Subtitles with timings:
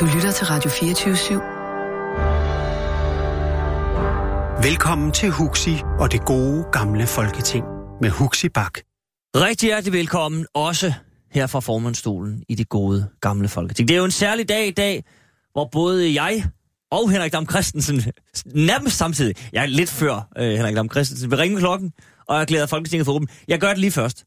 [0.00, 1.40] Du lytter til Radio 24
[4.70, 7.64] Velkommen til Huxi og det gode gamle folketing
[8.00, 8.78] med Huxi Bak.
[9.36, 10.92] Rigtig hjertelig velkommen også
[11.32, 13.88] her fra formandstolen i det gode gamle folketing.
[13.88, 15.04] Det er jo en særlig dag i dag,
[15.52, 16.44] hvor både jeg
[16.90, 18.02] og Henrik Dam Christensen,
[18.46, 21.92] nærmest samtidig, jeg er lidt før øh, Henrik Dam Christensen, vil ringe klokken,
[22.28, 23.28] og jeg glæder Folketinget for åben.
[23.48, 24.24] Jeg gør det lige først.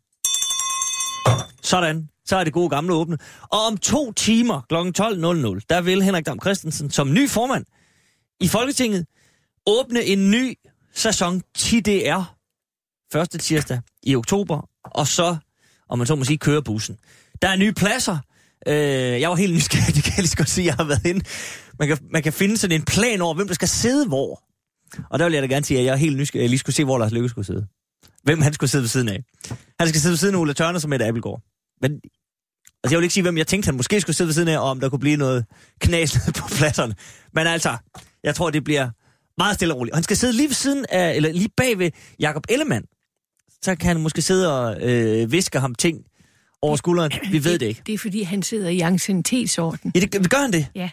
[1.64, 2.10] Sådan.
[2.26, 3.18] Så er det gode gamle åbne.
[3.42, 4.76] Og om to timer kl.
[4.76, 7.66] 12.00, der vil Henrik Dam Christensen som ny formand
[8.40, 9.06] i Folketinget
[9.68, 10.58] åbne en ny
[10.94, 12.22] sæson 10DR.
[13.14, 14.70] Første tirsdag i oktober.
[14.84, 15.38] Og så,
[15.90, 16.98] om man så må sige, køre bussen.
[17.42, 18.18] Der er nye pladser.
[18.68, 18.76] Øh,
[19.22, 21.26] jeg var helt nysgerrig, det kan jeg lige så godt sige, jeg har været inde.
[21.80, 24.44] Man kan, man kan finde sådan en plan over, hvem der skal sidde hvor.
[25.10, 26.60] Og der vil jeg da gerne sige, at jeg er helt nysgerrig, at jeg lige
[26.60, 27.68] skulle se, hvor Lars Løkke skulle sidde.
[28.24, 29.24] Hvem han skulle sidde ved siden af.
[29.80, 31.42] Han skal sidde ved siden af Ulla Tørner som et Abelgaard.
[31.82, 31.92] Men
[32.84, 34.58] altså, jeg vil ikke sige, hvem jeg tænkte, han måske skulle sidde ved siden af,
[34.58, 35.46] og om der kunne blive noget
[35.80, 36.96] knas på pladserne.
[37.34, 37.78] Men altså,
[38.24, 38.90] jeg tror, det bliver
[39.38, 39.92] meget stille og roligt.
[39.92, 42.86] Og han skal sidde lige ved siden af, eller lige bag ved Jacob Ellemann.
[43.62, 45.98] Så kan han måske sidde og øh, viske ham ting
[46.62, 47.12] over skulderen.
[47.32, 47.82] Vi ved det ikke.
[47.86, 49.92] Det er, fordi han sidder i ancienitetsorden.
[49.96, 50.68] Ja, det, gør han det?
[50.76, 50.90] Ja.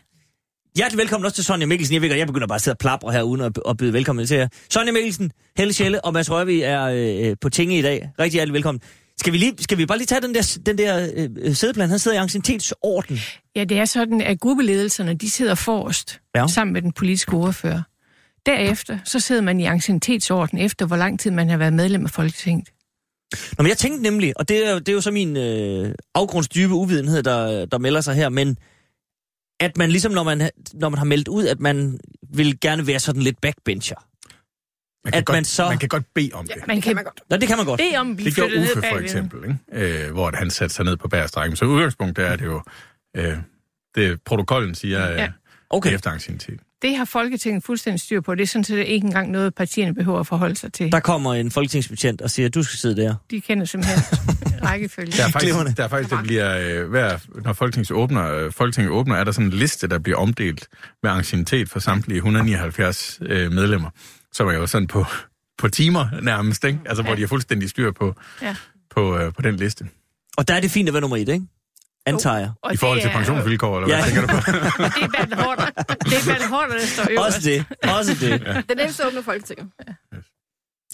[0.76, 1.94] Hjertelig velkommen også til Sonja Mikkelsen.
[1.94, 3.92] Jeg ved godt, jeg begynder bare at sidde og plapre her uden at, at byde
[3.92, 4.48] velkommen til jer.
[4.70, 8.10] Sonja Mikkelsen, Helle Schelle og Mads Rørvig er øh, på tinge i dag.
[8.18, 8.80] Rigtig hjertelig velkommen.
[9.18, 11.88] Skal vi, lige, skal vi bare lige tage den der, den der øh, sædeplan?
[11.88, 13.18] Han sidder i ancientetsorden.
[13.56, 16.46] Ja, det er sådan, at gruppeledelserne, de sidder forrest, ja.
[16.46, 17.82] sammen med den politiske ordfører.
[18.46, 22.10] Derefter, så sidder man i ancientetsorden efter, hvor lang tid man har været medlem af
[22.10, 22.68] Folketinget.
[23.58, 26.74] Nå, men jeg tænkte nemlig, og det er, det er jo så min øh, afgrundsdybe
[26.74, 28.56] uvidenhed, der, der melder sig her, men
[29.60, 31.98] at man ligesom, når man, når man har meldt ud, at man
[32.34, 33.96] vil gerne være sådan lidt backbencher.
[35.08, 35.68] Man kan, at godt, man, så...
[35.68, 36.56] man kan godt bede om det.
[36.56, 37.20] Ja, man kan, man godt.
[37.30, 37.78] Nå, det kan man godt.
[37.78, 40.04] Bede om at blive det gjorde Uffe for eksempel, ikke?
[40.06, 41.56] Øh, hvor han satte sig ned på bærestrækken.
[41.56, 42.62] Så udgangspunkt er det jo,
[43.16, 43.36] øh,
[43.94, 45.28] det protokollen siger, øh, ja.
[45.70, 45.94] okay.
[45.94, 46.60] efter ancienitet.
[46.82, 48.34] Det har Folketinget fuldstændig styr på.
[48.34, 50.92] Det er sådan set ikke engang noget, partierne behøver at forholde sig til.
[50.92, 53.14] Der kommer en folketingsbetjent og siger, at du skal sidde der.
[53.30, 54.02] De kender simpelthen
[54.68, 55.12] rækkefølge.
[55.12, 58.92] Der er faktisk, der er faktisk det bliver, øh, hver, når Folketinget åbner, øh, Folketinget
[58.92, 60.68] åbner, er der sådan en liste, der bliver omdelt
[61.02, 63.90] med ancienitet for samtlige 179 øh, medlemmer.
[64.38, 65.04] Så var jeg jo sådan på,
[65.58, 66.80] på timer nærmest, ikke?
[66.86, 67.08] Altså, ja.
[67.08, 68.56] hvor de har fuldstændig styr på, ja.
[68.90, 69.88] på, øh, på den liste.
[70.36, 71.46] Og der er det fint at være nummer et, ikke?
[72.06, 72.50] Antager jeg.
[72.72, 74.04] I forhold til pensionsvilkår, eller hvad ja.
[74.04, 74.36] tænker du på?
[74.96, 75.66] det er Bertel Hårder.
[76.10, 77.26] Det er Bertel Hårder, der står øverst.
[77.26, 77.64] Også det.
[77.98, 78.30] Også det.
[78.46, 78.62] Ja.
[78.68, 79.70] Den ældste åbner Folketinget.
[79.88, 79.92] Ja.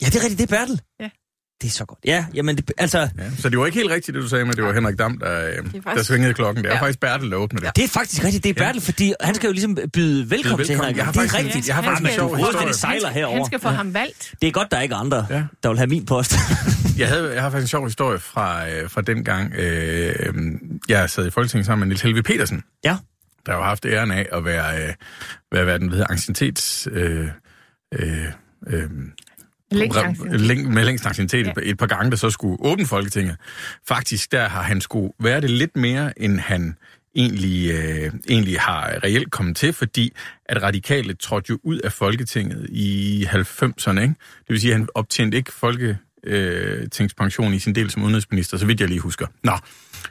[0.02, 0.38] ja, det er rigtigt.
[0.38, 0.80] Det er Bertel.
[1.00, 1.10] Ja.
[1.62, 1.98] Det er så godt.
[2.04, 2.98] Ja, jamen, det, altså...
[2.98, 5.18] Ja, så det var ikke helt rigtigt, det du sagde, men det var Henrik Dam,
[5.18, 5.84] der, faktisk...
[5.96, 6.64] der svingede klokken.
[6.64, 6.80] Det er ja.
[6.80, 7.66] faktisk Bertel, der åbner det.
[7.66, 7.70] Ja.
[7.76, 8.86] Det er faktisk rigtigt, det er Bertel, ja.
[8.86, 10.66] fordi han skal jo ligesom byde velkommen, velkommen.
[10.66, 10.96] til Henrik.
[10.96, 11.68] Jeg har det er rigtigt.
[11.68, 12.68] Jeg har faktisk en sjov historie.
[12.68, 13.36] Det sejler herover.
[13.36, 13.74] Han skal få ja.
[13.74, 14.34] ham valgt.
[14.40, 15.44] Det er godt, der er ikke andre, ja.
[15.62, 16.34] der vil have min post.
[16.98, 20.34] jeg, havde, jeg har faktisk en sjov historie fra, øh, fra den gang, øh,
[20.88, 22.62] jeg sad i Folketinget sammen med Nils Helve Petersen.
[22.84, 22.96] Ja.
[23.46, 24.94] Der har haft æren af at være, øh,
[25.52, 26.88] være, være den, hvad hedder, ancientets...
[26.92, 27.28] Øh,
[27.94, 28.24] øh,
[28.66, 28.90] øh,
[30.70, 31.52] med længst anciennitet ja.
[31.62, 33.36] et par gange, der så skulle åbne Folketinget.
[33.88, 36.76] Faktisk, der har han skulle være det lidt mere, end han
[37.14, 40.12] egentlig, øh, egentlig har reelt kommet til, fordi
[40.46, 44.00] at radikale trådte jo ud af Folketinget i 90'erne.
[44.00, 44.14] Ikke?
[44.38, 48.66] Det vil sige, at han optjente ikke folketingspension øh, i sin del som udenrigsminister, så
[48.66, 49.26] vidt jeg lige husker.
[49.44, 49.52] Nå,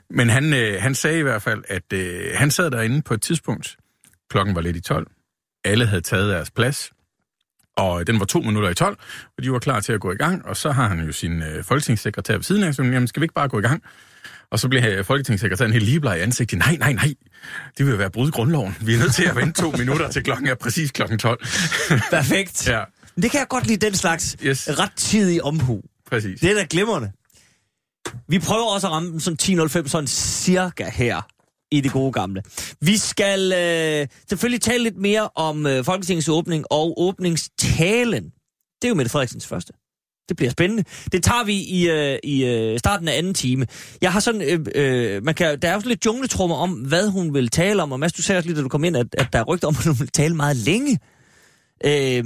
[0.09, 3.21] men han, øh, han sagde i hvert fald, at øh, han sad derinde på et
[3.21, 3.77] tidspunkt,
[4.29, 5.07] klokken var lidt i 12,
[5.65, 6.91] alle havde taget deres plads,
[7.77, 8.97] og den var to minutter i 12,
[9.37, 11.43] og de var klar til at gå i gang, og så har han jo sin
[11.43, 13.83] øh, folketingssekretær ved siden af, så jamen, skal vi ikke bare gå i gang?
[14.51, 16.59] Og så bliver øh, folketingssekretæren helt livebleg i ansigtet.
[16.59, 17.13] Nej, nej, nej,
[17.77, 18.75] det vil være brud grundloven.
[18.81, 21.45] Vi er nødt til at vente to minutter til klokken er præcis klokken 12.
[22.11, 22.67] Perfekt.
[22.67, 22.83] ja.
[23.21, 24.69] Det kan jeg godt lide, den slags yes.
[24.79, 25.81] rettidig omhu.
[26.09, 26.39] Præcis.
[26.39, 27.11] Det er da glimrende.
[28.27, 31.21] Vi prøver også at ramme sådan 10.05 sådan cirka her
[31.77, 32.43] i det gode gamle.
[32.81, 38.23] Vi skal øh, selvfølgelig tale lidt mere om øh, Folketingets åbning og åbningstalen.
[38.81, 39.73] Det er jo Mette Frederiksens første.
[40.29, 40.83] Det bliver spændende.
[41.11, 43.67] Det tager vi i, øh, i øh, starten af anden time.
[44.01, 47.33] Jeg har sådan, øh, øh, man kan, der er også lidt jungletrummer om, hvad hun
[47.33, 47.91] vil tale om.
[47.91, 49.67] Og Mads, du sagde også lige, da du kom ind, at, at der er rygter
[49.67, 50.99] om, at hun vil tale meget længe.
[51.85, 52.23] Øh,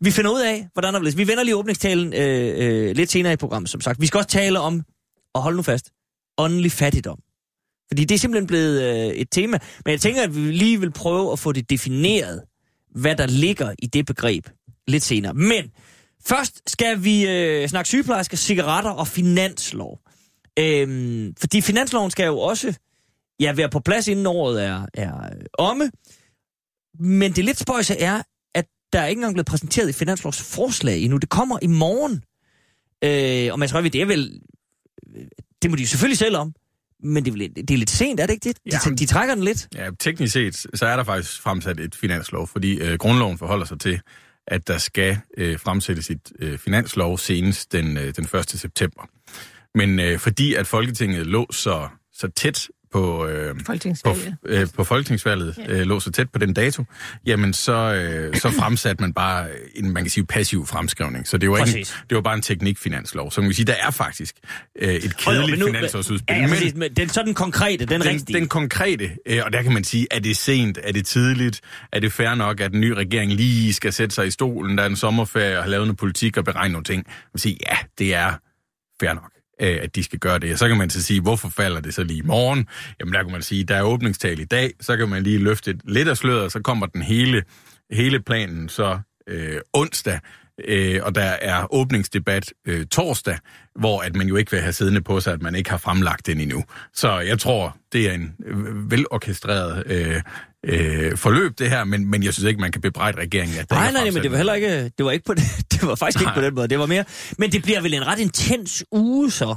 [0.00, 1.16] vi finder ud af, hvordan der vil.
[1.16, 4.00] Vi vender lige åbningstalen øh, øh, lidt senere i programmet, som sagt.
[4.00, 4.82] Vi skal også tale om,
[5.34, 5.90] og hold nu fast,
[6.38, 7.18] åndelig fattigdom.
[7.90, 9.58] Fordi det er simpelthen blevet øh, et tema.
[9.84, 12.42] Men jeg tænker, at vi lige vil prøve at få det defineret,
[12.94, 14.46] hvad der ligger i det begreb
[14.88, 15.34] lidt senere.
[15.34, 15.70] Men
[16.26, 20.00] først skal vi øh, snakke sygeplejersker, cigaretter og finanslov.
[20.58, 22.74] Øhm, fordi finansloven skal jo også
[23.40, 25.90] ja, være på plads, inden året er, er øh, omme.
[26.98, 28.22] Men det lidt spøjse er,
[28.54, 31.18] at der er ikke engang blevet præsenteret i finanslovsforslag endnu.
[31.18, 32.22] Det kommer i morgen.
[33.04, 34.40] Øh, og man tror, det er vel...
[35.16, 35.26] Øh,
[35.62, 36.54] det må de selvfølgelig selv om.
[37.02, 38.56] Men det er, det er lidt sent, er det ikke det?
[38.56, 39.68] De, ja, de trækker den lidt.
[39.74, 43.80] Ja, teknisk set, så er der faktisk fremsat et finanslov, fordi øh, grundloven forholder sig
[43.80, 44.00] til,
[44.46, 48.50] at der skal øh, fremsættes et øh, finanslov senest den, øh, den 1.
[48.50, 49.08] september.
[49.74, 54.84] Men øh, fordi at Folketinget lå så, så tæt på, øh, folketingsvalget, på, øh, på
[54.84, 55.72] folketingsvalget ja.
[55.72, 56.84] øh, lå så tæt på den dato,
[57.26, 61.28] jamen så, øh, så fremsatte man bare en, man kan sige, passiv fremskrivning.
[61.28, 63.30] Så det var, ikke, det var bare en teknikfinanslov.
[63.30, 64.34] Så man kan sige, der er faktisk
[64.78, 66.36] øh, et kedeligt oh, finansårsudspil.
[66.36, 68.38] Ja, men, men den, så den konkrete, den, den rigtige.
[68.38, 71.60] Den konkrete, øh, og der kan man sige, er det sent, er det tidligt,
[71.92, 74.84] er det fair nok, at den nye regering lige skal sætte sig i stolen, der
[74.84, 76.96] er en sommerferie og har lavet noget politik og beregne nogle ting.
[77.06, 78.32] Man kan sige, ja, det er
[79.00, 80.52] fair nok øh, at de skal gøre det.
[80.52, 82.68] Og så kan man så sige, hvorfor falder det så lige i morgen?
[83.00, 85.78] Jamen der kan man sige, der er åbningstal i dag, så kan man lige løfte
[85.84, 87.42] lidt af sløret, og så kommer den hele,
[87.90, 90.20] hele planen så øh, onsdag,
[90.64, 93.38] øh, og der er åbningsdebat øh, torsdag,
[93.74, 96.26] hvor at man jo ikke vil have siddende på sig, at man ikke har fremlagt
[96.26, 96.64] den endnu.
[96.94, 100.22] Så jeg tror, det er en øh, velorkestreret øh,
[100.66, 103.92] øh, forløb, det her, men, men jeg synes ikke, man kan bebrejde regeringen, at Nej,
[103.92, 106.24] nej, nej, men det var heller ikke, det var ikke på det, det var faktisk
[106.24, 106.32] nej.
[106.32, 107.04] ikke på den måde, det var mere,
[107.38, 109.56] men det bliver vel en ret intens uge så?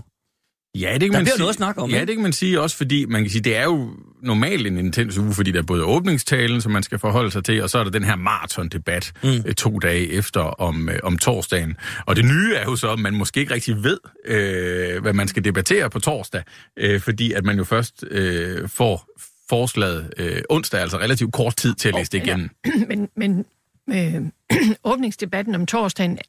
[0.80, 1.38] Ja, det kan der man sige.
[1.38, 1.90] noget at snakke om.
[1.90, 3.90] Ja, det kan man sige også, fordi man kan sige, det er jo
[4.22, 7.64] normalt en intens uge, fordi der er både åbningstalen, som man skal forholde sig til,
[7.64, 9.30] og så er der den her maratondebat mm.
[9.46, 11.78] Øh, to dage efter om, øh, om torsdagen.
[12.06, 15.28] Og det nye er jo så, at man måske ikke rigtig ved, øh, hvad man
[15.28, 16.44] skal debattere på torsdag,
[16.78, 19.08] øh, fordi at man jo først øh, får
[19.50, 22.50] forslaget øh, onsdag, altså relativt kort tid til at læse det igennem.
[22.90, 23.46] Men, men
[23.90, 24.22] øh,
[24.92, 26.20] åbningsdebatten om torsdagen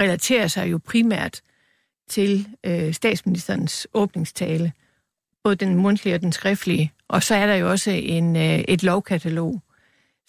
[0.00, 1.40] relaterer sig jo primært
[2.08, 4.72] til øh, statsministerens åbningstale,
[5.44, 8.82] både den mundtlige og den skriftlige, og så er der jo også en, øh, et
[8.82, 9.62] lovkatalog.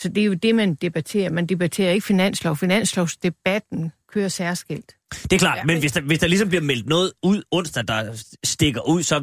[0.02, 1.30] Så det er jo det, man debatterer.
[1.30, 2.58] Man debatterer ikke finanslov.
[2.58, 4.96] Finanslovsdebatten kører særskilt.
[5.24, 7.88] Det er klart, ja, men hvis der, hvis der ligesom bliver meldt noget ud onsdag,
[7.88, 9.20] der stikker ud, så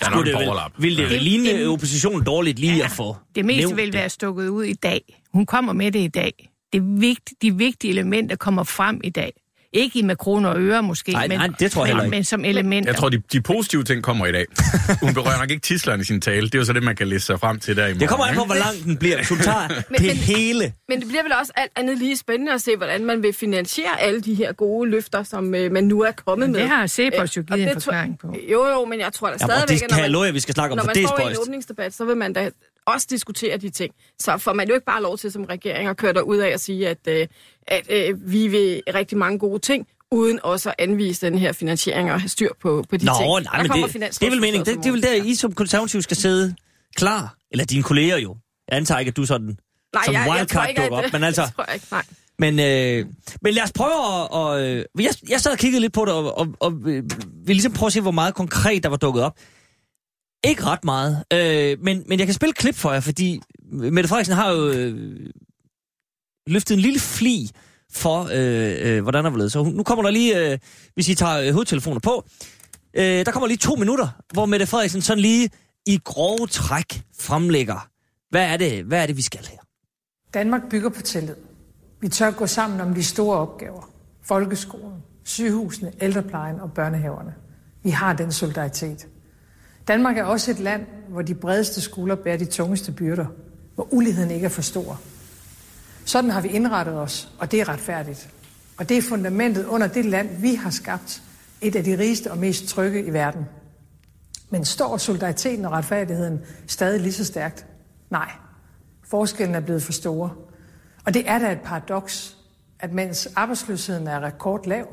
[0.00, 3.44] der er det vel, vil det, det ligne oppositionen dårligt lige ja, at få Det
[3.44, 5.22] meste vil være stukket ud i dag.
[5.32, 6.50] Hun kommer med det i dag.
[6.72, 9.32] Det vigt, de vigtige elementer kommer frem i dag.
[9.72, 12.24] Ikke i med kroner og øre måske, nej, men, nej, det tror jeg men, men
[12.24, 12.90] som elementer.
[12.90, 14.46] Jeg tror, de, de positive ting kommer i dag.
[15.02, 16.46] Hun berører nok ikke tislerne i sin tale.
[16.46, 18.00] Det er jo så det, man kan læse sig frem til der i morgen.
[18.00, 19.18] Det kommer an på, hvor lang den bliver.
[19.28, 20.72] Hun tager men, det men, hele.
[20.88, 24.00] Men det bliver vel også alt andet lige spændende at se, hvordan man vil finansiere
[24.00, 26.60] alle de her gode løfter, som øh, man nu er kommet med.
[26.60, 28.34] Det har Cepos jo givet en forklaring på.
[28.52, 30.72] Jo, jo, men jeg tror da stadigvæk, det kan jeg love, at vi skal snakke
[30.72, 32.50] om, når man, det står i en åbningsdebat, så vil man da
[32.86, 33.94] også diskutere de ting.
[34.18, 36.54] Så får man jo ikke bare lov til som regering at køre der ud af
[36.54, 37.26] og sige, at, øh,
[37.66, 42.12] at øh, vi vil rigtig mange gode ting, uden også at anvise den her finansiering
[42.12, 43.44] og have styr på, på de Nå, ting.
[43.44, 44.66] Nej, men det, det er vel meningen.
[44.66, 46.54] Det, det er vel der, I som konservativ skal sidde
[46.96, 47.36] klar.
[47.50, 48.36] Eller dine kolleger jo.
[48.68, 49.58] Jeg antager ikke, at du sådan
[49.92, 51.12] nej, som jeg, wildcard jeg dukker op.
[51.12, 52.02] Men altså, jeg tror ikke, nej.
[52.38, 53.06] Men, øh,
[53.42, 54.30] men lad os prøve at...
[54.30, 57.02] Og, øh, jeg, jeg sad og kiggede lidt på det, og, og, og øh,
[57.46, 59.34] vil ligesom prøve at se, hvor meget konkret der var dukket op.
[60.44, 63.40] Ikke ret meget, øh, men, men jeg kan spille klip for jer, fordi
[63.72, 65.30] Mette Frederiksen har jo øh,
[66.46, 67.50] løftet en lille fli
[67.92, 69.52] for, øh, øh, hvordan der var ledet.
[69.52, 70.58] Så nu kommer der lige, øh,
[70.94, 72.24] hvis I tager øh, hovedtelefoner på,
[72.94, 75.50] øh, der kommer lige to minutter, hvor Mette Frederiksen sådan lige
[75.86, 77.88] i grove træk fremlægger,
[78.30, 79.58] hvad er det, hvad er det vi skal her?
[80.34, 81.34] Danmark bygger på tillid.
[82.00, 83.90] Vi tør gå sammen om de store opgaver.
[84.22, 87.34] Folkeskolen, sygehusene, ældreplejen og børnehaverne.
[87.82, 89.06] Vi har den solidaritet.
[89.88, 93.26] Danmark er også et land, hvor de bredeste skuldre bærer de tungeste byrder,
[93.74, 95.00] hvor uligheden ikke er for stor.
[96.04, 98.28] Sådan har vi indrettet os, og det er retfærdigt.
[98.78, 101.22] Og det er fundamentet under det land, vi har skabt,
[101.60, 103.46] et af de rigeste og mest trygge i verden.
[104.50, 107.66] Men står solidariteten og retfærdigheden stadig lige så stærkt?
[108.10, 108.30] Nej.
[109.04, 110.30] Forskellen er blevet for store.
[111.04, 112.36] Og det er da et paradoks,
[112.80, 114.86] at mens arbejdsløsheden er rekordlav,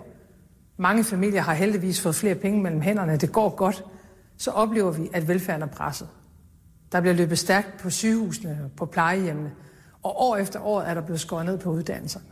[0.78, 3.84] mange familier har heldigvis fået flere penge mellem hænderne, det går godt,
[4.38, 6.10] så oplever vi, at velfærden er presset.
[6.92, 9.52] Der bliver løbet stærkt på sygehusene og på plejehjemmene,
[10.04, 12.26] og år efter år er der blevet skåret ned på uddannelserne.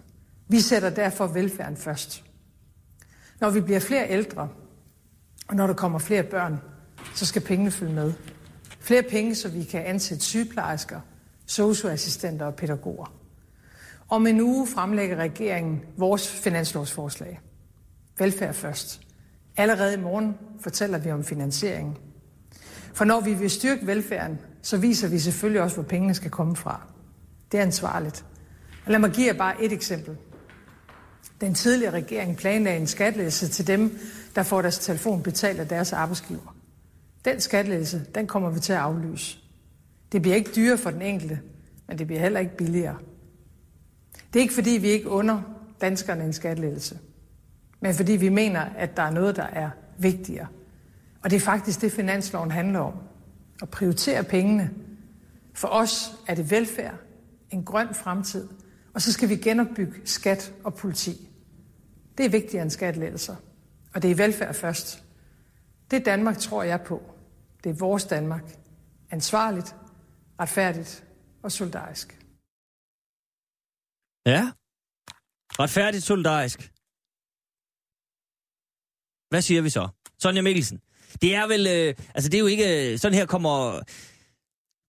[0.48, 2.24] Vi sætter derfor velfærden først.
[3.40, 4.50] Når vi bliver flere ældre,
[5.48, 6.62] og når der kommer flere børn,
[7.16, 8.14] så skal pengene følge med.
[8.80, 11.00] Flere penge, så vi kan ansætte sygeplejersker,
[11.46, 13.14] socioassistenter og pædagoger.
[14.10, 17.40] Om en uge fremlægger regeringen vores finanslovsforslag.
[18.18, 19.02] Velfærd først.
[19.58, 21.98] Allerede i morgen fortæller vi om finansieringen.
[22.94, 26.56] For når vi vil styrke velfærden, så viser vi selvfølgelig også, hvor pengene skal komme
[26.56, 26.82] fra.
[27.52, 28.26] Det er ansvarligt.
[28.86, 30.18] Og lad mig give jer bare et eksempel.
[31.42, 34.00] Den tidligere regering planlagde en skattelæse til dem,
[34.36, 36.56] der får deres telefon betalt af deres arbejdsgiver.
[37.26, 39.38] Den skattelæse, den kommer vi til at aflyse.
[40.12, 41.40] Det bliver ikke dyrere for den enkelte,
[41.88, 42.98] men det bliver heller ikke billigere.
[44.34, 45.42] Det er ikke fordi, vi ikke under
[45.82, 47.00] danskerne en skattelæse,
[47.82, 50.48] men fordi vi mener, at der er noget, der er vigtigere.
[51.24, 52.94] Og det er faktisk det, finansloven handler om.
[53.62, 54.72] At prioritere pengene.
[55.54, 56.96] For os er det velfærd,
[57.50, 58.48] en grøn fremtid,
[58.94, 61.30] og så skal vi genopbygge skat og politi.
[62.18, 63.36] Det er vigtigere end skattelettelser,
[63.94, 65.04] og det er velfærd først.
[65.92, 67.02] Det Danmark tror jeg på.
[67.64, 68.58] Det er vores Danmark.
[69.12, 69.76] Ansvarligt,
[70.40, 71.04] retfærdigt
[71.44, 72.20] og solidarisk.
[74.26, 74.52] Ja.
[75.60, 76.72] Retfærdigt solidarisk.
[79.32, 79.88] Hvad siger vi så?
[80.20, 80.80] Sonja Mikkelsen.
[81.22, 83.80] Det er vel, øh, altså det er jo ikke, sådan her kommer,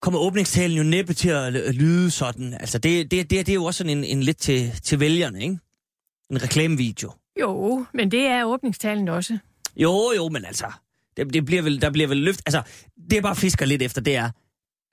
[0.01, 2.55] kommer åbningstalen jo næppe til at lyde sådan.
[2.55, 5.43] Altså det, det, det, det er jo også sådan en, en lidt til, til vælgerne,
[5.43, 5.59] ikke?
[6.31, 7.13] En reklamevideo.
[7.41, 9.39] Jo, men det er åbningstalen også.
[9.77, 10.67] Jo, jo, men altså,
[11.17, 12.43] det, det bliver vel, der bliver vel løft.
[12.47, 12.63] Altså,
[12.97, 14.31] det jeg bare fisker lidt efter, det er,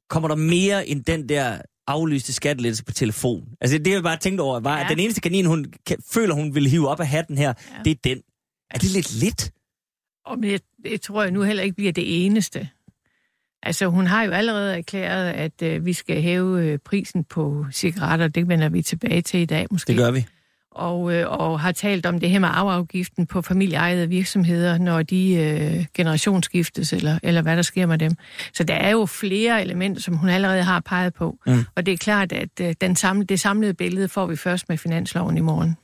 [0.10, 3.44] kommer der mere end den der aflyste skattelettelse på telefon?
[3.62, 4.84] Altså, det jeg bare tænkt over, var, ja.
[4.84, 7.84] at den eneste kanin, hun kan, føler, hun vil hive op af hatten her, ja.
[7.86, 8.22] det er den.
[8.72, 9.52] Er det lidt lidt?
[10.26, 12.70] Og jeg, jeg tror jeg nu heller ikke bliver det eneste.
[13.64, 18.28] Altså, hun har jo allerede erklæret, at øh, vi skal hæve øh, prisen på cigaretter.
[18.28, 19.88] Det vender vi tilbage til i dag, måske.
[19.88, 20.26] Det gør vi
[20.80, 25.34] og, øh, og har talt om det her med afgiften på familieejede virksomheder, når de
[25.34, 28.12] øh, generationsskiftes, eller, eller hvad der sker med dem.
[28.54, 31.38] Så der er jo flere elementer, som hun allerede har peget på.
[31.46, 31.66] Mm.
[31.76, 34.78] Og det er klart, at øh, den samle, det samlede billede får vi først med
[34.78, 35.78] finansloven i morgen.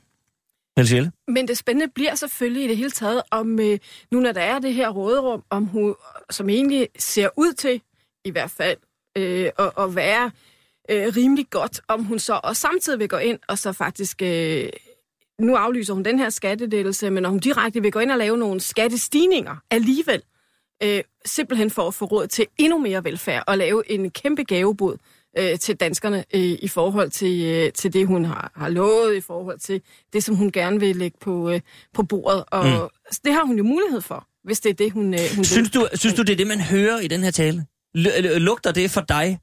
[0.77, 1.12] Helsielle?
[1.27, 3.79] Men det spændende bliver selvfølgelig i det hele taget, om øh,
[4.12, 5.96] nu når der er det her råderum, om hun,
[6.29, 7.82] som egentlig ser ud til,
[8.25, 8.77] i hvert fald,
[9.17, 10.32] øh, at, at være
[10.89, 14.22] øh, rimelig godt, om hun så også samtidig vil gå ind og så faktisk...
[14.22, 14.70] Øh,
[15.39, 18.38] nu aflyser hun den her skattedelelse, men når hun direkte vil gå ind og lave
[18.38, 20.24] nogle skattestigninger alligevel,
[20.84, 24.98] øh, simpelthen for at få råd til endnu mere velfærd og lave en kæmpe gavebod
[25.37, 29.21] øh, til danskerne øh, i forhold til, øh, til det, hun har, har lovet, i
[29.21, 29.81] forhold til
[30.13, 31.61] det, som hun gerne vil lægge på, øh,
[31.93, 32.43] på bordet.
[32.47, 32.71] Og mm.
[33.25, 35.81] det har hun jo mulighed for, hvis det er det, hun, øh, hun synes vil.
[35.81, 37.65] Du, synes du, det er det, man hører i den her tale?
[37.97, 39.39] L- lugter det for dig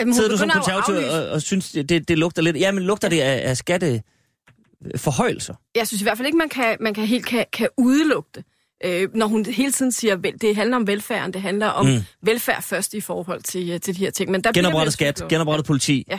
[0.00, 2.56] Jamen, Sidder du som konservativ og, og synes, det, det lugter lidt...
[2.56, 5.54] Jamen, lugter det af, af skatteforhøjelser?
[5.74, 8.44] Jeg synes i hvert fald ikke, man kan, man kan helt kan, kan udelukke det.
[8.84, 11.98] Øh, når hun hele tiden siger, at det handler om velfærden, det handler om mm.
[12.22, 14.30] velfærd først i forhold til, øh, til de her ting.
[14.30, 16.04] Men der genoprettet skat, genoprettet politi.
[16.10, 16.18] Ja,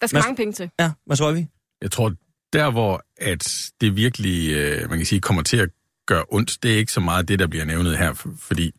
[0.00, 0.70] der skal Mas- mange penge til.
[0.80, 1.46] Ja, hvad tror vi?
[1.82, 2.12] Jeg tror,
[2.52, 5.68] der hvor at det virkelig, øh, man kan sige, kommer til at
[6.06, 8.72] gøre ondt, det er ikke så meget det, der bliver nævnet her, fordi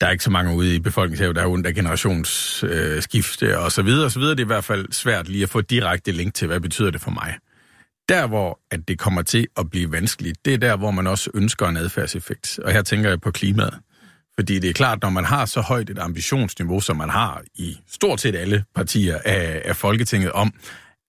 [0.00, 3.72] der er ikke så mange ude i befolkningshavet, der er ondt af generationsskifte øh, og
[3.72, 4.34] så videre og så videre.
[4.34, 7.00] Det er i hvert fald svært lige at få direkte link til, hvad betyder det
[7.00, 7.38] for mig.
[8.10, 11.30] Der, hvor at det kommer til at blive vanskeligt, det er der, hvor man også
[11.34, 12.58] ønsker en adfærdseffekt.
[12.58, 13.78] Og her tænker jeg på klimaet.
[14.38, 17.76] Fordi det er klart, når man har så højt et ambitionsniveau, som man har i
[17.88, 20.52] stort set alle partier af, af Folketinget om,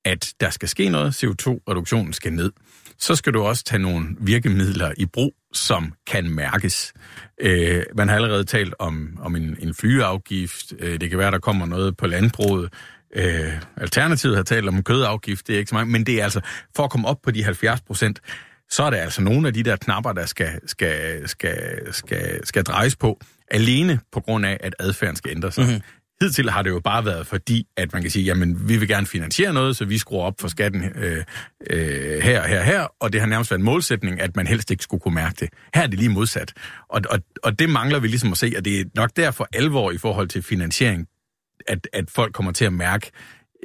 [0.05, 2.51] at der skal ske noget, CO2-reduktionen skal ned,
[2.99, 6.93] så skal du også tage nogle virkemidler i brug, som kan mærkes.
[7.41, 10.73] Øh, man har allerede talt om, om en, en flyafgift.
[10.79, 12.73] Øh, det kan være, der kommer noget på landbruget.
[13.15, 15.47] Øh, Alternativet har talt om kødafgift.
[15.47, 16.41] Det er ikke så meget, men det er altså
[16.75, 18.19] for at komme op på de 70 procent,
[18.69, 22.63] så er det altså nogle af de der knapper, der skal, skal, skal, skal, skal
[22.63, 23.19] drejes på,
[23.51, 25.63] alene på grund af, at adfærden skal ændre sig.
[25.63, 25.81] Mm-hmm.
[26.21, 29.07] Hidtil har det jo bare været fordi, at man kan sige, jamen vi vil gerne
[29.07, 31.23] finansiere noget, så vi skruer op for skatten øh,
[31.69, 34.83] øh, her, her, her, og det har nærmest været en målsætning, at man helst ikke
[34.83, 35.49] skulle kunne mærke det.
[35.75, 36.53] Her er det lige modsat.
[36.89, 39.91] Og, og, og det mangler vi ligesom at se, og det er nok derfor alvor
[39.91, 41.07] i forhold til finansiering,
[41.67, 43.11] at, at folk kommer til at mærke,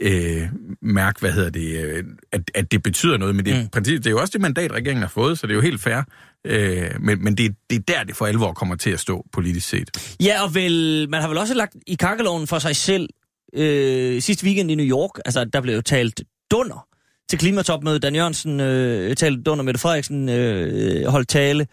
[0.03, 0.49] øh,
[0.83, 3.37] mærke, hvad hedder det, øh, at, at det betyder noget.
[3.37, 3.69] Men det, mm.
[3.69, 5.81] princip, det er jo også det mandat, regeringen har fået, så det er jo helt
[5.81, 6.03] fair.
[6.45, 9.69] Øh, men men det, det er der, det for alvor kommer til at stå politisk
[9.69, 10.17] set.
[10.21, 13.09] Ja, og vel, man har vel også lagt i kakkeloven for sig selv
[13.55, 15.11] øh, sidste weekend i New York.
[15.25, 16.87] Altså, der blev jo talt dunder
[17.31, 18.03] til klimatopmødet.
[18.03, 21.67] Dan Jørgensen øh, talte dunder, Mette Frederiksen øh, holdt tale.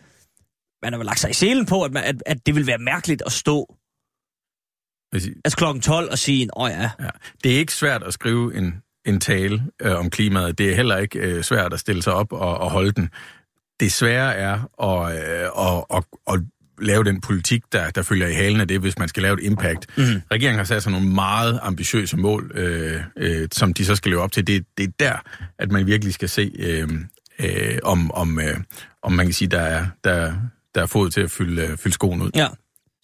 [0.83, 2.77] Man har vel lagt sig i selen på, at, man, at, at det vil være
[2.77, 3.75] mærkeligt at stå
[5.13, 6.89] Altså klokken 12 og sige, åh oh ja.
[6.99, 7.09] ja.
[7.43, 8.73] Det er ikke svært at skrive en,
[9.05, 10.57] en tale øh, om klimaet.
[10.57, 13.09] Det er heller ikke øh, svært at stille sig op og, og holde den.
[13.79, 16.03] Det svære er at, øh, at, at,
[16.33, 16.41] at
[16.81, 19.45] lave den politik, der, der følger i halen af det, hvis man skal lave et
[19.45, 19.97] impact.
[19.97, 20.03] Mm.
[20.31, 24.21] Regeringen har sat sig nogle meget ambitiøse mål, øh, øh, som de så skal leve
[24.21, 24.47] op til.
[24.47, 25.15] Det, det er der,
[25.59, 26.89] at man virkelig skal se, øh,
[27.39, 28.57] øh, om, om, øh,
[29.03, 30.33] om man kan sige, der er, der,
[30.75, 32.31] der er fod til at fylde, fylde skoen ud.
[32.35, 32.47] Ja.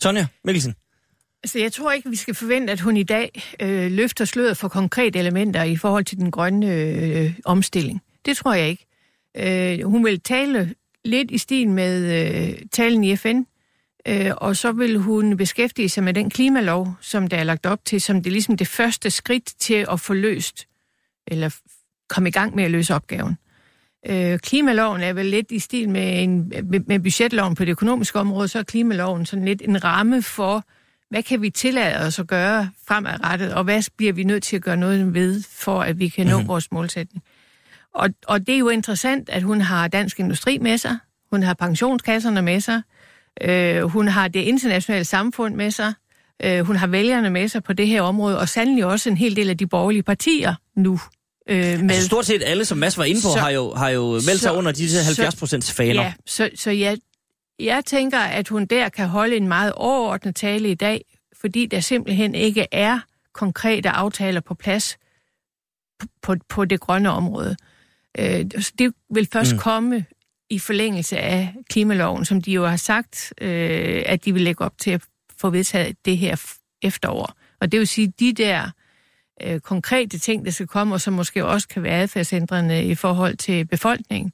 [0.01, 0.75] Sonja Mikkelsen.
[1.46, 4.67] Så jeg tror ikke, vi skal forvente, at hun i dag øh, løfter sløret for
[4.67, 8.01] konkrete elementer i forhold til den grønne øh, omstilling.
[8.25, 8.86] Det tror jeg ikke.
[9.38, 13.41] Øh, hun vil tale lidt i stil med øh, talen i FN,
[14.08, 17.86] øh, og så vil hun beskæftige sig med den klimalov, som der er lagt op
[17.86, 20.67] til, som det er ligesom det første skridt til at få løst,
[21.27, 21.55] eller
[22.10, 23.38] komme i gang med at løse opgaven.
[24.08, 26.53] Øh, klimaloven er vel lidt i stil med, en,
[26.88, 30.65] med budgetloven på det økonomiske område, så er klimaloven sådan lidt en ramme for
[31.10, 34.62] hvad kan vi tillade os at gøre fremadrettet, og hvad bliver vi nødt til at
[34.62, 36.48] gøre noget ved, for at vi kan nå mm.
[36.48, 37.24] vores målsætning.
[37.96, 40.98] Og, og det er jo interessant, at hun har Dansk Industri med sig,
[41.32, 42.82] hun har pensionskasserne med sig,
[43.42, 45.94] øh, hun har det internationale samfund med sig,
[46.44, 49.36] øh, hun har vælgerne med sig på det her område, og sandelig også en hel
[49.36, 51.00] del af de borgerlige partier nu.
[51.50, 51.92] Øh, med.
[51.92, 54.30] Altså stort set alle, som Mads var inde på, så, har, jo, har jo meldt
[54.32, 56.04] så, sig under disse 70 procents faner.
[56.04, 56.98] Ja, så, så jeg,
[57.60, 61.06] jeg tænker, at hun der kan holde en meget overordnet tale i dag,
[61.42, 63.00] fordi der simpelthen ikke er
[63.34, 64.98] konkrete aftaler på plads
[66.22, 67.56] på, på, det grønne område.
[68.20, 68.46] Øh,
[68.80, 69.60] det vil først mm.
[69.60, 70.06] komme
[70.50, 74.78] i forlængelse af klimaloven, som de jo har sagt, øh, at de vil lægge op
[74.78, 75.01] til at
[75.38, 77.34] få vedtaget det her efterår.
[77.62, 78.72] Og det vil sige, de der
[79.44, 83.38] øh, konkrete ting, der skal komme, og som måske også kan være adfærdsændrende i forhold
[83.38, 84.32] til befolkningen,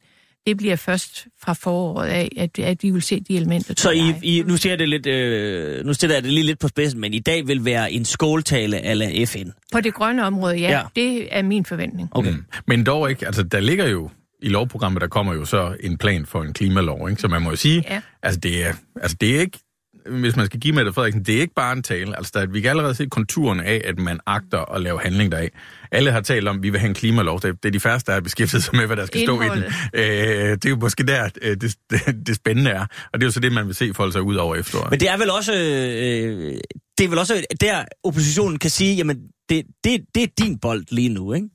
[0.47, 3.73] det bliver først fra foråret af, at, at vi vil se de elementer.
[3.77, 6.67] Så I, I, nu ser det lidt, øh, nu stiller jeg det lige lidt på
[6.67, 9.49] spidsen, men i dag vil være en skåltale af FN.
[9.71, 10.71] På det grønne område, ja.
[10.71, 10.83] ja.
[10.95, 12.09] Det er min forventning.
[12.11, 12.31] Okay.
[12.31, 12.45] Mm.
[12.67, 14.09] Men dog ikke, altså der ligger jo
[14.41, 17.21] i lovprogrammet, der kommer jo så en plan for en klimalov, ikke?
[17.21, 18.01] så man må jo sige, ja.
[18.23, 19.59] altså, det er, altså det er ikke
[20.09, 22.17] hvis man skal give Mette Frederiksen, det er ikke bare en tale.
[22.17, 25.49] Altså, der, vi kan allerede se konturen af, at man agter at lave handling deraf.
[25.91, 27.41] Alle har talt om, at vi vil have en klimalov.
[27.41, 29.73] Det er de færreste, der er beskæftiget sig med, hvad der skal Indholdet.
[29.93, 30.45] stå i den.
[30.47, 32.81] Øh, det er jo måske der, øh, det, det, det spændende er.
[32.81, 34.91] Og det er jo så det, man vil se folde sig ud over efteråret.
[34.91, 36.57] Men det er vel også, øh,
[36.97, 39.17] det er vel også der, oppositionen kan sige, jamen,
[39.49, 41.47] det, det, det er din bold lige nu, ikke?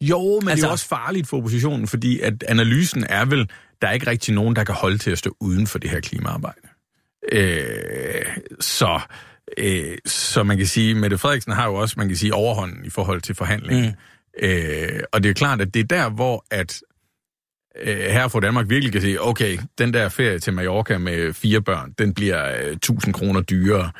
[0.00, 3.50] Jo, men altså, det er altså- også farligt for oppositionen, fordi at analysen er vel,
[3.82, 6.00] der er ikke rigtig nogen, der kan holde til at stå uden for det her
[6.00, 6.67] klimaarbejde.
[7.32, 8.26] Øh,
[8.60, 9.00] så,
[9.58, 12.90] øh, så man kan sige, Mette Frederiksen har jo også, man kan sige, overhånden i
[12.90, 13.86] forhold til forhandlingen.
[13.86, 14.46] Mm.
[14.48, 16.82] Øh, og det er klart, at det er der, hvor at
[17.82, 21.60] øh, her for Danmark virkelig kan sige, okay, den der ferie til Mallorca med fire
[21.60, 23.90] børn, den bliver øh, 1000 kroner dyrere.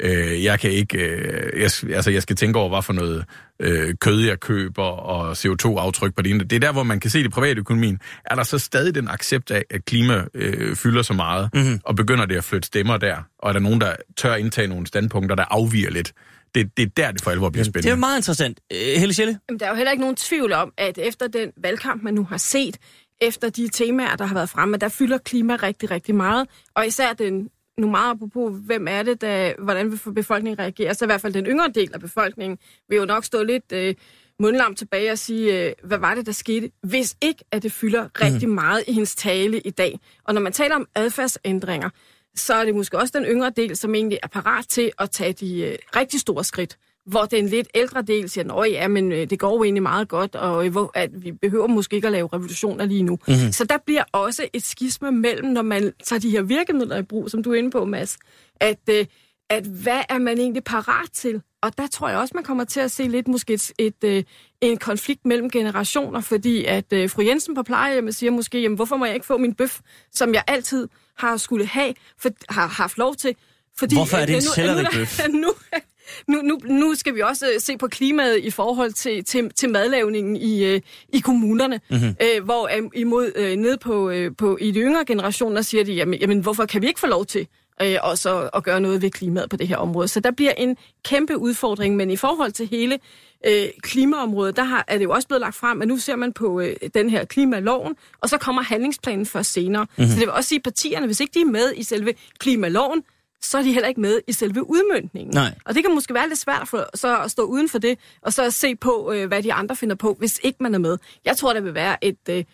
[0.00, 3.24] Øh, jeg kan ikke, øh, jeg, altså jeg skal tænke over, hvad for noget
[3.60, 7.22] øh, kød jeg køber, og CO2-aftryk på det Det er der, hvor man kan se
[7.22, 8.00] det private økonomien.
[8.24, 11.80] Er der så stadig den accept af, at klima øh, fylder så meget, mm-hmm.
[11.84, 13.16] og begynder det at flytte stemmer der?
[13.38, 16.12] Og er der nogen, der tør indtage nogle standpunkter, der afviger lidt?
[16.54, 17.82] Det, det er der, det for alvor bliver spændende.
[17.82, 18.60] Det er meget interessant.
[18.72, 19.38] Øh, Helle Schelle?
[19.48, 22.24] Jamen, der er jo heller ikke nogen tvivl om, at efter den valgkamp, man nu
[22.24, 22.76] har set,
[23.20, 26.46] efter de temaer, der har været fremme, der fylder klima rigtig, rigtig meget.
[26.74, 31.04] Og især den nu meget apropos, hvem er det, der, hvordan vil befolkningen reagere, så
[31.04, 33.94] i hvert fald den yngre del af befolkningen vil jo nok stå lidt øh,
[34.40, 38.02] mundlam tilbage og sige, øh, hvad var det, der skete, hvis ikke, at det fylder
[38.02, 38.10] mm.
[38.20, 40.00] rigtig meget i hendes tale i dag.
[40.24, 41.90] Og når man taler om adfærdsændringer,
[42.34, 45.32] så er det måske også den yngre del, som egentlig er parat til at tage
[45.32, 49.30] de øh, rigtig store skridt hvor den lidt ældre del siger, at ja, men øh,
[49.30, 52.12] det går jo egentlig meget godt, og øh, hvor, at vi behøver måske ikke at
[52.12, 53.18] lave revolutioner lige nu.
[53.28, 53.52] Mm-hmm.
[53.52, 57.30] Så der bliver også et skisme mellem, når man tager de her virkemidler i brug,
[57.30, 58.18] som du er inde på, Mads,
[58.60, 59.06] at, øh,
[59.50, 61.42] at hvad er man egentlig parat til?
[61.62, 64.26] Og der tror jeg også, man kommer til at se lidt måske et, et, et
[64.60, 68.96] en konflikt mellem generationer, fordi at øh, fru Jensen på plejehjemmet siger måske, jamen, hvorfor
[68.96, 69.80] må jeg ikke få min bøf,
[70.12, 73.34] som jeg altid har skulle have, for, har haft lov til,
[73.78, 75.20] fordi, Hvorfor er det en selleribøf?
[75.28, 75.52] Nu, nu,
[76.28, 79.70] nu, nu, nu skal vi også øh, se på klimaet i forhold til, til, til
[79.70, 82.16] madlavningen i, øh, i kommunerne, mm-hmm.
[82.22, 85.92] øh, hvor øh, imod øh, ned på, øh, på i de yngre generationer siger de,
[85.92, 87.46] jamen, jamen hvorfor kan vi ikke få lov til
[87.82, 90.08] øh, også at gøre noget ved klimaet på det her område.
[90.08, 92.98] Så der bliver en kæmpe udfordring, men i forhold til hele
[93.46, 96.32] øh, klimaområdet, der har, er det jo også blevet lagt frem, at nu ser man
[96.32, 99.84] på øh, den her klimaloven, og så kommer handlingsplanen først senere.
[99.84, 100.06] Mm-hmm.
[100.06, 103.02] Så det vil også sige, at partierne, hvis ikke de er med i selve klimaloven,
[103.42, 105.34] så er de heller ikke med i selve udmyndningen.
[105.34, 105.54] Nej.
[105.64, 108.32] Og det kan måske være lidt svært for, så at stå uden for det, og
[108.32, 110.98] så se på, øh, hvad de andre finder på, hvis ikke man er med.
[111.24, 112.18] Jeg tror, der vil være et...
[112.30, 112.44] Øh,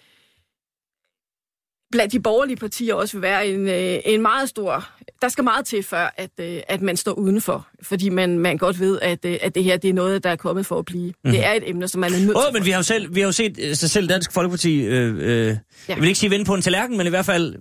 [1.92, 4.88] blandt de borgerlige partier også vil være en, øh, en meget stor...
[5.22, 7.68] Der skal meget til, før at, øh, at man står udenfor.
[7.82, 10.36] Fordi man, man godt ved, at, øh, at det her det er noget, der er
[10.36, 11.12] kommet for at blive.
[11.24, 11.30] Mm.
[11.30, 13.14] Det er et emne, som man er nødt oh, til men vi har jo selv,
[13.14, 14.80] vi har jo set øh, sig selv Dansk Folkeparti...
[14.80, 15.56] Øh, øh, ja.
[15.88, 17.54] Jeg vil ikke sige vende på en tallerken, men i hvert fald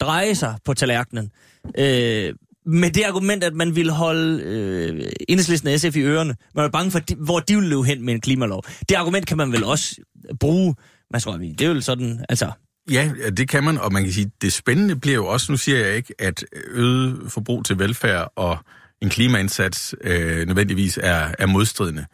[0.00, 1.30] dreje sig på tallerkenen.
[1.78, 2.34] Øh,
[2.66, 6.36] med det argument, at man ville holde øh, enhedslisten SF i ørerne.
[6.54, 8.64] Man er bange for, hvor de vil løbe hen med en klimalov.
[8.88, 9.96] Det argument kan man vel også
[10.40, 10.74] bruge.
[11.10, 12.50] Man skal, det er jo sådan, altså...
[12.90, 15.78] Ja, det kan man, og man kan sige, det spændende bliver jo også, nu siger
[15.78, 18.58] jeg ikke, at øget forbrug til velfærd og
[19.02, 22.06] en klimaindsats øh, nødvendigvis er, er modstridende.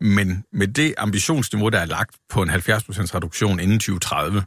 [0.00, 2.54] Men med det ambitionsniveau, der er lagt på en 70%
[3.14, 4.42] reduktion inden 2030,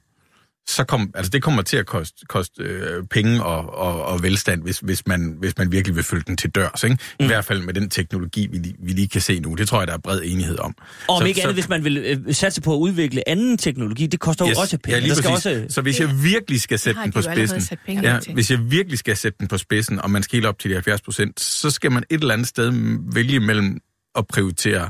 [0.67, 4.63] så kom, altså det kommer til at koste, koste øh, penge og, og, og velstand,
[4.63, 6.83] hvis, hvis, man, hvis man virkelig vil følge den til dørs.
[6.83, 6.97] Ikke?
[7.19, 7.27] I mm.
[7.27, 9.53] hvert fald med den teknologi, vi, vi lige kan se nu.
[9.53, 10.75] Det tror jeg, der er bred enighed om.
[11.07, 13.57] Og om så, ikke andet, så, hvis man vil øh, satse på at udvikle anden
[13.57, 14.97] teknologi, det koster yes, jo også penge.
[14.97, 15.65] Ja, lige skal også...
[15.69, 19.37] Så hvis jeg virkelig skal sætte den på spidsen, ja, hvis jeg virkelig skal sætte
[19.39, 22.03] den på spidsen, og man skal helt op til de 70 procent, så skal man
[22.09, 22.71] et eller andet sted
[23.13, 23.79] vælge mellem
[24.15, 24.89] at prioritere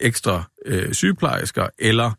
[0.00, 2.12] ekstra øh, sygeplejersker eller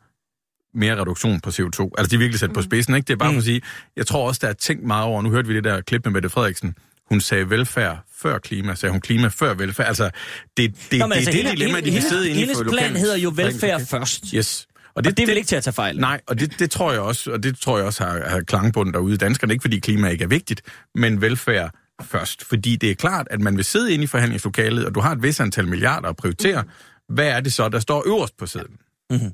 [0.73, 1.89] mere reduktion på CO2.
[1.97, 2.53] Altså, de er virkelig sat mm.
[2.53, 3.07] på spidsen, ikke?
[3.07, 3.35] Det er bare mm.
[3.35, 3.61] for at sige,
[3.95, 6.13] jeg tror også, der er tænkt meget over, nu hørte vi det der klip med
[6.13, 6.75] Mette Frederiksen,
[7.09, 9.87] hun sagde velfærd før klima, sagde hun klima før velfærd.
[9.87, 10.09] Altså,
[10.57, 12.63] det, det, Nå, det, altså, det er det dilemma, de kan sidde inde i for
[12.63, 14.25] plan hedder jo velfærd først.
[14.35, 14.67] Yes.
[14.95, 15.99] Og det, og det er vel ikke til at tage fejl?
[15.99, 18.93] Nej, og det, det tror jeg også, og det tror jeg også har, har klangbund
[18.93, 19.53] derude i danskerne.
[19.53, 20.61] Ikke fordi klima ikke er vigtigt,
[20.95, 22.45] men velfærd først.
[22.45, 25.23] Fordi det er klart, at man vil sidde inde i forhandlingslokalet, og du har et
[25.23, 26.63] vis antal milliarder at prioritere.
[27.09, 28.77] Hvad er det så, der står øverst på siden?
[29.09, 29.31] Mm-hmm.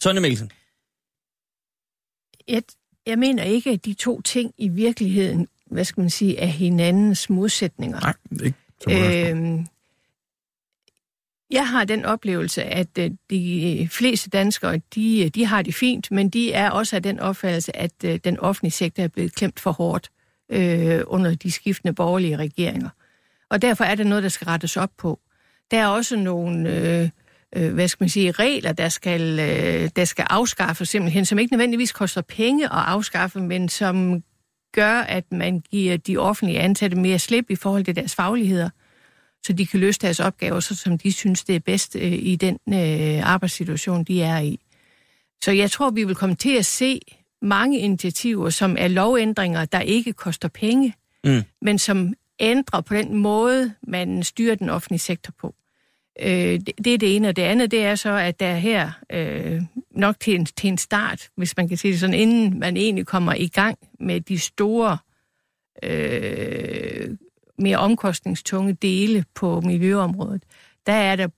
[0.00, 0.50] Sonja Mikkelsen.
[2.48, 2.62] Jeg,
[3.06, 7.30] jeg mener ikke, at de to ting i virkeligheden, hvad skal man sige, er hinandens
[7.30, 8.00] modsætninger.
[8.00, 9.30] Nej, ikke.
[9.30, 9.66] Øhm,
[11.50, 16.30] jeg har den oplevelse, at øh, de fleste danskere, de, de har det fint, men
[16.30, 19.72] de er også af den opfattelse, at øh, den offentlige sektor er blevet klemt for
[19.72, 20.10] hårdt
[20.48, 22.88] øh, under de skiftende borgerlige regeringer.
[23.48, 25.20] Og derfor er det noget, der skal rettes op på.
[25.70, 27.08] Der er også nogle øh,
[27.56, 31.52] øh, hvad skal man sige, regler, der skal, øh, der skal afskaffes simpelthen, som ikke
[31.52, 34.22] nødvendigvis koster penge at afskaffe, men som
[34.72, 38.70] gør, at man giver de offentlige ansatte mere slip i forhold til deres fagligheder,
[39.46, 42.36] så de kan løse deres opgaver, så som de synes, det er bedst øh, i
[42.36, 44.60] den øh, arbejdssituation, de er i.
[45.42, 47.00] Så jeg tror, vi vil komme til at se
[47.42, 51.42] mange initiativer, som er lovændringer, der ikke koster penge, mm.
[51.62, 55.54] men som ændrer på den måde, man styrer den offentlige sektor på.
[56.20, 58.90] Øh, det, det er det ene, og det andet, det er så, at der her
[59.12, 62.76] øh, nok til en, til en start, hvis man kan sige det sådan, inden man
[62.76, 64.98] egentlig kommer i gang med de store,
[65.82, 67.10] øh,
[67.58, 70.42] mere omkostningstunge dele på miljøområdet,
[70.86, 71.28] der er der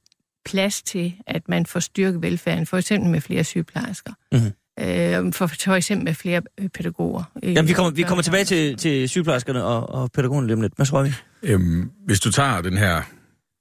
[0.45, 4.13] plads til, at man får styrket velfærden, for eksempel med flere sygeplejersker.
[4.33, 4.53] Mm-hmm.
[4.81, 7.23] Øh, for, for eksempel med flere øh, pædagoger.
[7.43, 10.73] Jamen, vi kommer, vi kommer tilbage til, til sygeplejerskerne og, og pædagogerne lige om lidt.
[10.77, 11.13] Hvad tror vi?
[11.43, 13.03] Øhm, hvis du tager den her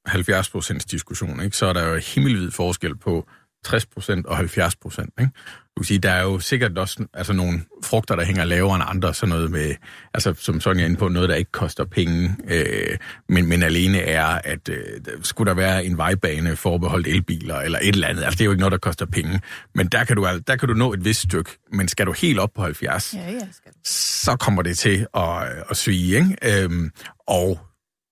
[0.08, 3.28] 70 procents diskussion, ikke, så er der jo himmelvid forskel på
[3.66, 5.14] 60 procent og 70 procent.
[5.20, 5.32] Ikke?
[5.78, 8.84] Du kan sige, der er jo sikkert også altså, nogle frugter, der hænger lavere end
[8.88, 9.76] andre, sådan noget med,
[10.14, 12.98] altså, som Sonja er inde på, noget, der ikke koster penge, øh,
[13.30, 17.88] men, men alene er, at øh, skulle der være en vejbane forbeholdt elbiler, eller et
[17.88, 19.42] eller andet, altså det er jo ikke noget, der koster penge,
[19.76, 22.40] men der kan du, der kan du nå et vist stykke, men skal du helt
[22.40, 23.72] op på 70, ja, ja, skal.
[23.86, 26.64] så kommer det til at, at svige, ikke?
[26.64, 26.92] Øhm,
[27.28, 27.60] og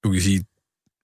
[0.04, 0.44] du kan sige,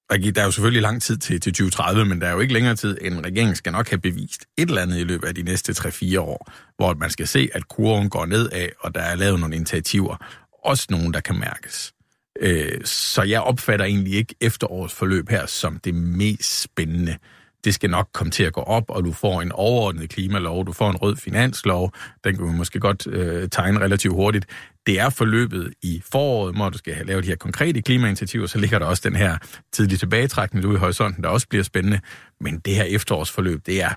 [0.10, 2.76] der er jo selvfølgelig lang tid til, til 2030, men der er jo ikke længere
[2.76, 5.72] tid, end regeringen skal nok have bevist et eller andet i løbet af de næste
[5.72, 9.56] 3-4 år, hvor man skal se, at kurven går nedad, og der er lavet nogle
[9.56, 10.18] initiativer.
[10.66, 11.94] Også nogle, der kan mærkes.
[12.42, 17.18] Øh, så jeg opfatter egentlig ikke efterårets forløb her som det mest spændende
[17.64, 20.74] det skal nok komme til at gå op, og du får en overordnet klimalov, du
[20.74, 21.94] får en rød finanslov,
[22.24, 24.46] den kan vi måske godt øh, tegne relativt hurtigt.
[24.90, 28.58] Det er forløbet i foråret, hvor du skal have lavet de her konkrete klimainitiativer, så
[28.58, 29.38] ligger der også den her
[29.72, 32.00] tidlige tilbagetrækning ude i horisonten, der også bliver spændende.
[32.40, 33.90] Men det her efterårsforløb, det er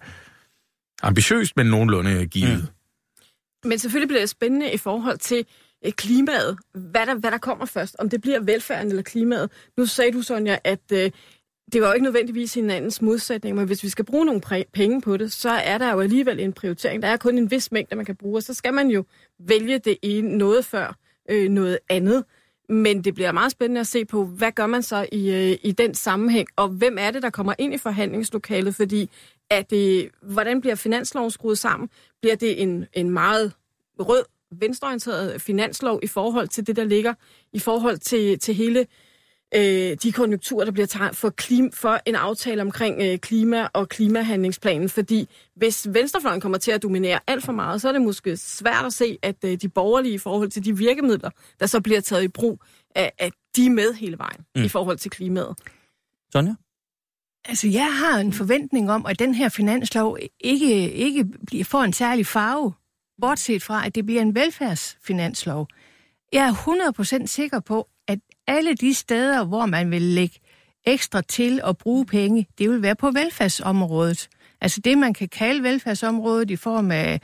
[1.03, 2.69] ambitiøst, men nogenlunde givet.
[3.65, 3.69] Mm.
[3.69, 5.47] Men selvfølgelig bliver det spændende i forhold til
[5.87, 6.59] øh, klimaet.
[6.75, 9.51] Hvad der, hvad der kommer først, om det bliver velfærden eller klimaet.
[9.77, 11.11] Nu sagde du, Sonja, at øh,
[11.73, 14.41] det var jo ikke nødvendigvis hinandens modsætning, men hvis vi skal bruge nogle
[14.73, 17.03] penge på det, så er der jo alligevel en prioritering.
[17.03, 19.05] Der er kun en vis mængde, man kan bruge, og så skal man jo
[19.39, 20.97] vælge det ene noget før
[21.31, 22.25] øh, noget andet.
[22.69, 25.73] Men det bliver meget spændende at se på, hvad gør man så i, øh, i
[25.73, 29.11] den sammenhæng, og hvem er det, der kommer ind i forhandlingslokalet, fordi
[29.51, 31.89] at det, hvordan bliver finansloven skruet sammen?
[32.21, 33.53] Bliver det en, en meget
[33.99, 37.15] rød, venstreorienteret finanslov i forhold til det, der ligger,
[37.53, 38.87] i forhold til, til hele
[39.55, 43.89] øh, de konjunkturer, der bliver taget for, klim, for en aftale omkring øh, klima og
[43.89, 44.89] klimahandlingsplanen.
[44.89, 48.85] Fordi hvis venstrefløjen kommer til at dominere alt for meget, så er det måske svært
[48.85, 52.23] at se, at øh, de borgerlige i forhold til de virkemidler, der så bliver taget
[52.23, 52.61] i brug,
[52.95, 54.63] at, at de er med hele vejen mm.
[54.63, 55.57] i forhold til klimaet.
[56.33, 56.55] Sonja?
[57.45, 61.93] Altså, jeg har en forventning om, at den her finanslov ikke, ikke bliver, får en
[61.93, 62.73] særlig farve,
[63.21, 65.69] bortset fra, at det bliver en velfærdsfinanslov.
[66.33, 67.89] Jeg er 100% sikker på,
[68.53, 70.39] alle de steder, hvor man vil lægge
[70.87, 74.29] ekstra til at bruge penge, det vil være på velfærdsområdet.
[74.61, 77.21] Altså det, man kan kalde velfærdsområdet i form af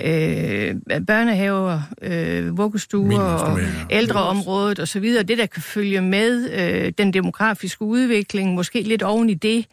[0.00, 0.74] øh,
[1.06, 8.54] børnehaver, øh, vuggestuer og ældreområdet osv., det der kan følge med øh, den demografiske udvikling,
[8.54, 9.66] måske lidt oven i det.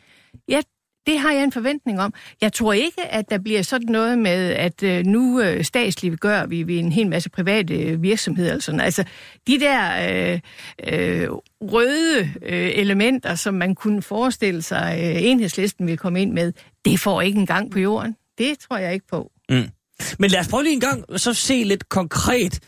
[0.47, 0.63] Jeg
[1.05, 2.13] det har jeg en forventning om.
[2.41, 6.45] Jeg tror ikke, at der bliver sådan noget med, at øh, nu øh, statsligt gør
[6.45, 8.49] vi, vi en hel masse private øh, virksomheder.
[8.49, 8.79] Eller sådan.
[8.79, 9.03] Altså,
[9.47, 10.39] de der øh,
[10.93, 11.27] øh,
[11.61, 16.53] røde øh, elementer, som man kunne forestille sig, øh, enhedslisten vil komme ind med,
[16.85, 18.15] det får ikke engang på jorden.
[18.37, 19.31] Det tror jeg ikke på.
[19.49, 19.69] Mm.
[20.19, 22.59] Men lad os prøve lige en gang så se lidt konkret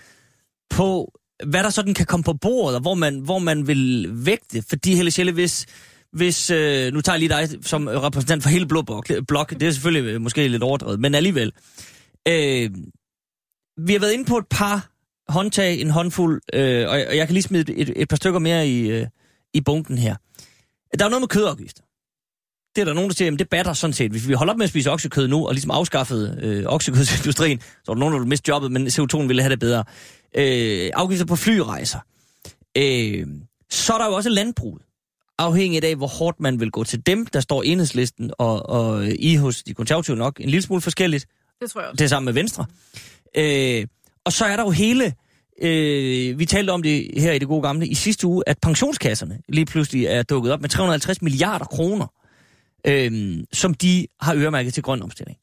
[0.69, 1.11] på,
[1.45, 4.63] hvad der sådan kan komme på bordet, og hvor man, hvor man vil vægte.
[4.69, 5.65] Fordi, Helle Schelle, hvis,
[6.13, 8.81] hvis øh, nu tager jeg lige dig som repræsentant for hele Blå
[9.27, 11.51] Blok, det er selvfølgelig øh, måske lidt overdrevet, men alligevel.
[12.27, 12.69] Øh,
[13.77, 14.89] vi har været inde på et par
[15.27, 18.67] håndtag, en håndfuld, øh, og, og jeg kan lige smide et, et par stykker mere
[18.67, 19.07] i, øh,
[19.53, 20.15] i bunken her.
[20.99, 21.83] Der er noget med kødafgifter.
[22.75, 24.11] Det er der nogen, der siger, at det batter sådan set.
[24.11, 27.91] Hvis vi holder op med at spise oksekød nu, og ligesom afskaffede øh, oksekødsindustrien, så
[27.91, 29.83] er der nogen, der vil miste jobbet, men CO2 ville have det bedre.
[30.37, 31.99] Øh, afgifter på flyrejser.
[32.77, 33.27] Øh,
[33.69, 34.81] så er der jo også landbruget
[35.37, 39.35] afhængigt af, hvor hårdt man vil gå til dem, der står enhedslisten og, og I
[39.35, 41.25] hos de konservative nok en lille smule forskelligt.
[41.61, 41.97] Det tror jeg også.
[41.97, 42.65] Det er sammen med Venstre.
[43.37, 43.87] Øh,
[44.25, 45.13] og så er der jo hele...
[45.61, 49.39] Øh, vi talte om det her i det gode gamle i sidste uge, at pensionskasserne
[49.49, 52.07] lige pludselig er dukket op med 350 milliarder kroner,
[52.87, 55.37] øh, som de har øremærket til grøn omstilling.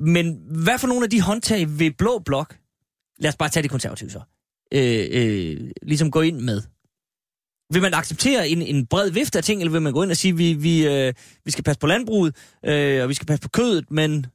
[0.00, 2.56] Men hvad for nogle af de håndtag ved Blå Blok,
[3.18, 4.20] lad os bare tage de konservative så,
[4.72, 6.62] øh, øh, ligesom gå ind med?
[7.72, 10.16] Vil man acceptere en, en bred vifte af ting, eller vil man gå ind og
[10.16, 13.48] sige, vi, vi, øh, vi skal passe på landbruget, øh, og vi skal passe på
[13.48, 14.26] kødet, men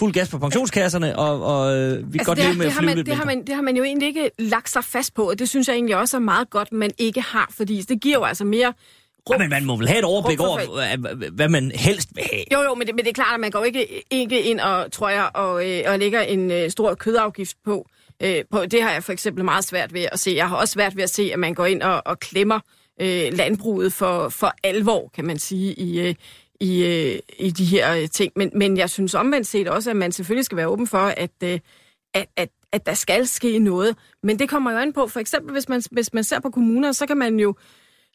[0.00, 2.86] fuld gas på pensionskasserne, og, og øh, vi altså, godt leve med det at flyve
[2.86, 5.30] man, lidt det har, man, det har man jo egentlig ikke lagt sig fast på,
[5.30, 8.18] og det synes jeg egentlig også er meget godt, man ikke har, fordi det giver
[8.18, 8.72] jo altså mere
[9.30, 12.44] Ja, men man må vel have et overblik over, hvad man helst vil have.
[12.52, 14.92] Jo, jo, men det, men det er klart, at man går ikke, ikke ind og,
[14.92, 17.86] tror jeg, og, øh, og lægger en øh, stor kødafgift på.
[18.22, 18.66] Øh, på.
[18.66, 20.32] Det har jeg for eksempel meget svært ved at se.
[20.36, 22.60] Jeg har også svært ved at se, at man går ind og, og klemmer
[23.00, 26.14] øh, landbruget for, for alvor, kan man sige, i, øh,
[26.60, 28.32] i, øh, i de her øh, ting.
[28.36, 31.30] Men, men jeg synes omvendt set også, at man selvfølgelig skal være åben for, at,
[31.44, 31.60] øh,
[32.14, 33.96] at, at, at der skal ske noget.
[34.22, 36.92] Men det kommer jo an på, for eksempel hvis man, hvis man ser på kommuner,
[36.92, 37.54] så kan man jo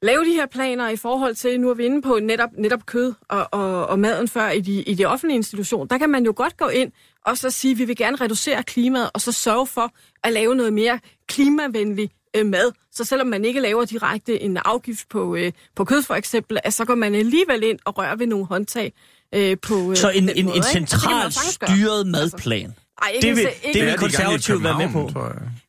[0.01, 3.13] lave de her planer i forhold til, nu er vi inde på netop, netop kød
[3.29, 6.33] og, og, og maden før i de, i de offentlige institutioner, der kan man jo
[6.35, 6.91] godt gå ind
[7.25, 9.91] og så sige, at vi vil gerne reducere klimaet, og så sørge for
[10.23, 12.71] at lave noget mere klimavenlig øh, mad.
[12.91, 16.73] Så selvom man ikke laver direkte en afgift på, øh, på kød for eksempel, at
[16.73, 18.93] så går man alligevel ind og rører ved nogle håndtag
[19.35, 22.61] øh, på øh, Så en, en, måde, en centralt styret madplan?
[22.61, 25.21] Altså, ej, ikke det vil, en, det vil konservativt være med på.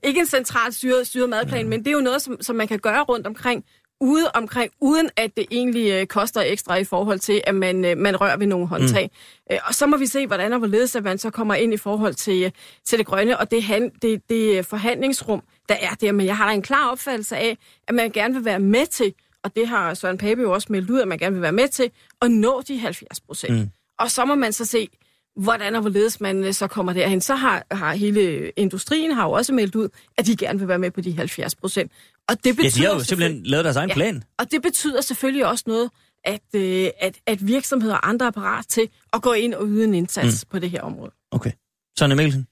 [0.02, 1.68] Ikke en centralt styret, styret madplan, ja.
[1.68, 3.64] men det er jo noget, som, som man kan gøre rundt omkring
[4.04, 7.98] ude omkring, uden at det egentlig øh, koster ekstra i forhold til, at man, øh,
[7.98, 9.10] man rører ved nogle håndtag.
[9.12, 9.54] Mm.
[9.54, 11.76] Øh, og så må vi se, hvordan og hvorledes at man så kommer ind i
[11.76, 12.50] forhold til, øh,
[12.84, 16.12] til det grønne, og det, han, det, det forhandlingsrum, der er der.
[16.12, 19.14] Men jeg har da en klar opfattelse af, at man gerne vil være med til,
[19.42, 21.68] og det har Søren Pape jo også meldt ud, at man gerne vil være med
[21.68, 21.90] til,
[22.22, 23.54] at nå de 70 procent.
[23.54, 23.70] Mm.
[23.98, 24.88] Og så må man så se,
[25.36, 27.20] hvordan og hvorledes man øh, så kommer derhen.
[27.20, 30.78] Så har, har hele industrien har jo også meldt ud, at de gerne vil være
[30.78, 31.92] med på de 70 procent.
[32.28, 34.24] Og det betyder ja, de har jo simpelthen lavet deres egen ja, plan.
[34.38, 35.90] Og det betyder selvfølgelig også noget,
[36.24, 39.84] at, øh, at, at virksomheder og andre er parat til at gå ind og yde
[39.84, 40.50] en indsats mm.
[40.50, 41.10] på det her område.
[41.30, 41.50] Okay.
[41.98, 42.46] Sonja Mikkelsen?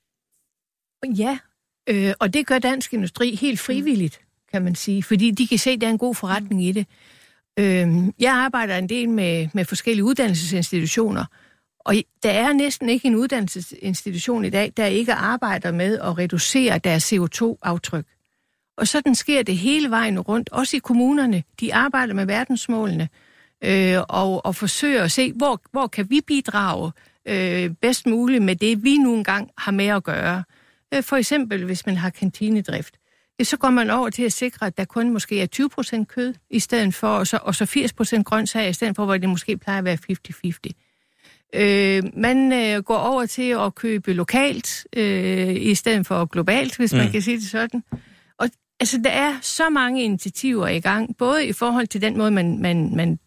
[1.18, 1.38] Ja,
[1.88, 4.20] øh, og det gør dansk industri helt frivilligt,
[4.52, 6.66] kan man sige, fordi de kan se, at der er en god forretning mm.
[6.66, 6.86] i det.
[7.58, 11.24] Øh, jeg arbejder en del med, med forskellige uddannelsesinstitutioner,
[11.84, 16.78] og der er næsten ikke en uddannelsesinstitution i dag, der ikke arbejder med at reducere
[16.78, 18.06] deres CO2-aftryk.
[18.76, 21.42] Og sådan sker det hele vejen rundt, også i kommunerne.
[21.60, 23.08] De arbejder med verdensmålene
[23.64, 26.92] øh, og, og forsøger at se, hvor, hvor kan vi bidrage
[27.28, 30.44] øh, bedst muligt med det, vi nu engang har med at gøre.
[30.94, 32.94] Øh, for eksempel, hvis man har kantinedrift,
[33.42, 36.58] så går man over til at sikre, at der kun måske er 20% kød i
[36.58, 37.64] stedet for, og så, og så
[38.18, 40.81] 80% grøntsager i stedet for, hvor det måske plejer at være 50-50.
[41.54, 46.92] Øh, man øh, går over til at købe lokalt øh, i stedet for globalt, hvis
[46.92, 46.98] mm.
[46.98, 47.82] man kan sige det sådan.
[48.38, 48.48] Og
[48.80, 52.58] altså, der er så mange initiativer i gang, både i forhold til den måde, man,
[52.58, 53.18] man, man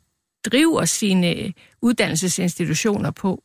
[0.45, 3.43] driver sine uddannelsesinstitutioner på,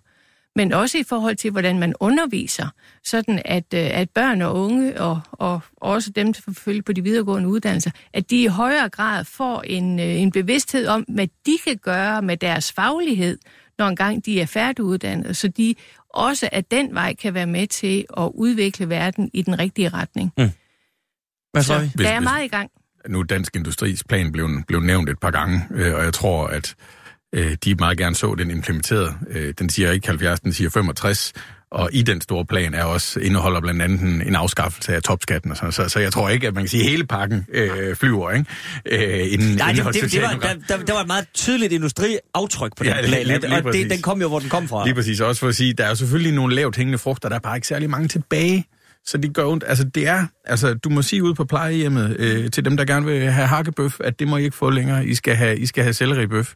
[0.56, 2.68] men også i forhold til, hvordan man underviser,
[3.04, 7.02] sådan at, øh, at børn og unge, og, og også dem, der forfølger på de
[7.02, 11.58] videregående uddannelser, at de i højere grad får en, øh, en bevidsthed om, hvad de
[11.64, 13.38] kan gøre med deres faglighed,
[13.80, 15.74] når engang de er færdiguddannet, så de
[16.14, 20.32] også af den vej kan være med til at udvikle verden i den rigtige retning.
[20.38, 20.50] Mm.
[21.52, 21.88] Hvad så?
[21.92, 22.70] så der er meget i gang.
[23.08, 26.74] Nu Dansk Industris plan blev, blev nævnt et par gange, øh, og jeg tror, at
[27.34, 29.16] øh, de meget gerne så den implementeret.
[29.28, 31.32] Øh, den siger ikke 70, den siger 65,
[31.70, 35.50] og i den store plan er også indeholder blandt andet en, en afskaffelse af topskatten
[35.50, 37.96] og sådan så, så jeg tror ikke, at man kan sige, at hele pakken øh,
[37.96, 38.46] flyver, ikke?
[38.86, 42.76] Øh, inden, Nej, det, det, det var, der, der, der var et meget tydeligt industriaftryk
[42.76, 44.84] på den ja, plan, lige, lige og det, den kom jo, hvor den kom fra.
[44.84, 47.36] Lige præcis, også for at sige, der er jo selvfølgelig nogle lavt hængende frugter, der
[47.36, 48.66] er bare ikke særlig mange tilbage.
[49.04, 49.64] Så det gør ondt.
[49.66, 53.06] Altså, det er, altså, du må sige ud på plejehjemmet øh, til dem, der gerne
[53.06, 55.06] vil have hakkebøf, at det må I ikke få længere.
[55.06, 56.54] I skal have, I skal have selleribøf.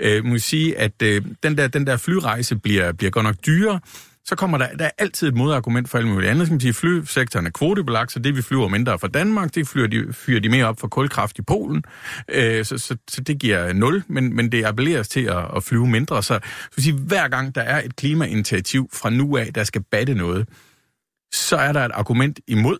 [0.00, 3.80] Øh, må sige, at øh, den, der, den der flyrejse bliver, bliver godt nok dyrere.
[4.26, 6.48] Så kommer der, der er altid et modargument for alt muligt andet.
[6.48, 10.12] Som sige, flysektoren er kvotebelagt, så det vi flyver mindre fra Danmark, det fyrer de,
[10.12, 11.84] fyrer de mere op for kulkraft i Polen.
[12.28, 15.86] Øh, så, så, så, det giver nul, men, men det appelleres til at, at flyve
[15.86, 16.22] mindre.
[16.22, 16.40] Så,
[16.72, 20.48] så sige, hver gang der er et klimainitiativ fra nu af, der skal batte noget,
[21.32, 22.78] så er der et argument imod,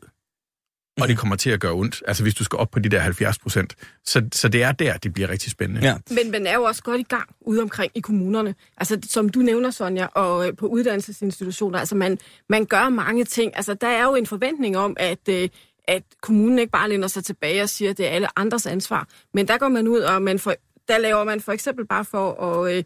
[1.00, 1.20] og det mhm.
[1.20, 2.02] kommer til at gøre ondt.
[2.06, 3.74] Altså hvis du skal op på de der 70 procent.
[4.04, 5.82] Så, så det er der, det bliver rigtig spændende.
[5.82, 5.96] Ja.
[6.10, 8.54] Men man er jo også godt i gang ude omkring i kommunerne.
[8.76, 11.78] Altså som du nævner, Sonja, og øh, på uddannelsesinstitutioner.
[11.78, 13.56] Altså man, man gør mange ting.
[13.56, 15.48] Altså der er jo en forventning om, at, øh,
[15.88, 19.08] at kommunen ikke bare lænder sig tilbage og siger, at det er alle andres ansvar.
[19.34, 20.54] Men der går man ud, og man for,
[20.88, 22.76] der laver man for eksempel bare for at...
[22.76, 22.84] Øh,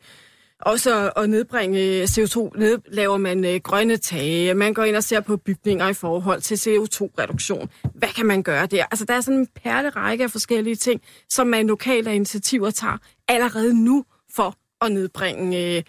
[0.60, 5.20] også at nedbringe CO2, ned, laver man øh, grønne tage, man går ind og ser
[5.20, 7.68] på bygninger i forhold til CO2-reduktion.
[7.94, 8.84] Hvad kan man gøre der?
[8.90, 12.98] Altså, der er sådan en perlerække af forskellige ting, som man lokalt af initiativer tager
[13.28, 14.04] allerede nu
[14.36, 15.82] for at nedbringe, øh,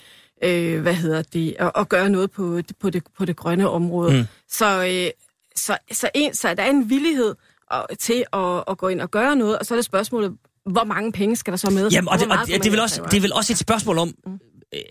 [0.44, 4.18] øh, hvad hedder det, og, og gøre noget på, på, det, på det grønne område.
[4.18, 4.24] Mm.
[4.50, 5.12] Så, øh,
[5.56, 7.36] så, så, en, så der er en villighed
[7.72, 10.38] og, øh, til at, at gå ind og gøre noget, og så er det spørgsmålet,
[10.66, 11.90] hvor mange penge skal der så med?
[11.90, 13.98] Jamen, og, det, og det, det, er vel også, det er vel også et spørgsmål
[13.98, 14.14] om,
[14.74, 14.82] øh,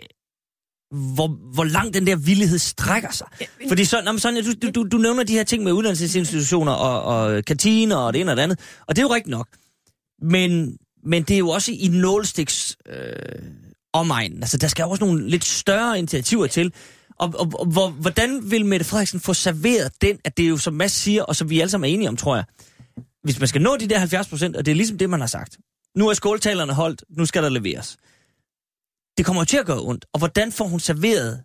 [1.14, 3.26] hvor, hvor langt den der villighed strækker sig.
[3.68, 7.44] Fordi så, når sådan, du, du, du nævner de her ting med uddannelsesinstitutioner og, og
[7.44, 9.48] kantiner og det ene og det andet, og det er jo rigtigt nok.
[10.22, 13.42] Men, men det er jo også i nålstiks øh,
[13.92, 14.42] omegnen.
[14.42, 16.72] Altså, der skal også nogle lidt større initiativer til.
[17.18, 20.56] Og, og, og hvor, hvordan vil Mette Frederiksen få serveret den, at det er jo,
[20.56, 22.44] som Mads siger, og som vi alle sammen er enige om, tror jeg,
[23.22, 25.26] hvis man skal nå de der 70 procent, og det er ligesom det, man har
[25.26, 25.58] sagt.
[25.96, 27.96] Nu er skåltalerne holdt, nu skal der leveres.
[29.18, 30.06] Det kommer til at gøre ondt.
[30.12, 31.44] Og hvordan får hun serveret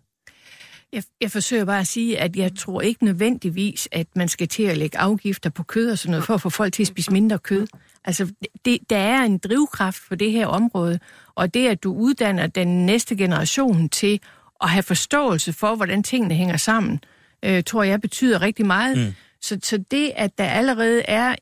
[0.92, 4.62] jeg, jeg forsøger bare at sige, at jeg tror ikke nødvendigvis, at man skal til
[4.62, 7.12] at lægge afgifter på kød og sådan noget, for at få folk til at spise
[7.12, 7.66] mindre kød.
[8.04, 8.32] Altså,
[8.64, 10.98] det, der er en drivkraft for det her område,
[11.34, 14.20] og det, at du uddanner den næste generation til
[14.60, 17.00] at have forståelse for, hvordan tingene hænger sammen,
[17.42, 18.98] øh, tror jeg betyder rigtig meget.
[18.98, 19.14] Mm.
[19.40, 21.34] Så, så det, at der allerede er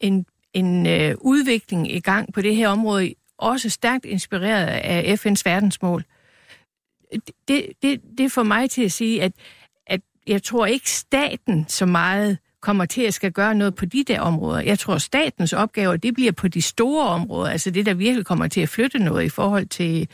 [0.00, 3.14] en, en øh, udvikling i gang på det her område,
[3.50, 6.04] også stærkt inspireret af FN's verdensmål.
[7.48, 9.32] Det, det, det får mig til at sige, at,
[9.86, 14.04] at jeg tror ikke staten så meget kommer til at skal gøre noget på de
[14.04, 14.60] der områder.
[14.60, 18.48] Jeg tror, statens opgaver, det bliver på de store områder, altså det, der virkelig kommer
[18.48, 20.08] til at flytte noget i forhold til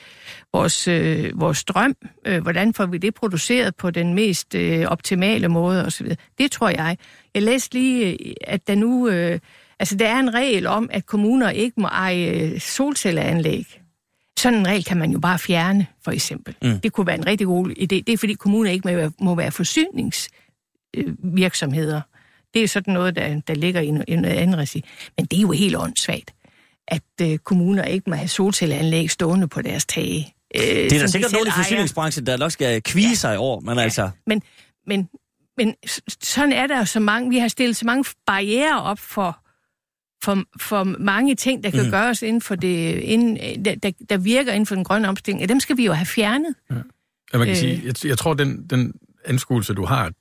[0.52, 1.94] vores, øh, vores strøm.
[2.26, 6.16] Øh, hvordan får vi det produceret på den mest øh, optimale måde osv.
[6.38, 6.96] Det tror jeg.
[7.34, 9.08] Jeg læste lige, øh, at der nu...
[9.08, 9.38] Øh,
[9.80, 13.80] Altså, der er en regel om, at kommuner ikke må eje solcelleanlæg.
[14.38, 16.54] Sådan en regel kan man jo bare fjerne, for eksempel.
[16.62, 16.80] Mm.
[16.80, 17.86] Det kunne være en rigtig god idé.
[17.86, 22.00] Det er, fordi kommuner ikke må være, må være forsyningsvirksomheder.
[22.54, 24.84] Det er sådan noget, der, der ligger i, noget andet regi.
[25.16, 26.34] Men det er jo helt åndssvagt,
[26.88, 30.34] at øh, kommuner ikke må have solcelleanlæg stående på deres tage.
[30.56, 33.14] Øh, det er der sikkert nogen i forsyningsbranchen, der nok skal kvige ja.
[33.14, 33.82] sig over, men ja.
[33.82, 34.10] altså...
[34.26, 34.42] Men,
[34.86, 35.08] men,
[35.56, 35.74] men
[36.22, 37.30] sådan er der jo så mange...
[37.30, 39.39] Vi har stillet så mange barriere op for
[40.24, 41.90] for, for mange ting, der kan mm.
[41.90, 45.60] gøres inden for det, inden, der, der, der virker inden for den grønne omstilling, dem
[45.60, 46.54] skal vi jo have fjernet.
[46.70, 46.74] Ja.
[47.32, 47.60] Ja, man kan øh.
[47.60, 48.92] sige, jeg, jeg tror, den, den
[49.24, 50.12] anskuelse, du har,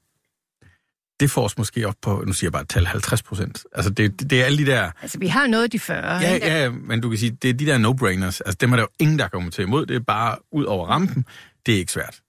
[1.20, 3.66] det får os måske op på, nu siger jeg bare tal 50 procent.
[3.74, 4.92] Altså, det, det, det er alle de der...
[5.02, 6.18] Altså, vi har noget de 40.
[6.18, 8.40] Ja, ja, men du kan sige, det er de der no-brainers.
[8.46, 9.86] Altså, dem er der jo ingen, der kommer til imod.
[9.86, 11.26] Det er bare ud over rampen.
[11.66, 12.22] Det er ikke svært.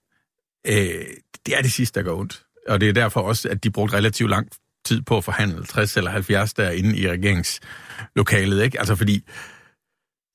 [0.67, 1.05] Øh,
[1.47, 2.43] det er det sidste, der går ondt.
[2.69, 4.49] Og det er derfor også, at de brugte relativt lang
[4.91, 8.79] tid på at forhandle 60 eller 70 derinde i regeringslokalet, ikke?
[8.79, 9.25] Altså fordi,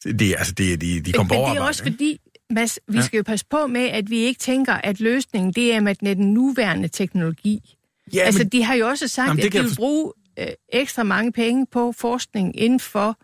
[0.04, 1.96] det, altså det, de, de kom på Men det er også ikke?
[1.96, 3.04] fordi, Mads, vi ja.
[3.04, 6.34] skal jo passe på med, at vi ikke tænker, at løsningen det er med den
[6.34, 7.76] nuværende teknologi.
[8.14, 11.04] Ja, altså, men, de har jo også sagt, jamen, at de vil bruge øh, ekstra
[11.04, 13.18] mange penge på forskning inden for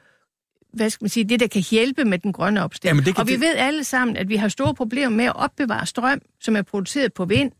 [0.73, 3.07] hvad skal man sige, det, der kan hjælpe med den grønne opstilling.
[3.07, 3.41] Ja, og vi det...
[3.41, 7.13] ved alle sammen, at vi har store problemer med at opbevare strøm, som er produceret
[7.13, 7.51] på vind,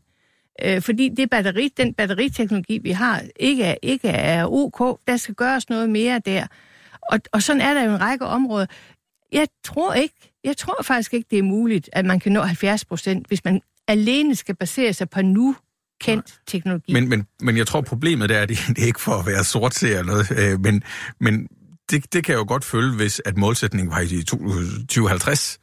[0.64, 5.00] Øh, fordi det batteri, den batteriteknologi, vi har, ikke er, ikke er ok.
[5.06, 6.46] Der skal gøres noget mere der.
[7.12, 8.66] Og, og sådan er der jo en række områder.
[9.32, 12.84] Jeg tror ikke, jeg tror faktisk ikke, det er muligt, at man kan nå 70
[12.84, 15.56] procent, hvis man alene skal basere sig på nu
[16.00, 16.92] kendt teknologi.
[16.92, 19.44] Men, men, men jeg tror, problemet er, at det, det er ikke for at være
[19.44, 20.82] sort eller noget, øh, men,
[21.20, 21.48] men
[21.90, 25.58] det, det kan jeg jo godt følge, hvis at målsætningen var i 2050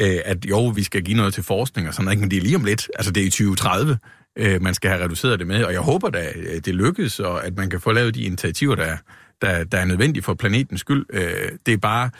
[0.00, 2.40] øh, at jo, vi skal give noget til forskning og sådan noget, men det er
[2.40, 2.88] lige om lidt.
[2.94, 3.98] Altså det er i 2030.
[4.38, 5.64] øh, man skal have reduceret det med.
[5.64, 8.74] Og jeg håber da, øh, det lykkes, og at man kan få lavet de initiativer,
[8.74, 8.96] der,
[9.42, 11.06] der, der er nødvendige for planetens skyld.
[11.12, 12.10] Øh, det er bare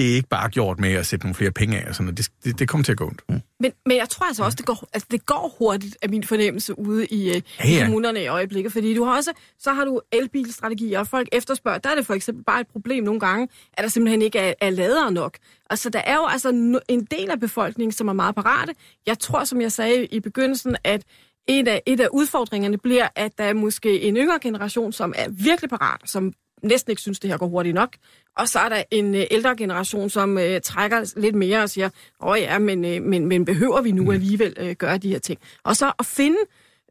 [0.00, 2.28] det er ikke bare gjort med at sætte nogle flere penge af, og sådan, det,
[2.44, 3.22] det, det kommer til at gå ondt.
[3.28, 3.40] Mm.
[3.60, 6.78] Men, men jeg tror altså også, det går, altså, det går hurtigt af min fornemmelse
[6.78, 7.82] ude i, øh, ja, ja.
[7.82, 11.78] i kommunerne i øjeblikket, fordi du har også, så har du elbilstrategier, og folk efterspørger,
[11.78, 14.54] der er det for eksempel bare et problem nogle gange, at der simpelthen ikke er,
[14.60, 15.38] er ladere nok.
[15.70, 16.48] Altså, der er jo altså
[16.88, 18.74] en del af befolkningen, som er meget parate.
[19.06, 21.02] Jeg tror, som jeg sagde i begyndelsen, at
[21.48, 25.28] et af, et af udfordringerne bliver, at der er måske en yngre generation, som er
[25.28, 26.32] virkelig parat, som
[26.62, 27.96] næsten ikke synes, det her går hurtigt nok.
[28.36, 31.88] Og så er der en øh, ældre generation, som øh, trækker lidt mere og siger,
[32.20, 34.10] åh ja, men, øh, men, men behøver vi nu mm.
[34.10, 35.40] alligevel øh, gøre de her ting?
[35.64, 36.36] Og så at finde,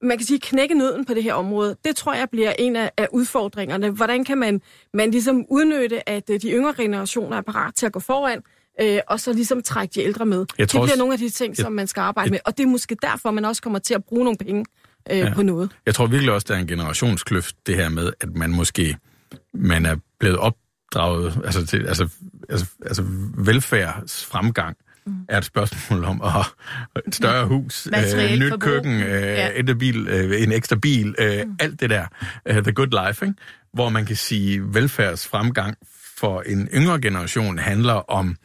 [0.01, 2.91] man kan sige, knække nøden på det her område, det tror jeg bliver en af,
[2.97, 3.89] af udfordringerne.
[3.89, 4.61] Hvordan kan man,
[4.93, 8.41] man ligesom udnytte, at øh, de yngre generationer er parat til at gå foran,
[8.81, 10.37] øh, og så ligesom trække de ældre med?
[10.37, 12.57] Jeg det bliver også, nogle af de ting, som man skal arbejde jeg, med, og
[12.57, 14.65] det er måske derfor, man også kommer til at bruge nogle penge
[15.11, 15.33] øh, ja.
[15.33, 15.69] på noget.
[15.85, 18.97] Jeg tror virkelig også, der er en generationskløft, det her med, at man måske
[19.53, 22.09] man er blevet opdraget, altså, til, altså,
[22.49, 23.03] altså, altså
[23.37, 25.13] velfærdsfremgang mm.
[25.29, 26.45] er et spørgsmål om at
[27.07, 29.49] et større hus, øh, nyt køkken, øh, ja.
[29.59, 31.55] en, bil, øh, en ekstra bil, øh, mm.
[31.59, 32.05] alt det der,
[32.49, 33.37] uh, the good life, ikke?
[33.73, 35.77] hvor man kan sige, velfærdsfremgang
[36.17, 38.35] for en yngre generation handler om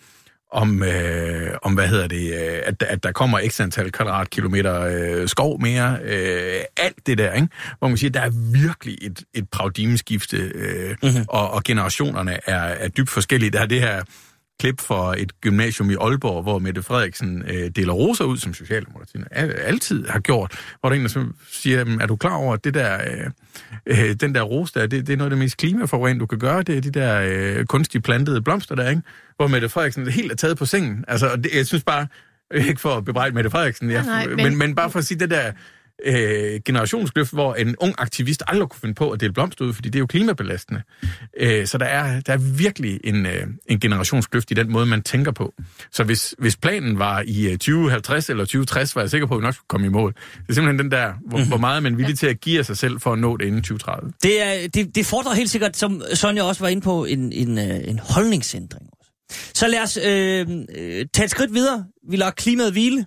[0.54, 5.28] om, øh, om hvad hedder det, øh, at, at der kommer x antal kvadratkilometer øh,
[5.28, 7.48] skov mere, øh, alt det der, ikke?
[7.78, 11.24] hvor man siger, at der er virkelig et, et paradigmeskifte, øh, mm-hmm.
[11.28, 13.50] og, og generationerne er, er dybt forskellige.
[13.50, 14.02] Der er det her
[14.64, 19.26] klip for et gymnasium i Aalborg, hvor Mette Frederiksen øh, deler roser ud, som Socialdemokratiet
[19.64, 22.98] altid har gjort, hvor der en, der siger, er du klar over, at det der,
[23.86, 26.26] øh, øh, den der rose der, det, det er noget af det mest klimaforurening, du
[26.26, 29.02] kan gøre, det er de der øh, kunstigt plantede blomster der, ikke?
[29.36, 31.04] hvor Mette Frederiksen helt er taget på sengen.
[31.08, 32.06] Altså, det, jeg synes bare,
[32.54, 34.36] ikke for at bebrejde Mette Frederiksen, ja, nej, men...
[34.36, 35.52] Men, men bare for at sige det der
[36.04, 39.88] øh, generationskløft, hvor en ung aktivist aldrig kunne finde på at dele blomster ud, fordi
[39.88, 40.82] det er jo klimabelastende.
[41.40, 45.02] Øh, så der er, der er virkelig en, øh, en generationskløft i den måde, man
[45.02, 45.54] tænker på.
[45.92, 49.40] Så hvis, hvis planen var i 2050 øh, eller 2060, var jeg sikker på, at
[49.40, 50.12] vi nok skulle komme i mål.
[50.12, 51.48] Det er simpelthen den der, hvor, mm-hmm.
[51.48, 53.46] hvor meget man er villig til at give af sig selv for at nå det
[53.46, 54.12] inden 2030.
[54.22, 57.58] Det, er, det, det fordrer helt sikkert, som Sonja også var inde på, en, en,
[57.58, 58.86] øh, en holdningsændring.
[59.54, 61.84] Så lad os øh, øh, tage et skridt videre.
[62.10, 63.06] Vi lader klimaet hvile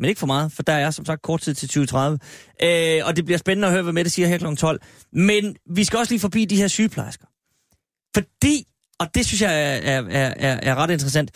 [0.00, 2.18] men ikke for meget, for der er som sagt kort tid til 2030.
[2.62, 4.56] Øh, og det bliver spændende at høre, hvad Mette siger her kl.
[4.56, 4.80] 12.
[5.12, 7.26] Men vi skal også lige forbi de her sygeplejersker.
[8.14, 8.66] Fordi,
[9.00, 11.30] og det synes jeg er, er, er, er ret interessant,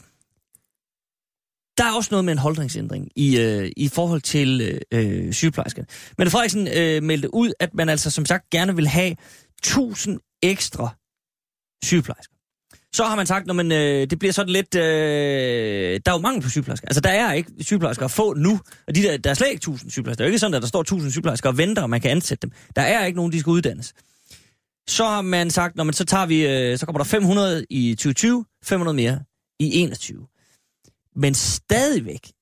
[1.78, 5.86] der er også noget med en holdningsændring i, øh, i forhold til øh, sygeplejerskerne.
[6.18, 9.16] Men Frederiksen øh, meldte ud, at man altså som sagt gerne vil have
[9.64, 10.88] 1000 ekstra
[11.84, 12.33] sygeplejersker.
[12.94, 14.74] Så har man sagt, at øh, det bliver sådan lidt...
[14.74, 16.88] Øh, der er jo mangel på sygeplejersker.
[16.88, 18.60] Altså, der er ikke sygeplejersker at få nu.
[18.86, 20.16] Og de der, der er slet ikke 1000 sygeplejersker.
[20.16, 22.10] Det er jo ikke sådan, at der står 1000 sygeplejersker og venter, og man kan
[22.10, 22.52] ansætte dem.
[22.76, 23.94] Der er ikke nogen, de skal uddannes.
[24.88, 27.94] Så har man sagt, når man så tager vi, øh, så kommer der 500 i
[27.94, 29.20] 2020, 500 mere
[29.60, 30.26] i 21.
[31.16, 32.32] Men stadigvæk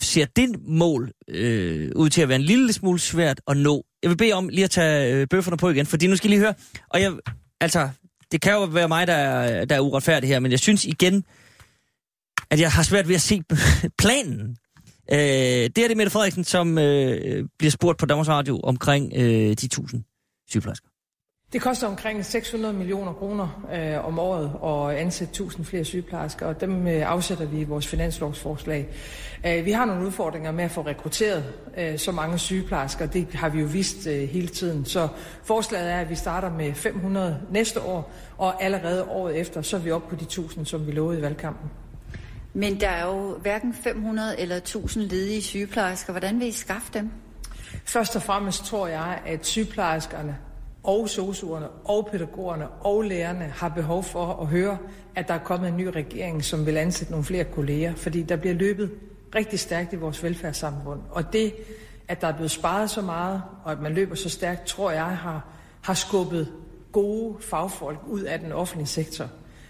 [0.00, 3.84] ser det mål øh, ud til at være en lille smule svært at nå.
[4.02, 6.34] Jeg vil bede om lige at tage øh, bøfferne på igen, fordi nu skal I
[6.34, 6.54] lige høre.
[6.90, 7.12] Og jeg,
[7.60, 7.88] altså,
[8.34, 11.24] det kan jo være mig, der er, der er uretfærdig her, men jeg synes igen,
[12.50, 13.42] at jeg har svært ved at se
[14.02, 14.56] planen.
[15.12, 19.48] Øh, det er det Mette Frederiksen, som øh, bliver spurgt på Danmarks Radio omkring øh,
[19.48, 20.04] de 1000
[20.48, 20.88] sygeplejersker.
[21.54, 26.60] Det koster omkring 600 millioner kroner øh, om året at ansætte 1000 flere sygeplejersker, og
[26.60, 28.88] dem øh, afsætter vi i vores finanslovsforslag.
[29.46, 31.44] Øh, vi har nogle udfordringer med at få rekrutteret
[31.78, 34.84] øh, så mange sygeplejersker, det har vi jo vist øh, hele tiden.
[34.84, 35.08] Så
[35.44, 39.80] forslaget er, at vi starter med 500 næste år, og allerede året efter, så er
[39.80, 41.70] vi oppe på de 1000, som vi lovede i valgkampen.
[42.54, 46.12] Men der er jo hverken 500 eller 1000 ledige sygeplejersker.
[46.12, 47.10] Hvordan vil I skaffe dem?
[47.84, 50.36] Først og fremmest tror jeg, at sygeplejerskerne
[50.84, 54.78] og sosuerne og pædagogerne og lærerne har behov for at høre,
[55.14, 58.36] at der er kommet en ny regering, som vil ansætte nogle flere kolleger, fordi der
[58.36, 58.90] bliver løbet
[59.34, 61.00] rigtig stærkt i vores velfærdssamfund.
[61.10, 61.54] Og det,
[62.08, 65.04] at der er blevet sparet så meget, og at man løber så stærkt, tror jeg
[65.04, 65.46] har,
[65.82, 66.52] har skubbet
[66.92, 69.26] gode fagfolk ud af den offentlige sektor.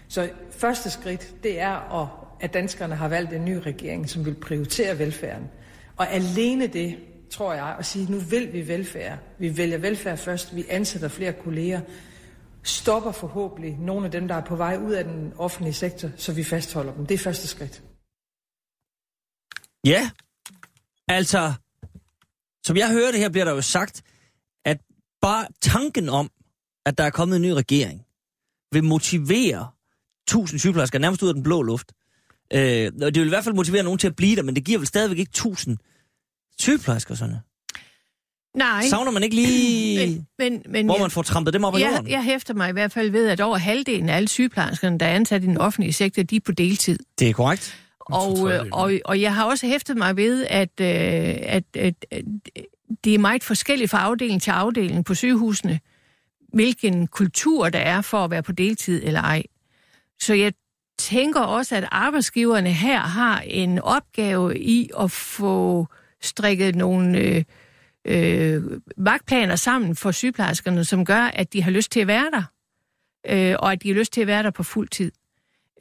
[0.07, 2.07] Så første skridt, det er, at,
[2.39, 5.49] at danskerne har valgt en ny regering, som vil prioritere velfærden.
[5.97, 6.95] Og alene det
[7.29, 9.19] tror jeg, at sige, nu vil vi velfærd.
[9.39, 11.81] Vi vælger velfærd først, vi ansætter flere kolleger,
[12.63, 16.33] stopper forhåbentlig nogle af dem, der er på vej ud af den offentlige sektor, så
[16.33, 17.05] vi fastholder dem.
[17.05, 17.83] Det er første skridt.
[19.85, 20.09] Ja,
[21.07, 21.53] altså,
[22.65, 24.03] som jeg hører det her, bliver der jo sagt,
[24.65, 24.77] at
[25.21, 26.31] bare tanken om,
[26.85, 28.05] at der er kommet en ny regering,
[28.71, 29.67] vil motivere
[30.27, 31.91] tusind sygeplejersker nærmest ud af den blå luft.
[32.53, 34.65] Øh, og det vil i hvert fald motivere nogen til at blive der, men det
[34.65, 35.77] giver vel stadigvæk ikke tusind
[36.59, 37.35] sygeplejersker sådan
[38.55, 38.85] Nej.
[38.89, 41.91] Savner man ikke lige, men, men, men, hvor man får trampet dem op ad jeg,
[41.91, 42.09] jorden?
[42.09, 45.15] jeg hæfter mig i hvert fald ved, at over halvdelen af alle sygeplejerskerne, der er
[45.15, 46.99] ansat i den offentlige sektor, de er på deltid.
[47.19, 47.81] Det er korrekt.
[47.99, 50.87] Og, øh, og, og jeg har også hæftet mig ved, at, øh,
[51.41, 52.23] at, at, at
[53.03, 55.79] det er meget forskelligt fra afdeling til afdeling på sygehusene,
[56.53, 59.43] hvilken kultur der er for at være på deltid eller ej.
[60.21, 60.53] Så jeg
[60.97, 65.87] tænker også, at arbejdsgiverne her har en opgave i at få
[66.25, 67.43] strikket nogle øh,
[68.05, 68.63] øh,
[68.97, 72.43] vagtplaner sammen for sygeplejerskerne, som gør, at de har lyst til at være der,
[73.29, 75.11] øh, og at de har lyst til at være der på fuld tid.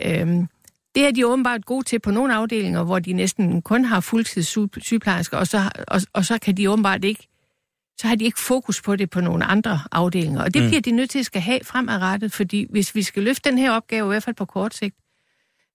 [0.03, 0.29] Øh,
[0.95, 4.57] det er de åbenbart gode til på nogle afdelinger, hvor de næsten kun har fuldtids
[4.81, 7.29] sygeplejersker, og så, og, og så kan de åbenbart ikke
[7.99, 10.43] så har de ikke fokus på det på nogle andre afdelinger.
[10.43, 10.69] Og det mm.
[10.69, 13.71] bliver de nødt til at skal have fremadrettet, fordi hvis vi skal løfte den her
[13.71, 14.97] opgave, i hvert fald på kort sigt,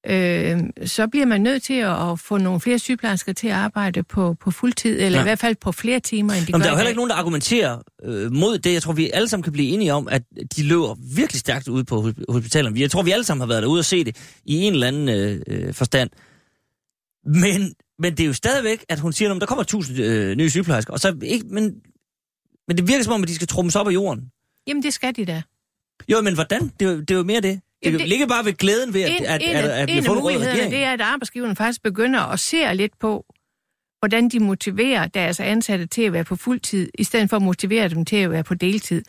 [0.08, 4.34] øh, så bliver man nødt til at få nogle flere sygeplejersker til at arbejde på,
[4.34, 5.24] på fuld tid, eller ja.
[5.24, 6.98] i hvert fald på flere timer, end de Jamen, gør der er jo heller ikke
[6.98, 8.74] nogen, der argumenterer øh, mod det.
[8.74, 10.24] Jeg tror, vi alle sammen kan blive enige om, at
[10.56, 12.80] de løber virkelig stærkt ude på hospitalerne.
[12.80, 15.10] Jeg tror, vi alle sammen har været derude og se det i en eller anden
[15.10, 16.10] øh, øh forstand.
[17.26, 20.50] Men, men det er jo stadigvæk, at hun siger, at der kommer tusind øh, nye
[20.50, 21.64] sygeplejersker, og så ikke, men,
[22.68, 24.24] men det virker som om, at de skal trummes op af jorden.
[24.68, 25.42] Jamen, det skal de da.
[26.10, 26.72] Jo, men hvordan?
[26.80, 27.62] Det det er jo mere det.
[27.84, 30.04] Det, det ligger bare ved glæden ved, at, en, at, en, at, at, at en
[30.04, 33.26] få af mulighederne, det er, at arbejdsgiverne faktisk begynder at se lidt på,
[34.00, 37.44] hvordan de motiverer deres ansatte til at være på fuld tid, i stedet for at
[37.44, 39.04] motivere dem til at være på deltid.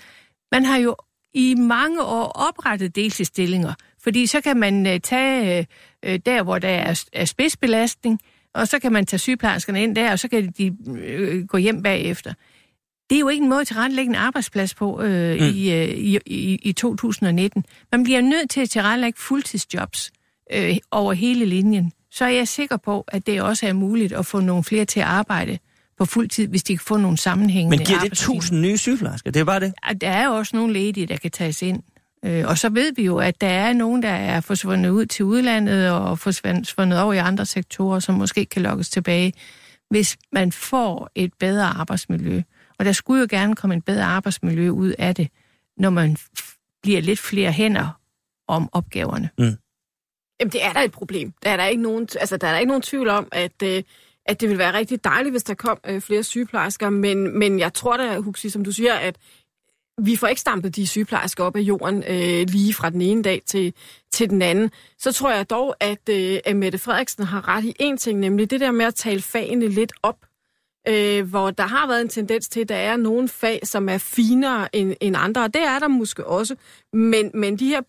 [0.53, 0.97] Man har jo
[1.35, 5.67] i mange år oprettet deltidsstillinger, fordi så kan man uh, tage
[6.07, 8.21] uh, der, hvor der er, er spidsbelastning,
[8.55, 11.83] og så kan man tage sygeplejerskerne ind der, og så kan de uh, gå hjem
[11.83, 12.35] bagefter.
[13.11, 15.47] Det er jo ikke en måde at tilrettelægge en arbejdsplads på øh, mm.
[15.47, 17.65] i, øh, i, i, i 2019.
[17.93, 20.11] Man bliver nødt til at tilrettelægge fuldtidsjobs
[20.53, 21.93] øh, over hele linjen.
[22.11, 25.01] Så er jeg sikker på, at det også er muligt at få nogle flere til
[25.01, 25.59] at arbejde
[25.99, 29.31] på fuld tid, hvis de kan få nogle sammenhængende Men giver det tusind nye sygeplejersker?
[29.31, 29.75] Det er bare det?
[30.01, 31.83] Der er jo også nogle ledige, der kan tages ind.
[32.25, 35.25] Øh, og så ved vi jo, at der er nogen, der er forsvundet ud til
[35.25, 39.33] udlandet og forsvundet over i andre sektorer, som måske kan lokkes tilbage,
[39.91, 42.43] hvis man får et bedre arbejdsmiljø.
[42.81, 45.29] Og der skulle jo gerne komme en bedre arbejdsmiljø ud af det,
[45.77, 46.17] når man
[46.83, 48.01] bliver lidt flere hænder
[48.49, 49.31] om opgaverne.
[49.39, 49.57] Mm.
[50.41, 51.33] Jamen, det er da et problem.
[51.43, 53.83] Der er der ikke nogen, altså, der er der ikke nogen tvivl om, at, øh,
[54.27, 57.75] at det vil være rigtig dejligt, hvis der kom øh, flere sygeplejersker, men, men jeg
[57.75, 59.17] tror da, Huxi, som du siger, at
[60.03, 63.43] vi får ikke stampet de sygeplejersker op af jorden øh, lige fra den ene dag
[63.47, 63.75] til,
[64.13, 64.71] til den anden.
[64.99, 68.51] Så tror jeg dog, at, øh, at Mette Frederiksen har ret i en ting, nemlig
[68.51, 70.17] det der med at tale fagene lidt op
[70.89, 73.99] øh, hvor der har været en tendens til, at der er nogle fag, som er
[73.99, 76.57] finere end, end andre, og det er der måske også.
[76.93, 77.81] Men, men de her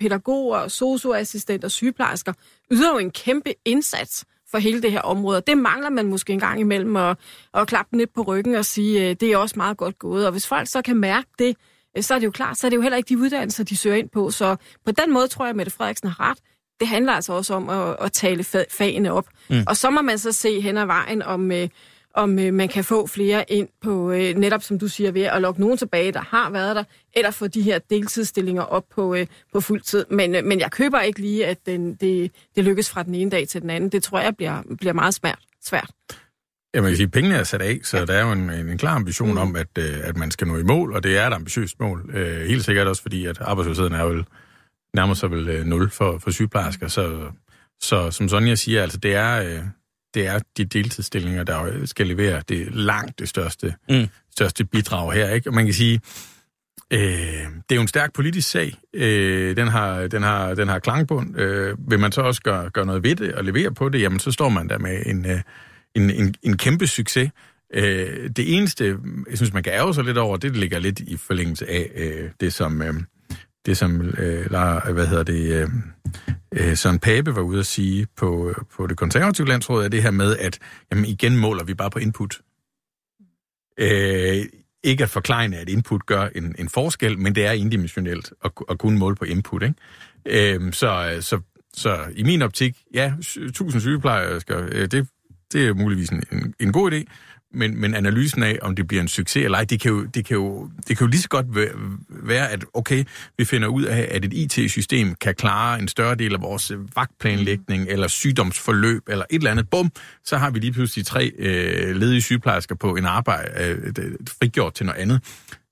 [0.00, 2.32] pædagoger, socioassistenter sygeplejersker
[2.70, 5.42] yder jo en kæmpe indsats for hele det her område.
[5.46, 7.18] Det mangler man måske en gang imellem at,
[7.54, 10.26] at klappe den lidt på ryggen og sige, øh, det er også meget godt gået.
[10.26, 11.56] Og hvis folk så kan mærke det,
[11.96, 13.76] øh, så er det jo klart, så er det jo heller ikke de uddannelser, de
[13.76, 14.30] søger ind på.
[14.30, 16.38] Så på den måde tror jeg, at Mette Frederiksen har ret.
[16.80, 19.26] Det handler altså også om at, at tale fagene op.
[19.50, 19.62] Mm.
[19.66, 21.68] Og så må man så se hen ad vejen, om, øh,
[22.14, 25.42] om øh, man kan få flere ind på, øh, netop som du siger, ved at
[25.42, 29.26] lokke nogen tilbage, der har været der, eller få de her deltidsstillinger op på, øh,
[29.52, 30.04] på fuld tid.
[30.10, 33.30] Men, øh, men jeg køber ikke lige, at den, det, det lykkes fra den ene
[33.30, 33.90] dag til den anden.
[33.90, 35.38] Det tror jeg bliver, bliver meget svært.
[35.64, 35.90] svært.
[36.74, 38.04] Ja, man kan sige, at pengene er sat af, så ja.
[38.04, 39.38] der er jo en, en, klar ambition mm.
[39.38, 42.10] om, at, øh, at man skal nå i mål, og det er et ambitiøst mål.
[42.14, 44.24] Øh, helt sikkert også fordi, at arbejdsløsheden er vel
[44.94, 46.88] nærmest sig vel øh, 0 for, for sygeplejersker.
[46.88, 47.30] Så,
[47.80, 49.62] så som Sonja siger, altså det er, øh,
[50.14, 54.06] det er de deltidsstillinger, der skal levere det langt det største, mm.
[54.30, 55.30] største bidrag her.
[55.30, 55.50] Ikke?
[55.50, 56.00] Og man kan sige,
[56.90, 58.74] øh, det er jo en stærk politisk sag.
[58.94, 61.38] Øh, den, har, den, har, den har klangbund.
[61.38, 64.18] Øh, vil man så også gøre, gøre noget ved det og levere på det, jamen
[64.18, 65.40] så står man der med en, øh,
[65.94, 67.30] en, en, en kæmpe succes.
[67.74, 68.96] Øh, det eneste,
[69.30, 72.30] jeg synes, man kan ærge sig lidt over, det ligger lidt i forlængelse af øh,
[72.40, 72.82] det, som...
[72.82, 72.94] Øh,
[73.66, 74.50] det som øh,
[74.92, 75.68] hvad hedder det, øh,
[76.52, 80.02] øh, Søren Pape var ude at sige på, øh, på det konservative landsråd, er det
[80.02, 80.58] her med, at
[80.90, 82.40] jamen, igen måler vi bare på input.
[83.78, 84.44] Øh,
[84.84, 88.78] ikke at forklare, at input gør en, en forskel, men det er indimensionelt at, at
[88.78, 89.62] kunne måle på input.
[89.62, 90.54] Ikke?
[90.56, 91.40] Øh, så, så,
[91.74, 95.08] så i min optik, ja, 1000 sygeplejersker, øh, det,
[95.52, 97.04] det er muligvis en, en god idé,
[97.54, 100.24] men, men analysen af, om det bliver en succes eller ej, det kan jo, det
[100.24, 101.46] kan jo, det kan jo lige så godt
[102.08, 103.04] være, at okay,
[103.38, 107.82] vi finder ud af, at et IT-system kan klare en større del af vores vagtplanlægning
[107.82, 107.88] mm.
[107.90, 109.70] eller sygdomsforløb eller et eller andet.
[109.70, 109.90] Bum,
[110.24, 113.50] så har vi lige pludselig tre øh, ledige sygeplejersker på en arbejde
[113.98, 115.20] øh, frigjort til noget andet.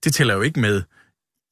[0.05, 0.83] Det tæller jo ikke med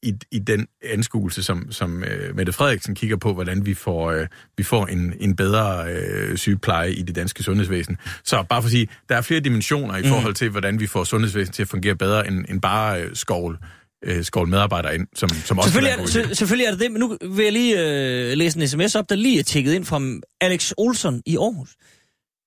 [0.02, 4.26] i, i den anskuelse, som, som uh, Mette Frederiksen kigger på, hvordan vi får, uh,
[4.56, 5.86] vi får en, en bedre
[6.30, 7.98] uh, sygepleje i det danske sundhedsvæsen.
[8.24, 10.08] Så bare for at sige, der er flere dimensioner i mm.
[10.08, 13.58] forhold til, hvordan vi får sundhedsvæsen til at fungere bedre end, end bare uh, skovl
[14.04, 17.00] øh, skål medarbejdere ind, som, som også selvfølgelig er, det, selvfølgelig er det det, men
[17.00, 20.00] nu vil jeg lige øh, læse en sms op, der lige er tjekket ind fra
[20.40, 21.76] Alex Olsen i Aarhus.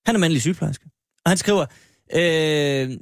[0.06, 0.86] Han er mandlig sygeplejerske.
[1.26, 1.66] Og han skriver,
[2.16, 2.98] øh,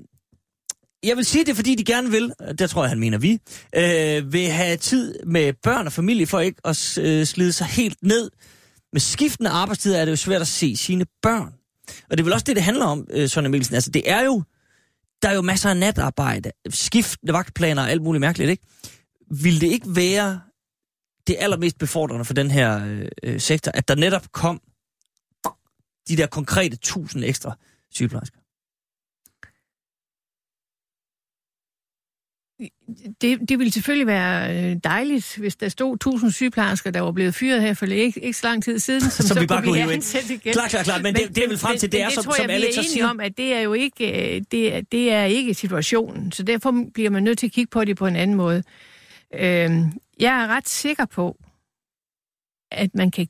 [1.03, 3.39] jeg vil sige det, fordi de gerne vil, der tror jeg, han mener vi,
[3.75, 7.97] øh, vil have tid med børn og familie for ikke at øh, slide sig helt
[8.03, 8.31] ned.
[8.93, 11.53] Med skiftende arbejdstider er det jo svært at se sine børn.
[12.09, 13.75] Og det er vel også det, det handler om, øh, Søren Mikkelsen.
[13.75, 14.43] Altså, det er jo,
[15.21, 18.63] der er jo masser af natarbejde, skiftende vagtplaner og alt muligt mærkeligt, ikke?
[19.31, 20.41] Vil det ikke være
[21.27, 24.61] det allermest befordrende for den her øh, øh sektor, at der netop kom
[26.07, 27.57] de der konkrete tusind ekstra
[27.91, 28.40] sygeplejersker?
[33.21, 37.35] Det, det ville selvfølgelig være øh, dejligt, hvis der stod 1000 sygeplejersker, der var blevet
[37.35, 39.71] fyret her for ikke, ikke så lang tid siden, som, som så vi bare kunne
[39.71, 40.53] blive ansat igen.
[40.53, 42.49] Klar, klar, klar, men, men det, det er vel frem til, det er, som, som
[42.49, 43.07] Alex også siger.
[43.07, 47.09] om, at det er jo ikke, øh, det, det er ikke situationen, så derfor bliver
[47.09, 48.63] man nødt til at kigge på det på en anden måde.
[49.33, 51.37] Øhm, jeg er ret sikker på,
[52.71, 53.27] at man kan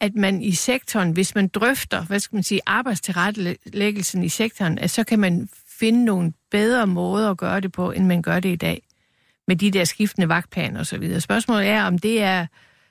[0.00, 4.90] at man i sektoren, hvis man drøfter, hvad skal man sige, arbejdstilrettelæggelsen i sektoren, at
[4.90, 5.48] så kan man
[5.80, 8.82] finde nogle bedre måder at gøre det på, end man gør det i dag.
[9.48, 11.20] Med de der skiftende vagtplaner osv.
[11.20, 12.46] Spørgsmålet er, om det er,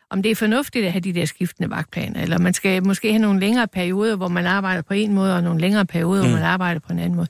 [0.09, 3.21] om det er fornuftigt at have de der skiftende vagtplaner, eller man skal måske have
[3.21, 6.29] nogle længere perioder, hvor man arbejder på en måde, og nogle længere perioder, mm.
[6.29, 7.27] hvor man arbejder på en anden måde.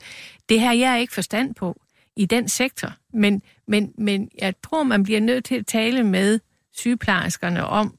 [0.48, 1.80] Det her jeg er ikke forstand på
[2.16, 6.40] i den sektor, men, men, men jeg tror, man bliver nødt til at tale med
[6.72, 7.94] sygeplejerskerne om,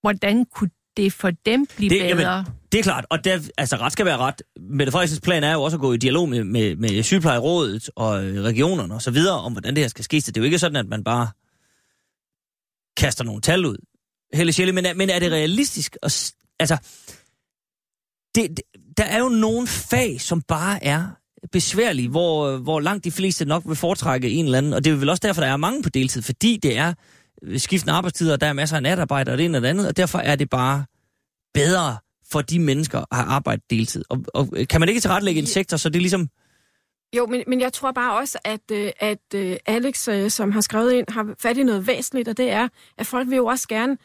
[0.00, 2.32] hvordan kunne det for dem blive det, bedre?
[2.32, 4.42] Jamen, det er klart, og der, altså ret skal være ret.
[4.60, 8.14] Mette Frederiksens plan er jo også at gå i dialog med, med, med sygeplejerådet og
[8.22, 10.20] regionerne og så videre om, hvordan det her skal ske.
[10.20, 11.28] Så det er jo ikke sådan, at man bare
[12.96, 13.76] kaster nogle tal ud.
[14.34, 15.96] Helle Schelle, men, men er det realistisk?
[16.02, 16.76] At, altså,
[18.34, 18.60] det, det,
[18.96, 21.08] der er jo nogle fag, som bare er
[21.52, 24.96] besværlige, hvor, hvor langt de fleste nok vil foretrække en eller anden, og det er
[24.96, 26.94] vel også derfor, der er mange på deltid, fordi det er
[27.56, 29.96] skiftende arbejdstider, og der er masser af natarbejde og det ene og det andet, og
[29.96, 30.84] derfor er det bare
[31.54, 31.96] bedre
[32.32, 34.04] for de mennesker at have arbejdet deltid.
[34.08, 36.28] Og, og kan man ikke tilrettelægge en sektor, så det er ligesom...
[37.16, 40.60] Jo, men, men jeg tror bare også, at, øh, at øh, Alex, øh, som har
[40.60, 42.68] skrevet ind, har fat i noget væsentligt, og det er,
[42.98, 43.96] at folk vil jo også gerne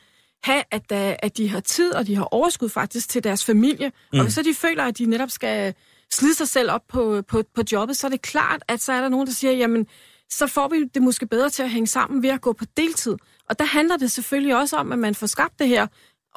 [0.43, 3.91] have, at, at de har tid, og de har overskud faktisk til deres familie.
[4.13, 4.19] Mm.
[4.19, 5.73] Og hvis så de føler, at de netop skal
[6.11, 9.01] slide sig selv op på, på, på jobbet, så er det klart, at så er
[9.01, 9.87] der nogen, der siger, jamen,
[10.29, 13.15] så får vi det måske bedre til at hænge sammen ved at gå på deltid.
[13.49, 15.87] Og der handler det selvfølgelig også om, at man får skabt det her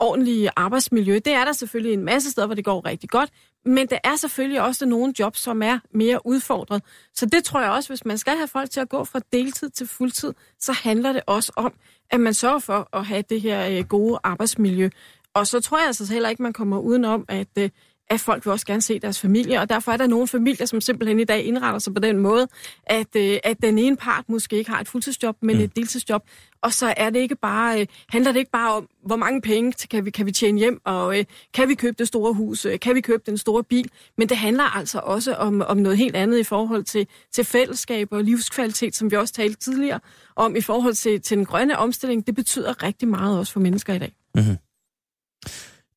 [0.00, 1.14] ordentlige arbejdsmiljø.
[1.14, 3.30] Det er der selvfølgelig en masse steder, hvor det går rigtig godt,
[3.64, 6.82] men der er selvfølgelig også nogle jobs, som er mere udfordret.
[7.14, 9.70] Så det tror jeg også, hvis man skal have folk til at gå fra deltid
[9.70, 11.72] til fuldtid, så handler det også om,
[12.10, 14.88] at man sørger for at have det her øh, gode arbejdsmiljø.
[15.34, 17.70] Og så tror jeg altså heller ikke, man kommer udenom, at øh,
[18.10, 20.80] at folk vil også gerne se deres familie, og derfor er der nogle familier, som
[20.80, 22.48] simpelthen i dag indretter sig på den måde,
[22.86, 25.62] at, øh, at den ene part måske ikke har et fuldtidsjob, men mm.
[25.62, 26.22] et deltidsjob,
[26.62, 29.88] og så er det ikke bare, øh, handler det ikke bare om, hvor mange penge
[29.90, 32.80] kan vi, kan vi tjene hjem, og øh, kan vi købe det store hus, øh,
[32.80, 36.16] kan vi købe den store bil, men det handler altså også om, om noget helt
[36.16, 40.00] andet i forhold til, til fællesskab og livskvalitet, som vi også talte tidligere
[40.36, 42.26] om i forhold til, til den grønne omstilling.
[42.26, 44.12] Det betyder rigtig meget også for mennesker i dag.
[44.34, 44.56] Mm-hmm.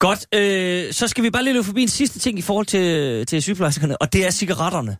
[0.03, 3.25] Godt, øh, så skal vi bare lige løbe forbi en sidste ting i forhold til,
[3.25, 4.97] til sygeplejerskerne, og det er cigaretterne.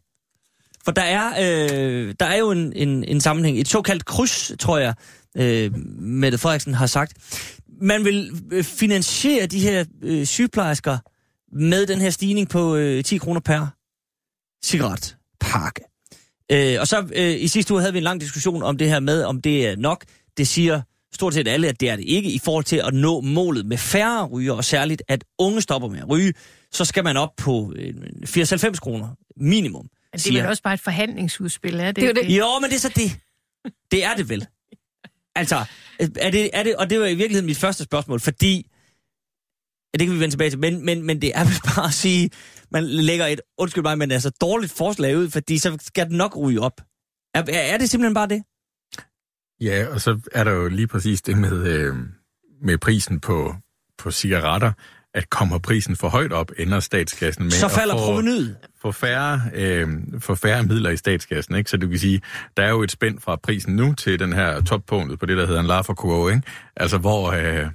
[0.85, 4.77] For der er, øh, der er jo en, en, en sammenhæng, et såkaldt kryds, tror
[4.77, 4.93] jeg,
[5.37, 7.13] øh, Mette Frederiksen har sagt.
[7.81, 10.97] Man vil øh, finansiere de her øh, sygeplejersker
[11.55, 13.67] med den her stigning på øh, 10 kroner per
[14.65, 15.81] cigaretpakke.
[16.51, 18.99] Øh, og så øh, i sidste uge havde vi en lang diskussion om det her
[18.99, 20.05] med, om det er nok.
[20.37, 20.81] Det siger
[21.15, 23.77] stort set alle, at det er det ikke, i forhold til at nå målet med
[23.77, 26.33] færre ryger, og særligt at unge stopper med at ryge,
[26.71, 27.73] så skal man op på
[28.25, 29.07] 94 øh, kroner
[29.37, 29.81] minimum.
[30.13, 32.15] Men det er vel også bare et forhandlingsudspil, er det?
[32.15, 32.37] det, det?
[32.37, 33.19] Jo, men det er så det.
[33.91, 34.47] Det er det vel.
[35.35, 35.65] Altså,
[35.99, 38.67] er det, er det, og det var i virkeligheden mit første spørgsmål, fordi,
[39.93, 42.29] det kan vi vende tilbage til, men, men, men det er vel bare at sige,
[42.71, 46.37] man lægger et, undskyld mig, men altså dårligt forslag ud, fordi så skal den nok
[46.37, 46.81] ryge op.
[47.33, 48.43] Er, er det simpelthen bare det?
[49.63, 51.95] Ja, og så er der jo lige præcis det med, øh,
[52.61, 53.55] med prisen på,
[53.97, 54.71] på cigaretter,
[55.13, 58.55] at kommer prisen for højt op, ender statskassen med så falder at få, provenyet.
[58.81, 59.87] få, færre, øh,
[60.19, 61.55] få færre midler i statskassen.
[61.55, 61.69] Ikke?
[61.69, 62.21] Så du kan sige,
[62.57, 65.45] der er jo et spænd fra prisen nu til den her toppunktet på det, der
[65.45, 66.31] hedder en Laffer-kurve.
[66.31, 66.47] Ikke?
[66.75, 67.65] Altså, hvor, øh,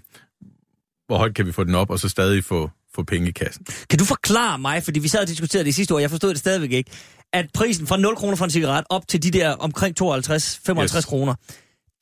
[1.07, 3.66] hvor højt kan vi få den op, og så stadig få, få penge i kassen.
[3.91, 6.30] Kan du forklare mig, fordi vi sad og diskuterede det i sidste år, jeg forstod
[6.30, 6.91] det stadigvæk ikke,
[7.32, 11.05] at prisen fra 0 kroner for en cigaret op til de der omkring 52-55 yes.
[11.05, 11.34] kroner,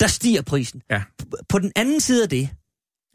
[0.01, 0.83] der stiger prisen.
[0.91, 1.03] Ja.
[1.49, 2.49] På den anden side af det,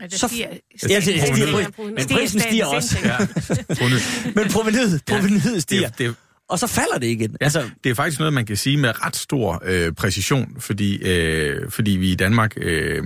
[0.01, 2.97] Ja, Så- stiger, Ja, det- stiger- stiger- stiger- men stiger prisen stiger også.
[3.03, 3.17] Ja.
[4.35, 5.87] Men provenyet, provenyet stiger.
[5.89, 6.15] Det, det,
[6.49, 7.31] Og så falder det igen.
[7.41, 10.95] Ja, altså, det er faktisk noget, man kan sige med ret stor øh, præcision, fordi,
[11.03, 13.03] øh, fordi vi i Danmark øh,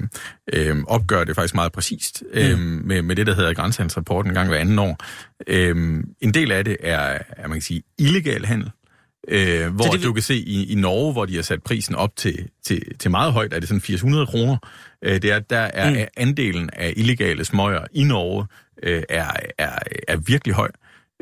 [0.53, 4.49] øh, opgør det faktisk meget præcist øh, med, med det, der hedder grænsehandelsrapporten en gang
[4.49, 4.97] hver anden år.
[5.47, 8.71] Øh, en del af det er, er man kan sige, illegal handel.
[9.27, 12.15] Øh, hvor det du kan se i, i Norge, hvor de har sat prisen op
[12.15, 14.57] til, til, til meget højt, er det sådan 800 kroner.
[15.01, 16.05] Øh, det er, der er Mm.
[16.17, 18.45] andelen af illegale smøger i Norge
[18.83, 20.71] øh, er, er, er virkelig høj.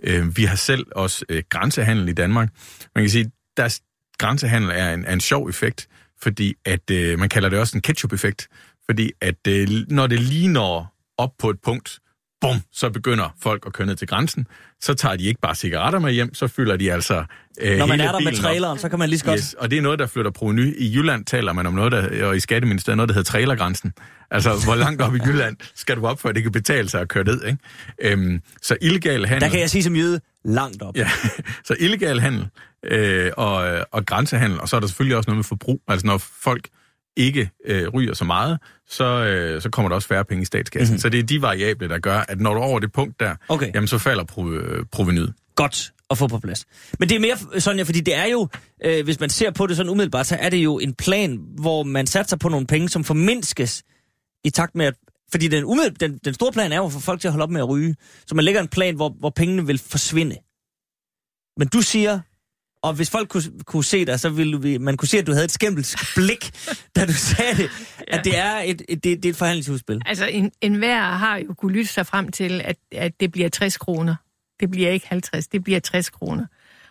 [0.03, 2.49] Øh, vi har selv også øh, grænsehandel i Danmark.
[2.95, 3.79] Man kan sige, der
[4.17, 5.87] grænsehandel er en, er en sjov effekt,
[6.21, 8.47] fordi at øh, man kalder det også en ketchup-effekt,
[8.85, 11.99] fordi at øh, når det lige når op på et punkt,
[12.43, 14.47] bum, så begynder folk at køre ned til grænsen.
[14.81, 17.23] Så tager de ikke bare cigaretter med hjem, så fylder de altså
[17.61, 18.43] øh, Når man hele er der med bilen op.
[18.43, 19.39] traileren, så kan man lige så godt...
[19.39, 20.75] Yes, og det er noget, der flytter proveny.
[20.77, 23.93] I Jylland taler man om noget, der, og i Skatteministeriet noget, der hedder trailergrænsen.
[24.31, 27.01] Altså, hvor langt op i Jylland skal du op, for at det kan betale sig
[27.01, 27.57] at køre ned, ikke?
[28.01, 29.41] Øhm, så illegal handel...
[29.41, 30.97] Der kan jeg sige som jøde, langt op.
[30.97, 31.09] Ja,
[31.67, 32.47] så illegal handel
[32.83, 35.81] øh, og, og grænsehandel, og så er der selvfølgelig også noget med forbrug.
[35.87, 36.67] Altså, når folk
[37.17, 40.93] ikke øh, ryger så meget, så, øh, så kommer der også færre penge i statskassen.
[40.93, 40.99] Mm-hmm.
[40.99, 43.35] Så det er de variable, der gør, at når du er over det punkt der,
[43.49, 43.71] Okay.
[43.73, 45.33] jamen så falder pro, øh, provenyet.
[45.55, 46.65] godt at få på plads.
[46.99, 48.47] Men det er mere, Sonja, fordi det er jo,
[48.85, 51.83] øh, hvis man ser på det sådan umiddelbart, så er det jo en plan, hvor
[51.83, 53.83] man satser på nogle penge, som formindskes
[54.43, 54.93] i takt med, at
[55.31, 57.43] fordi den, umiddel, den, den store plan er jo at få folk til at holde
[57.43, 57.95] op med at ryge.
[58.27, 60.35] Så man lægger en plan, hvor, hvor pengene vil forsvinde.
[61.57, 62.19] Men du siger,
[62.83, 65.31] og hvis folk kunne, kunne se dig, så ville vi, man kunne se, at du
[65.31, 66.51] havde et skæmbelsk blik,
[66.95, 67.69] da du sagde det,
[68.11, 68.17] ja.
[68.17, 70.01] at det er et, et, det, det er et forhandlingsudspil.
[70.05, 73.49] Altså, en, en hver har jo kunne lytte sig frem til, at, at det bliver
[73.49, 74.15] 60 kroner.
[74.59, 76.45] Det bliver ikke 50, det bliver 60 kroner.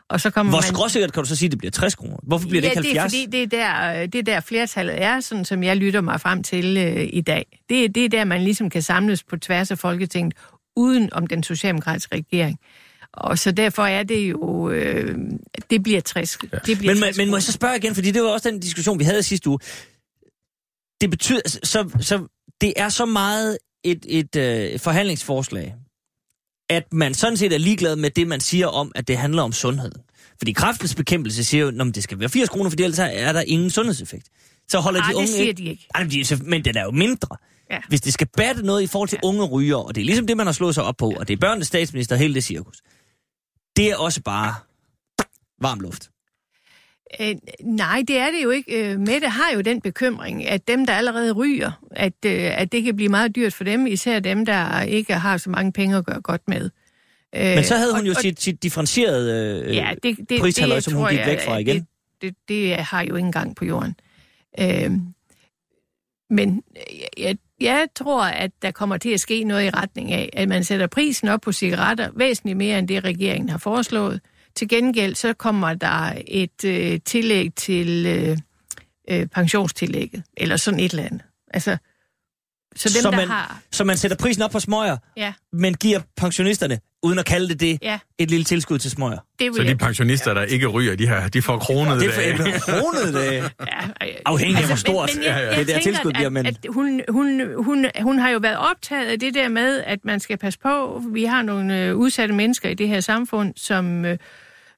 [0.08, 0.62] Og så kommer Hvor man...
[0.74, 2.16] skråsikkert kan du så sige, at det bliver 60 kroner?
[2.22, 3.12] Hvorfor bliver det ja, ikke 70?
[3.12, 6.00] det er fordi, det er, der, det er der flertallet er, sådan som jeg lytter
[6.00, 7.60] mig frem til øh, i dag.
[7.68, 10.34] Det, er- det er der, man ligesom kan samles på tværs af Folketinget,
[10.76, 12.58] uden om den socialdemokratiske regering.
[13.12, 15.18] Og så derfor er det jo, øh,
[15.70, 16.38] det bliver 60.
[16.52, 16.58] Ja.
[16.66, 18.60] Det bliver Men, 60 men, må jeg så spørge igen, fordi det var også den
[18.60, 19.58] diskussion, vi havde sidste uge.
[21.00, 22.26] Det betyder, så, så
[22.60, 25.74] det er så meget et, et øh, forhandlingsforslag,
[26.70, 29.52] at man sådan set er ligeglad med det, man siger om, at det handler om
[29.52, 30.02] sundheden.
[30.38, 33.40] Fordi kraftens bekæmpelse siger jo, at det skal være 80 kroner, for ellers er der
[33.40, 34.28] ingen sundhedseffekt.
[34.68, 35.86] Så holder Ej, de det unge siger de ikke.
[35.94, 37.36] Ej, men, de, men den er jo mindre.
[37.70, 37.78] Ja.
[37.88, 39.28] Hvis det skal batte noget i forhold til Ja.
[39.28, 41.34] unge ryger, og det er ligesom det, man har slået sig op på, og det
[41.34, 42.76] er børnenes statsminister, hele det cirkus.
[43.76, 44.54] Det er også bare
[45.60, 46.08] varm luft.
[47.20, 48.92] Øh, nej, det er det jo ikke.
[48.92, 52.82] Øh, Mette har jo den bekymring, at dem, der allerede ryger, at, øh, at det
[52.84, 56.06] kan blive meget dyrt for dem, især dem, der ikke har så mange penge at
[56.06, 56.70] gøre godt med.
[57.36, 60.74] Øh, Men så havde hun og- jo sit, sit differentierede øh, ja, det, det, prishalløj,
[60.76, 61.76] det som hun gik jeg, væk fra igen.
[61.76, 61.86] Det,
[62.22, 63.94] det, det har jo ikke engang på jorden.
[64.60, 64.90] Øh,
[66.30, 66.62] men
[67.18, 70.64] jeg, jeg tror, at der kommer til at ske noget i retning af, at man
[70.64, 74.20] sætter prisen op på cigaretter væsentligt mere end det, regeringen har foreslået.
[74.56, 78.38] Til gengæld så kommer der et øh, tillæg til øh,
[79.10, 81.22] øh, pensionstillægget, eller sådan et eller andet.
[81.54, 81.76] Altså,
[82.76, 83.60] så dem, Så der man- har...
[83.72, 87.60] Så man sætter prisen op på smøger, Ja, men giver pensionisterne, uden at kalde det
[87.60, 89.18] det, ja, et lille tilskud til smøger.
[89.38, 92.44] det Så de pensionister, der ikke ryger, de, har, de får kronet Det er for
[92.54, 93.32] et kronet det.
[93.32, 96.26] Ja, Afhængig af, hvor stort Altså, men, men jeg, jeg det der tænker, tilskud bliver,
[96.26, 99.82] at, men- at hun, hun, hun, hun har jo været optaget af det der med,
[99.86, 101.02] at man skal passe på.
[101.12, 104.18] Vi har nogle øh, udsatte mennesker i det her samfund, som øh,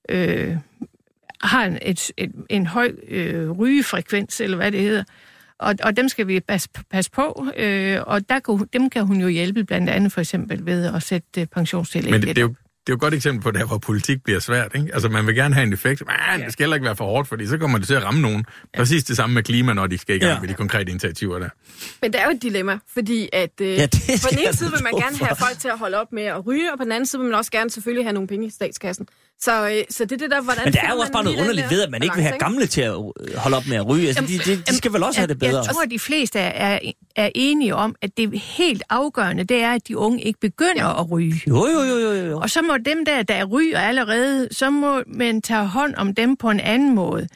[0.09, 0.57] øh,
[1.43, 5.05] har en, et, et, en høj øh, rygefrekvens, eller hvad det hedder.
[5.59, 9.07] Og, og dem skal vi passe, passe på, øh, og der kan, hun- dem kan
[9.07, 12.39] hun jo hjælpe, blandt andet for eksempel ved at sætte øh, pensionstillæg Men det, det,
[12.39, 14.73] er jo, det er jo et godt eksempel på der, hvor politik bliver svært.
[14.75, 14.91] Ikke?
[14.93, 16.03] Altså, man vil gerne have en effekt,
[16.35, 18.21] men det skal heller ikke være for hårdt, fordi så kommer det til at ramme
[18.21, 18.45] nogen.
[18.77, 20.41] Præcis det samme med klima, når de skal i gang Ja.
[20.41, 21.49] med de konkrete initiativer der.
[22.03, 23.87] Men det er jo et dilemma, fordi at øh, Ja,
[24.23, 25.25] på den ene side vil man gerne for.
[25.25, 27.31] have folk til at holde op med at ryge, og på den anden side vil
[27.31, 29.07] man også gerne selvfølgelig have nogle penge i statskassen.
[29.41, 31.41] Så, øh, så det er det der, hvordan Men der er jo også bare noget
[31.41, 33.77] underligt der ved, at man ikke vil have gamle til at øh, holde op med
[33.77, 34.09] at ryge.
[34.09, 35.57] Altså, de, de, de skal vel også have det bedre.
[35.57, 36.79] Jeg tror, at de fleste er,
[37.17, 41.11] er enige om, at det helt afgørende, det er, at de unge ikke begynder at
[41.11, 41.41] ryge.
[41.49, 42.41] Jo, jo, jo, jo, jo.
[42.41, 46.37] Og så må dem der, der ryger allerede, så må man tage hånd om dem
[46.37, 47.29] på en anden måde.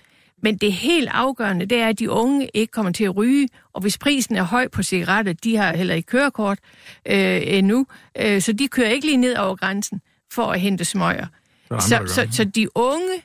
[0.42, 3.48] Men det helt afgørende, det er, at de unge ikke kommer til at ryge.
[3.72, 6.58] Og hvis prisen er høj på cigaretter, de har heller ikke kørekort
[7.06, 7.86] øh, endnu,
[8.18, 10.00] øh, så de kører ikke lige ned over grænsen
[10.32, 11.26] for at hente smøger.
[11.68, 12.30] Så, Så, andre, så, gør.
[12.30, 13.22] så de unge,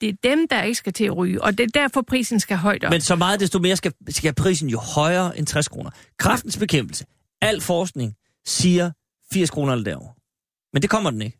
[0.00, 1.42] det er dem, der ikke skal til at ryge.
[1.42, 2.90] Og det er derfor, prisen skal højt op.
[2.90, 5.90] Men så meget desto mere skal, skal prisen jo højere end 60 kroner.
[6.18, 7.04] Kraftens bekæmpelse,
[7.42, 8.14] al forskning
[8.46, 8.90] siger
[9.32, 10.12] 80 kroner eller derovre.
[10.72, 11.38] Men det kommer den ikke.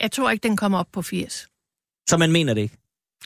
[0.00, 1.48] Jeg tror ikke, den kommer op på 80.
[2.08, 2.76] Så man mener det ikke.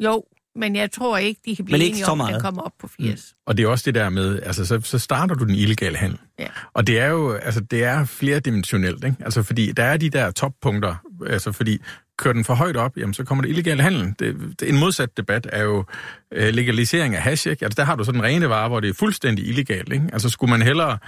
[0.01, 0.25] Jo,
[0.57, 2.63] Men jeg tror ikke, de kan blive Men ikke enige så om, at den kommer
[2.63, 3.35] op på 80.
[3.47, 6.19] Og det er også det der med, altså så, så starter du den illegale handel.
[6.39, 6.49] Ja.
[6.75, 9.17] Og det er jo, altså det er flerdimensionelt, ikke?
[9.21, 10.95] Altså fordi der er de der toppunkter,
[11.27, 11.79] altså fordi
[12.23, 14.15] kører den for højt op, jamen så kommer det illegale handel.
[14.19, 15.85] Det, det, en modsat debat er jo
[16.33, 17.65] øh, legalisering af hash, ikke?
[17.65, 20.07] Altså der har du sådan en rene vare, hvor det er fuldstændig illegalt, ikke?
[20.13, 20.99] Altså skulle man hellere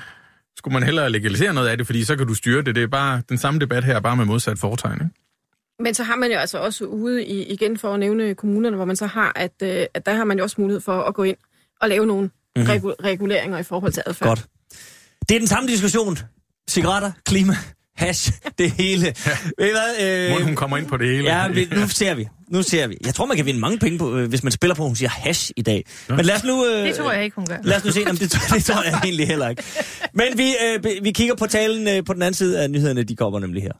[0.57, 2.75] skulle man hellere legalisere noget af det, fordi så kan du styre det.
[2.75, 5.15] Det er bare den samme debat her, bare med modsat foretegn, ikke?
[5.79, 8.85] Men så har man jo altså også ude i, igen for at nævne kommunerne, hvor
[8.85, 11.23] man så har, at, øh, at der har man jo også mulighed for at gå
[11.23, 11.37] ind
[11.81, 12.71] og lave nogle mm-hmm.
[12.71, 14.29] regu- reguleringer i forhold til adfærd.
[14.29, 14.47] Godt.
[15.29, 16.19] Det er den samme diskussion.
[16.71, 17.55] Cigaretter, klima,
[17.97, 19.07] hash, det hele.
[19.27, 19.37] Ja.
[19.59, 20.37] Ved I hvad?
[20.39, 21.25] Øh, hun kommer ind på det hele.
[21.37, 22.29] Ja, vi, nu ser vi.
[22.51, 22.97] Nu ser vi.
[23.07, 24.97] Jeg tror, man kan vinde mange penge, på, øh, hvis man spiller på, at hun
[24.97, 25.85] siger hash i dag.
[26.09, 26.67] Men lad os nu...
[26.67, 27.57] Øh, Det tror jeg ikke, hun gør.
[27.63, 29.63] Lad os nu se, om det, det tror jeg egentlig heller ikke.
[30.15, 33.17] Men vi, øh, vi kigger på talen øh, på den anden side af nyhederne, de
[33.17, 33.73] kommer nemlig her.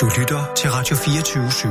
[0.00, 1.68] Du lytter til Radio 24 /7.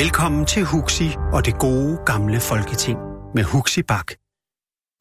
[0.00, 2.98] Velkommen til Huxi og det gode gamle folketing
[3.34, 4.06] med Huxi Bak.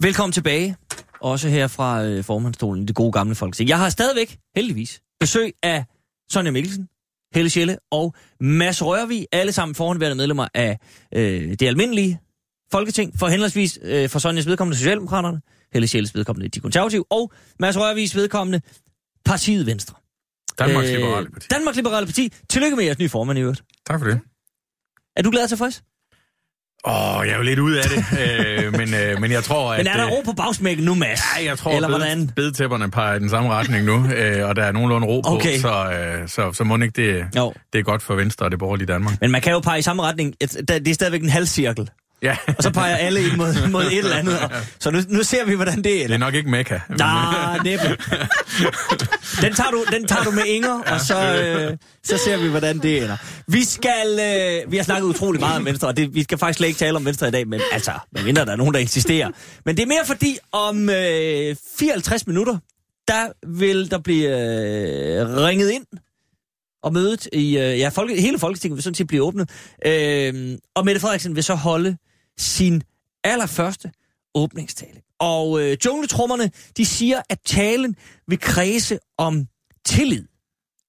[0.04, 0.76] Velkommen tilbage,
[1.22, 3.70] også her fra øh, formandstolen det gode gamle folketing.
[3.70, 5.86] Jeg har stadigvæk, heldigvis, besøg af
[6.32, 6.90] Sonja Mikkelsen,
[7.34, 10.80] Helle Schelle og Mads Rørvig, alle sammen forhåndværende medlemmer af
[11.14, 12.20] øh, det almindelige
[12.72, 15.42] folketing, for henholdsvis øh, for Sonjas vedkommende Socialdemokraterne,
[15.74, 18.62] Helle Schelles vedkommende De Konservative, og Mads Rørvigs vedkommende
[19.26, 19.96] Partiet Venstre.
[20.60, 21.48] Danmarks Liberale Parti.
[21.48, 22.34] Danmarks Liberale Parti.
[22.50, 23.64] Tillykke med jeres nye formand i øvrigt.
[23.86, 24.20] Tak for det.
[25.16, 25.84] Er du glad og tilfreds?
[26.88, 28.06] Åh, jeg er jo lidt ud af det,
[28.66, 29.80] øh, men, øh, men jeg tror, at...
[29.80, 31.22] Men er der øh, ro på bagsmækken nu, Mads?
[31.40, 32.32] Ja, jeg tror, Eller bed, hvordan?
[32.36, 35.56] bedetæpperne peger i den samme retning nu, øh, og der er nogenlunde ro Okay.
[35.56, 37.54] på, så, øh, så, så må ikke det, Jo.
[37.74, 39.14] det er godt for Venstre og det borgerlige Danmark.
[39.22, 40.34] Men man kan jo pege i samme retning.
[40.42, 41.90] Det er stadigvæk en halvcirkel.
[42.22, 44.40] Ja, Og så peger alle ind mod, mod et eller andet.
[44.40, 46.80] Og, så nu, nu ser vi, hvordan det det er nok ikke Mekka.
[46.90, 47.98] Nej, næppe.
[49.42, 52.80] Den tager du, den tager du med Inger, og så, øh, så ser vi, hvordan
[52.80, 53.18] det ender.
[53.48, 56.58] Vi skal, øh, vi har snakket utrolig meget om Venstre, og det, vi skal faktisk
[56.58, 59.30] slet ikke tale om Venstre i dag, men altså, medmindre der er nogen, der insisterer.
[59.66, 62.58] Men det er mere fordi, om øh, 54 minutter,
[63.08, 65.86] der vil der blive øh, ringet ind
[66.84, 69.50] og mødet i, øh, ja, folke, hele Folketinget vil sådan set blive åbnet.
[69.86, 71.98] Øh, og Mette Frederiksen vil så holde
[72.38, 72.84] sin
[73.24, 73.92] allerførste
[74.36, 75.02] åbningstale.
[75.20, 77.96] Og øh, jungletrummerne, de siger, at talen
[78.28, 79.48] vil kredse om
[79.86, 80.26] tillid.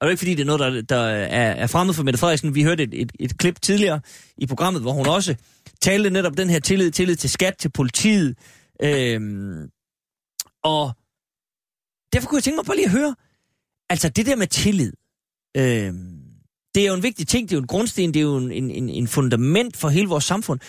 [0.01, 2.19] Og det er ikke fordi, det er noget, der, der er, er fremmed for Mette
[2.19, 2.55] Frederiksen.
[2.55, 4.01] Vi hørte et, et, et klip tidligere
[4.37, 5.35] i programmet, hvor hun også
[5.81, 8.39] talte netop den her tillid, tillid til skat, til politiet.
[8.83, 9.71] Øhm,
[10.65, 10.93] og
[12.13, 13.15] derfor kunne jeg tænke mig bare lige at høre,
[13.91, 14.93] altså det der med tillid,
[15.57, 16.29] øhm,
[16.75, 18.53] det er jo en vigtig ting, det er jo en grundsten, det er jo en,
[18.53, 20.61] en, en fundament for hele vores samfund.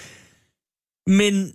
[1.09, 1.51] Men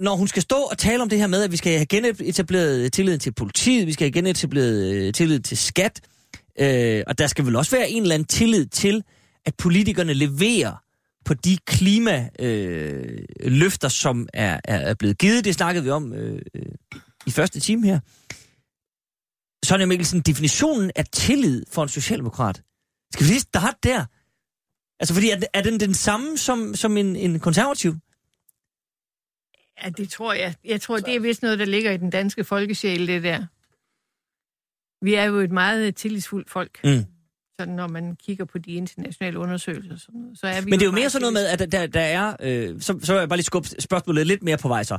[0.00, 2.92] når hun skal stå og tale om det her med, at vi skal have genetableret
[2.92, 6.00] tilliden til politiet, vi skal have genetableret øh, tillid til skat,
[6.60, 9.04] øh, og der skal vel også være en eller anden tillid til,
[9.46, 10.82] at politikerne leverer
[11.24, 15.44] på de klimaløfter, øh, løfter, som er, er, blevet givet.
[15.44, 16.42] Det snakkede vi om øh,
[17.26, 18.00] i første time her.
[19.64, 22.62] Sonja Mikkelsen, definitionen af tillid for en socialdemokrat.
[23.12, 24.04] Skal vi lige starte der?
[25.00, 27.94] Altså, fordi er, er den den samme som, som en, en konservativ?
[29.84, 30.54] Ja, det tror jeg.
[30.64, 33.46] Jeg tror, det er vist noget, der ligger i den danske folkesjæl, det der.
[35.04, 36.80] Vi er jo et meget tillidsfuldt folk.
[36.84, 37.04] Mm.
[37.60, 39.92] Sådan, når man kigger på de internationale undersøgelser.
[39.92, 41.72] og Sådan noget, så er vi Men det er jo mere sådan noget med, at
[41.72, 42.36] der, der, er...
[42.40, 44.98] Øh, så, så vil jeg bare lige skubbe spørgsmålet lidt mere på vej så.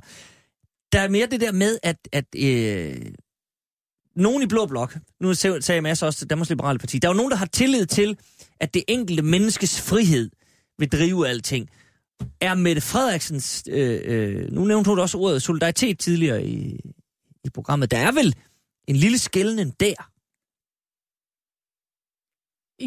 [0.91, 3.11] Der er mere det der med, at, at øh,
[4.15, 7.17] nogen i Blå Blok, nu sagde Mads også til Danmarks Liberale Parti, der er jo
[7.17, 8.17] nogen, der har tillid til,
[8.59, 10.29] at det enkelte menneskes frihed
[10.77, 11.69] vil drive alting.
[12.41, 16.79] Er Mette Frederiksens, øh, øh, nu nævnte hun også ordet solidaritet tidligere i,
[17.43, 18.35] i programmet, der er vel
[18.87, 20.09] en lille skældning der?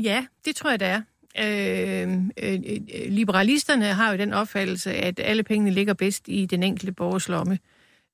[0.03, 1.03] Ja, det tror jeg, det er.
[1.39, 2.13] Øh,
[2.43, 2.61] øh,
[2.95, 7.29] øh, liberalisterne har jo den opfattelse, at alle pengene ligger bedst i den enkelte borgers
[7.29, 7.59] lomme.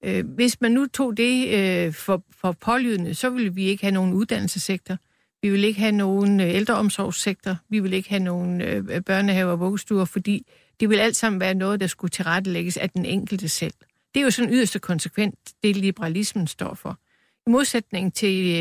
[0.05, 3.95] Øh, hvis man nu tog det øh, for, for pålydende, så ville vi ikke have
[3.95, 4.97] nogen uddannelsessektor.
[5.43, 7.57] Vi vil ikke have nogen øh, ældreomsorgssektor.
[7.69, 10.47] Vi vil ikke have nogen øh, børnehaver og vuggestuer, fordi
[10.81, 13.75] det vil alt sammen være noget, der skulle tilrettelægges af den enkelte selv.
[14.15, 16.99] Det er jo sådan yderste konsekvent, det liberalismen står for.
[17.47, 18.61] I modsætning til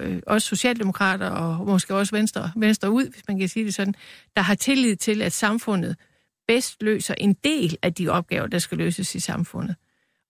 [0.00, 3.94] øh, også socialdemokrater og måske også venstre, venstre ud, hvis man kan sige det sådan,
[4.36, 5.96] der har tillid til, at samfundet
[6.48, 9.76] bedst løser en del af de opgaver, der skal løses i samfundet.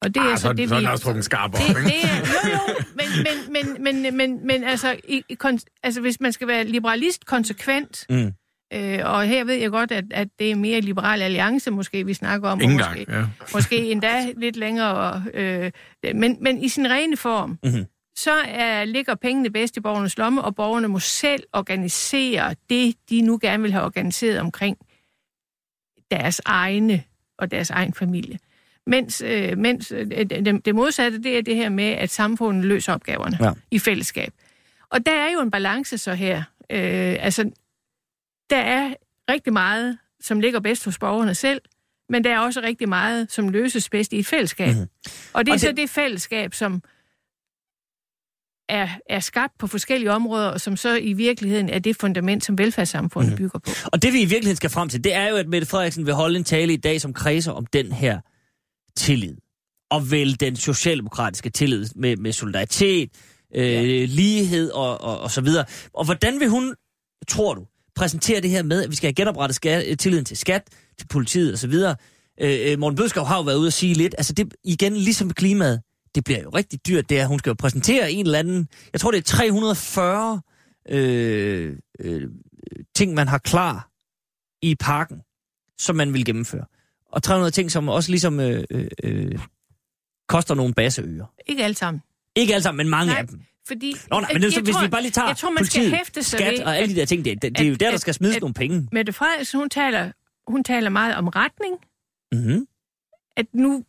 [0.02, 0.84] Og det er Ah, så, så, det, så er vi...
[0.84, 1.80] den også trukket skarp op, Det, ikke?
[1.82, 3.06] det er, jo, jo, men,
[3.52, 7.26] men, men, men, men, men altså, i, i, kon- altså, hvis man skal være liberalist
[7.26, 8.32] konsekvent, Mm.
[8.72, 12.14] Øh, og her ved jeg godt, at, at det er mere liberal alliance, måske vi
[12.14, 13.24] snakker om, Ingen og gang, måske, ja.
[13.54, 15.70] måske endda lidt længere, øh,
[16.14, 17.84] men, men i sin rene form, Mhm.
[18.16, 23.20] så er, ligger pengene bedst i borgernes lomme, og borgerne må selv organisere det, de
[23.20, 24.76] nu gerne vil have organiseret omkring
[26.10, 27.02] deres egne
[27.38, 28.38] og deres egen familie.
[28.86, 32.92] Mens, øh, mens øh, det, det modsatte, det er det her med, at samfundet løser
[32.92, 33.52] opgaverne ja.
[33.70, 34.32] i fællesskab.
[34.90, 36.38] Og der er jo en balance så her.
[36.70, 37.50] Øh, altså,
[38.52, 38.94] der er
[39.30, 41.60] rigtig meget, som ligger bedst hos borgerne selv,
[42.08, 44.68] men der er også rigtig meget, som løses bedst i et fællesskab.
[44.68, 44.88] Mm-hmm.
[45.32, 45.76] Og det er og så det...
[45.76, 46.82] det fællesskab, som
[48.68, 52.58] er, er skabt på forskellige områder, og som så i virkeligheden er det fundament, som
[52.58, 53.44] velfærdssamfundet mm-hmm.
[53.44, 53.70] bygger på.
[53.92, 56.14] Og det vi i virkeligheden skal frem til, det er jo, at Mette Frederiksen vil
[56.14, 58.20] holde en tale i dag, som kredser om den her
[58.96, 59.36] tillid.
[59.90, 63.10] Og vel den socialdemokratiske tillid med, med solidaritet,
[63.54, 64.04] øh, ja.
[64.04, 65.64] lighed og, og, og så videre.
[65.94, 66.74] Og hvordan vil hun,
[67.28, 70.62] tror du, præsentere det her med, at vi skal have genoprettet skat, tilliden til skat,
[70.98, 71.96] til politiet og så videre.
[72.40, 75.30] Øh, øh, Morten Bødskov har jo været ude at sige lidt, altså det igen, ligesom
[75.30, 75.82] klimaet,
[76.14, 79.00] det bliver jo rigtig dyrt, det er, hun skal jo præsentere en eller anden, jeg
[79.00, 80.40] tror det er 340
[80.88, 82.30] øh, øh,
[82.94, 83.88] ting, man har klar
[84.62, 85.22] i parken,
[85.78, 86.64] som man vil gennemføre.
[87.12, 89.38] Og 300 ting, som også ligesom øh, øh, øh,
[90.28, 91.26] koster nogle basseøer.
[91.46, 92.02] Ikke alle sammen.
[92.36, 93.20] Ikke alle sammen, men mange Nej.
[93.20, 93.40] af dem.
[93.66, 95.56] Fordi, Nå, nej, men det, så, hvis tror, vi bare lige tager jeg tror, man
[95.58, 97.68] politiet, skal hæfte sig skat ved, og alle de der ting, det, det, det er
[97.68, 98.88] jo der, der skal smides at, nogle penge.
[98.92, 100.12] Mette Frederiksen, hun taler,
[100.46, 101.74] hun taler meget om retning.
[102.32, 102.66] Mm-hmm.
[103.36, 103.84] At nu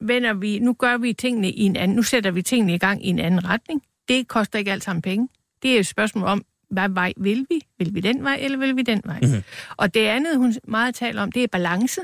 [0.00, 3.06] vender vi, nu gør vi tingene i en anden, nu sætter vi tingene i gang
[3.06, 3.82] i en anden retning.
[4.08, 5.28] Det koster ikke alt sammen penge.
[5.62, 7.60] Det er et spørgsmål om, hvad vej vil vi?
[7.78, 9.20] Vil vi den vej, eller vil vi den vej?
[9.20, 9.42] Mm-hmm.
[9.76, 12.00] Og det andet, hun meget taler om, det er balance.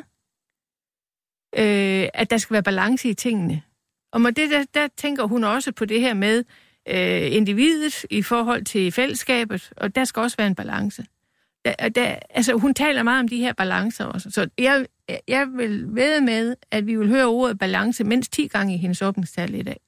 [1.57, 3.63] Øh, at der skal være balance i tingene.
[4.13, 6.45] Og med det, der, der tænker hun også på det her med
[6.89, 11.05] øh, individet i forhold til fællesskabet, og der skal også være en balance.
[11.65, 14.31] Der, der, altså, hun taler meget om de her balancer også.
[14.31, 14.87] Så jeg,
[15.29, 19.03] jeg vil ved med, at vi vil høre ordet balance mindst 10 gange i hendes
[19.03, 19.81] åbningstal i dag.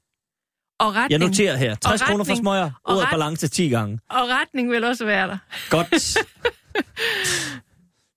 [0.79, 1.75] Og retning, jeg noterer her.
[1.75, 4.01] 60 retning, kroner for smøger, ordet ret, balance 10 gange.
[4.11, 5.39] Og retning vil også være der.
[5.71, 5.91] Godt.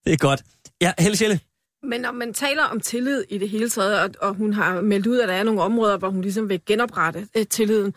[0.06, 0.44] det er godt.
[0.82, 1.40] Ja, Helle Sjælle.
[1.84, 5.08] Men når man taler om tillid i det hele taget, og, og hun har meldt
[5.08, 7.94] ud, at der er nogle områder, hvor hun ligesom vil genoprette øh, tilliden,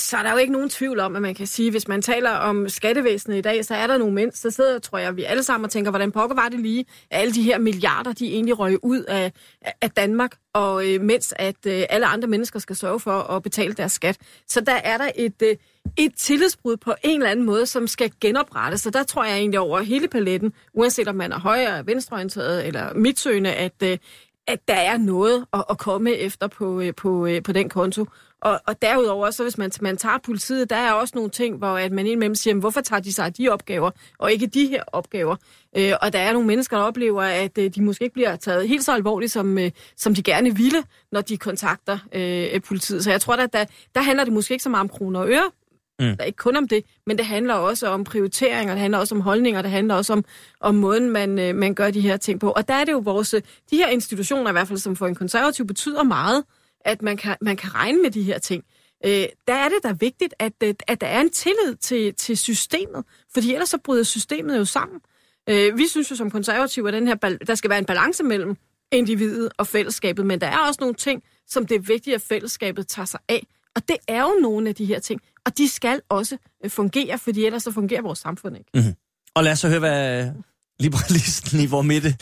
[0.00, 2.30] så er der jo ikke nogen tvivl om, at man kan sige, hvis man taler
[2.30, 5.42] om skattevæsenet i dag, så er der nogle mænd, så sidder, tror jeg, vi alle
[5.42, 8.58] sammen og tænker, hvordan pokker var det lige, at alle de her milliarder, de egentlig
[8.58, 9.32] røg ud af,
[9.80, 13.72] af Danmark, og øh, mens at øh, alle andre mennesker skal sørge for at betale
[13.72, 14.18] deres skat.
[14.48, 15.56] Så der er der et, øh,
[15.96, 18.80] et tillidsbrud på en eller anden måde, som skal genoprettes.
[18.80, 22.94] Så der tror jeg egentlig over hele paletten, uanset om man er højre, venstreorienteret eller
[22.94, 23.98] midtsøgende, at, øh,
[24.46, 28.06] at der er noget at, at komme efter på, øh, på, øh, på den konto.
[28.42, 31.78] Og, og derudover, så hvis man, man tager politiet, der er også nogle ting, hvor
[31.78, 35.36] at man indimellem siger, hvorfor tager de sig de opgaver, og ikke de her opgaver?
[35.76, 38.68] Øh, og der er nogle mennesker, der oplever, at øh, de måske ikke bliver taget
[38.68, 40.82] helt så alvorligt, som, øh, som de gerne ville,
[41.12, 43.04] når de kontakter øh, politiet.
[43.04, 43.64] Så jeg tror, at der,
[43.94, 45.50] der handler det måske ikke så meget om kroner og øre,
[45.98, 46.06] Mm.
[46.06, 49.14] Der er ikke kun om det, men det handler også om prioriteringer, det handler også
[49.14, 50.24] om holdninger, det handler også om,
[50.60, 52.50] om måden, man, øh, man gør de her ting på.
[52.50, 53.34] Og der er det jo vores,
[53.70, 56.44] de her institutioner i hvert fald, som for en konservativ betyder meget,
[56.86, 58.64] at man kan, man kan regne med de her ting.
[59.04, 62.36] Øh, der er det da vigtigt, at, øh, at der er en tillid til, til
[62.36, 65.00] systemet, fordi ellers så bryder systemet jo sammen.
[65.48, 67.14] Øh, vi synes jo som konservative, at den her,
[67.46, 68.56] der skal være en balance mellem
[68.92, 72.88] individet og fællesskabet, men der er også nogle ting, som det er vigtigt, at fællesskabet
[72.88, 73.46] tager sig af.
[73.76, 77.18] Og det er jo nogle af de her ting, og de skal også øh, fungere,
[77.18, 78.70] fordi ellers så fungerer vores samfund ikke.
[78.74, 78.94] Mm-hmm.
[79.34, 80.30] Og lad os så høre, hvad
[80.78, 82.16] liberalisten i vores midte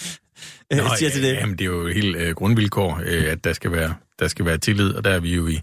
[0.73, 1.33] øh, Nå, siger til det.
[1.35, 4.59] Jamen, det er jo helt øh, grundvilkår, øh, at der skal, være, der skal være
[4.59, 5.61] tillid, og der er vi jo i,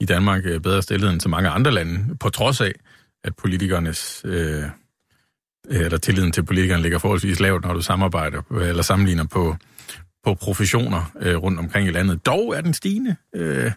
[0.00, 2.72] i Danmark øh, bedre stillet end så mange andre lande, på trods af,
[3.24, 4.22] at politikernes...
[4.24, 4.64] Øh,
[5.70, 9.56] eller tilliden til politikerne ligger forholdsvis lavt, når du samarbejder øh, eller sammenligner på,
[10.24, 12.26] på professioner øh, rundt omkring i landet.
[12.26, 13.72] Dog er den stigende, øh,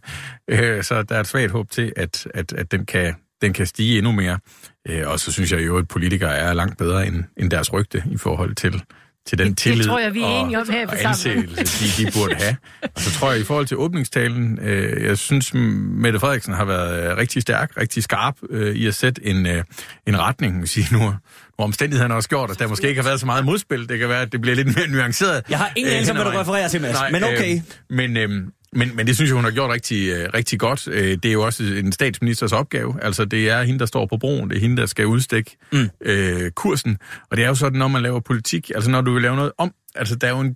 [0.49, 3.65] øh, så der er et svagt håb til, at, at, at den, kan, den kan
[3.65, 4.39] stige endnu mere.
[4.87, 8.03] Øh, og så synes jeg jo, at politikere er langt bedre end, end deres rygte
[8.11, 8.83] i forhold til,
[9.27, 12.11] til den tillid det tror jeg, vi er enige om her og ansættelse, de, de
[12.11, 12.55] burde have.
[12.81, 17.11] Og så tror jeg, i forhold til åbningstalen, øh, jeg synes, Mette Frederiksen har været
[17.11, 19.63] øh, rigtig stærk, rigtig skarp øh, i at sætte en, øh,
[20.07, 20.69] en retning.
[20.69, 21.13] Sige, nu, nu
[21.57, 23.89] omstændighederne også gjort, at der måske ikke har været så meget modspil.
[23.89, 25.43] Det kan være, at det bliver lidt mere nuanceret.
[25.49, 27.55] Jeg har ingen anelse om, hvad du refererer til, Mads, men okay.
[27.55, 28.29] Øh, men, øh,
[28.73, 30.87] men, men det synes jeg, hun har gjort rigtig, øh, rigtig godt.
[30.87, 33.03] Øh, det er jo også en statsministers opgave.
[33.03, 34.49] Altså, det er hende, der står på broen.
[34.49, 35.89] Det er hende, der skal udstikke mm.
[36.01, 36.97] øh, kursen.
[37.31, 39.51] Og det er jo sådan, når man laver politik, altså når du vil lave noget
[39.57, 40.55] om, altså der er jo en,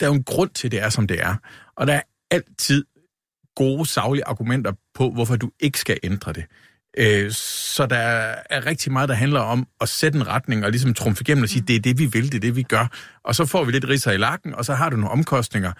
[0.00, 1.34] der er jo en grund til, det er, som det er.
[1.76, 2.84] Og der er altid
[3.56, 6.44] gode, savlige argumenter på, hvorfor du ikke skal ændre det.
[6.98, 7.96] Øh, så der
[8.50, 11.48] er rigtig meget, der handler om at sætte en retning og ligesom trumfe igennem og
[11.48, 11.66] sige, mm.
[11.66, 12.86] det er det, vi vil, det er det, vi gør.
[13.24, 15.72] Og så får vi lidt ridser i lakken, og så har du nogle omkostninger.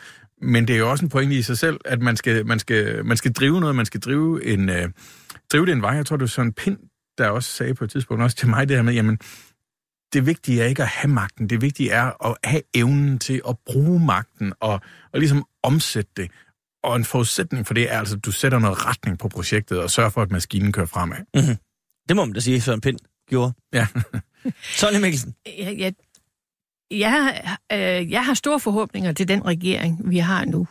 [0.42, 3.06] Men det er jo også en pointe i sig selv, at man skal, man skal,
[3.06, 4.88] man skal drive noget, man skal drive, en, øh,
[5.52, 5.90] drive det en vej.
[5.90, 6.78] Jeg tror, det var sådan Pind,
[7.18, 9.18] der også sagde på et tidspunkt, også til mig det her med, jamen,
[10.12, 13.56] det vigtige er ikke at have magten, det vigtige er at have evnen til at
[13.66, 14.80] bruge magten og,
[15.12, 16.30] og ligesom omsætte det.
[16.82, 19.90] Og en forudsætning for det er altså, at du sætter noget retning på projektet og
[19.90, 21.16] sørger for, at maskinen kører fremad.
[21.34, 21.56] Mm-hmm.
[22.08, 23.52] Det må man da sige, Søren Pind gjorde.
[23.72, 23.86] Ja.
[24.80, 25.34] Sonja Mikkelsen.
[25.58, 25.92] Jeg, jeg,
[26.98, 30.66] jeg, øh, jeg har store forhåbninger til den regering, vi har nu.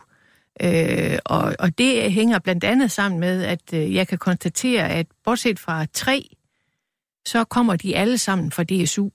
[0.60, 5.06] Øh, og, og det hænger blandt andet sammen med, at øh, jeg kan konstatere, at
[5.24, 6.28] bortset fra tre,
[7.26, 9.08] så kommer de alle sammen fra DSU.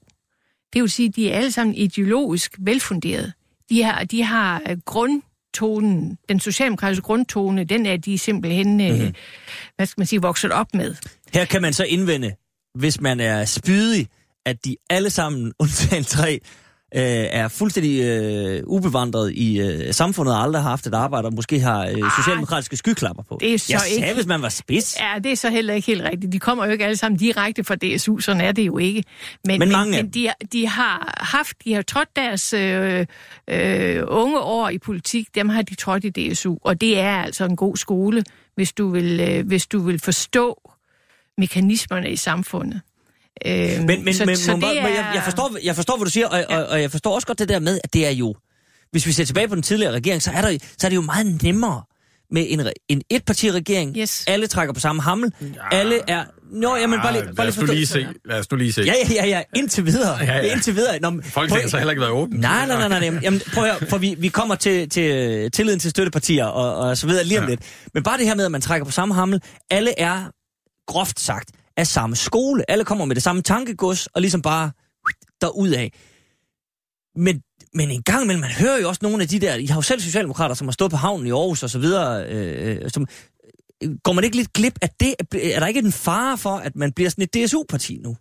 [0.73, 3.33] Det vil sige, at de er alle sammen ideologisk velfunderet.
[3.69, 9.13] De har, de har øh, grundtonen, den socialdemokratiske grundtone, den er de simpelthen, mm-hmm.
[9.75, 10.95] hvad skal man sige, vokset op med.
[11.33, 12.35] Her kan man så indvende,
[12.75, 14.07] hvis man er spydig,
[14.45, 16.39] at de alle sammen, undtagen tre,
[16.95, 21.33] øh, er fuldstændig øh, ubevandret i øh, samfundet og aldrig har haft et arbejde, og
[21.33, 23.37] måske har øh, socialdemokratiske skyklapper på.
[23.41, 24.01] Det er så jeg ikke...
[24.01, 24.95] sagde, hvis man var spids.
[24.99, 26.33] Ja, det er så heller ikke helt rigtigt.
[26.33, 29.03] De kommer jo ikke alle sammen direkte fra DSU, sådan er det jo ikke.
[29.45, 33.05] Men, men mange men de, de har haft, de har trådt deres øh,
[33.47, 37.45] øh, unge år i politik, dem har de trådt i DSU, og det er altså
[37.45, 38.23] en god skole,
[38.55, 40.71] hvis du vil, øh, hvis du vil forstå
[41.37, 42.81] mekanismerne i samfundet.
[43.45, 44.87] Øh, men men, så, men så det er...
[44.87, 46.57] jeg, jeg, forstår, jeg forstår, hvad du siger, og, ja.
[46.57, 48.35] og, og jeg forstår også godt det der med, at det er jo...
[48.91, 51.01] Hvis vi ser tilbage på den tidligere regering, så er, der, så er det jo
[51.01, 51.81] meget nemmere
[52.31, 53.97] med en, en etpartiregering.
[53.97, 54.23] Yes.
[54.27, 55.31] Alle trækker på samme hammel.
[55.41, 55.47] Ja.
[55.71, 56.25] Alle er...
[56.51, 58.07] Nå, jamen bare lige, bare lad, os lige se.
[58.25, 58.81] lad os nu lige se.
[58.81, 59.41] Ja, ja, ja, ja.
[59.55, 60.17] Indtil videre.
[60.17, 60.51] ja, ja.
[60.51, 60.99] Indtil videre.
[60.99, 62.39] Nå, Folk har så heller ikke været åbent.
[62.41, 63.09] Nej, nej, nej, nej.
[63.09, 63.19] nej.
[63.23, 66.97] Jamen, prøv at høre, for vi, vi kommer til, til tilliden til støttepartier og, og
[66.97, 67.49] så videre lige om ja.
[67.49, 67.61] lidt.
[67.93, 69.41] Men bare det her med, at man trækker på samme hammel.
[69.69, 70.31] Alle er,
[70.87, 72.71] groft sagt, af samme skole.
[72.71, 74.71] Alle kommer med det samme tankegods, og ligesom bare
[75.41, 75.91] af.
[77.15, 77.41] Men,
[77.73, 79.81] men en gang imellem, man hører jo også nogle af de der, I har jo
[79.81, 83.07] selv socialdemokrater, som har stået på havnen i Aarhus og så videre, øh, øh som,
[83.83, 85.15] øh, går man ikke lidt glip af det?
[85.53, 88.17] Er der ikke en fare for, at man bliver sådan et DSU-parti nu?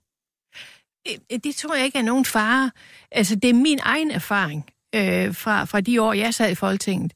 [1.08, 2.70] Øh, det tror jeg ikke er nogen fare.
[3.10, 7.12] Altså, det er min egen erfaring øh, fra, fra de år, jeg sad i Folketinget,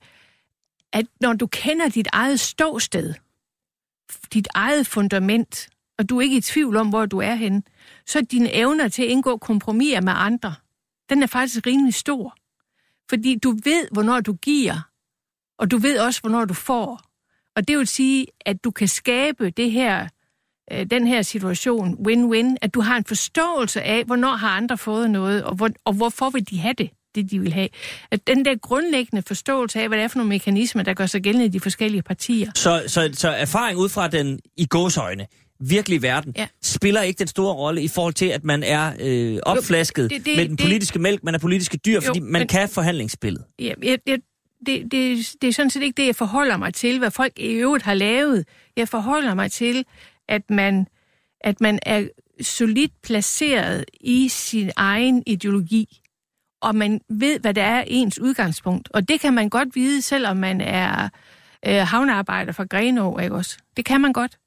[0.92, 3.14] at når du kender dit eget ståsted,
[4.32, 5.69] dit eget fundament,
[6.00, 7.62] og du er ikke i tvivl om, hvor du er henne,
[8.06, 10.54] så er dine evner til at indgå kompromiser med andre,
[11.10, 12.36] den er faktisk rimelig stor.
[13.10, 14.88] Fordi du ved, hvornår du giver,
[15.58, 17.00] og du ved også, hvornår du får.
[17.56, 20.08] Og det vil sige, at du kan skabe det her,
[20.72, 25.10] øh, den her situation, win-win, at du har en forståelse af, hvornår har andre fået
[25.10, 27.68] noget, og, hvor, og hvorfor vil de have det, det de vil have.
[28.10, 31.22] At den der grundlæggende forståelse af, hvad det er for nogle mekanismer, der gør sig
[31.22, 32.50] gældende i de forskellige partier.
[32.54, 35.26] Så, så, så erfaring ud fra den i gåsøjne,
[35.60, 36.46] virkelige verden, ja.
[36.62, 40.26] spiller ikke den store rolle i forhold til, at man er øh, opflasket jo, det,
[40.26, 42.68] det, med den politiske det, mælk, man er politiske dyr, jo, fordi man men, kan
[42.68, 43.44] forhandlingsspillet.
[43.58, 44.20] Ja, jeg, det,
[44.66, 44.92] det,
[45.42, 47.94] det er sådan set ikke det, jeg forholder mig til, hvad folk i øvrigt har
[47.94, 48.44] lavet.
[48.76, 49.84] Jeg forholder mig til,
[50.28, 50.86] at man,
[51.40, 52.08] at man er
[52.40, 56.00] solidt placeret i sin egen ideologi,
[56.62, 58.88] og man ved, hvad det er ens udgangspunkt.
[58.90, 61.08] Og det kan man godt vide, selvom man er
[61.66, 63.58] øh, havnearbejder fra Grenå, ikke også?
[63.76, 64.38] Det kan man godt.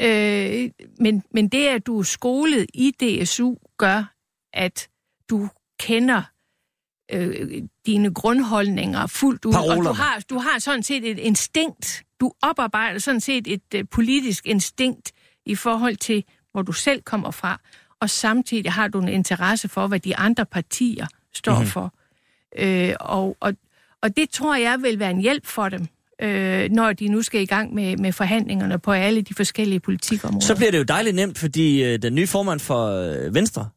[0.00, 0.70] Øh,
[1.00, 4.14] men, men det, at du er skolet i DSU, gør,
[4.52, 4.88] at
[5.30, 5.48] du
[5.80, 6.22] kender
[7.12, 9.52] øh, dine grundholdninger fuldt ud.
[9.52, 9.76] Paroler.
[9.76, 12.02] Og du har, du har sådan set et instinkt.
[12.20, 15.12] Du oparbejder sådan set et uh, politisk instinkt
[15.46, 17.60] i forhold til, hvor du selv kommer fra.
[18.00, 21.66] Og samtidig har du en interesse for, hvad de andre partier står mm-hmm.
[21.66, 21.94] for.
[22.58, 23.54] Øh, og, og,
[24.02, 25.88] og det tror jeg vil være en hjælp for dem
[26.22, 30.46] øh, når de nu skal i gang med, med forhandlingerne på alle de forskellige politikområder.
[30.46, 33.68] Så bliver det jo dejligt nemt, fordi øh, den nye formand for øh, Venstre,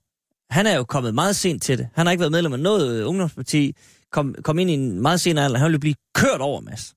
[0.50, 1.88] han er jo kommet meget sent til det.
[1.96, 3.76] Han har ikke været medlem af noget øh, ungdomsparti,
[4.12, 5.60] kom, kom ind i en meget sen alder.
[5.60, 6.94] Han vil blive kørt over, Mads.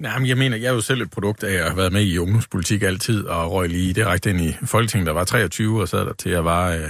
[0.00, 2.02] Nej, men jeg mener, jeg er jo selv et produkt af at have været med
[2.02, 6.00] i ungdomspolitik altid, og røg lige direkte ind i Folketinget, der var 23, og sad
[6.00, 6.88] der til jeg var, øh,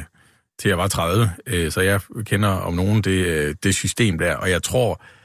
[0.58, 1.30] til jeg var 30.
[1.46, 5.15] Øh, så jeg kender om nogen det, øh, det system der, og jeg tror, Øh,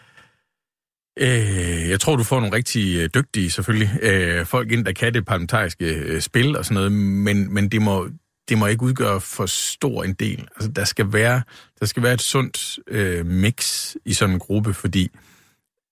[1.19, 5.13] Øh, jeg tror, du får nogle rigtig øh, dygtige, selvfølgelig, øh, folk ind, der kan
[5.13, 8.09] det parlamentariske øh, spil og sådan noget, men, men det, må,
[8.49, 10.47] det må ikke udgøre for stor en del.
[10.55, 11.41] Altså, der skal være,
[11.79, 15.09] der skal være et sundt øh, mix i sådan en gruppe, fordi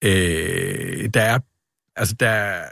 [0.04, 1.40] øh, der er,
[1.96, 2.64] altså der,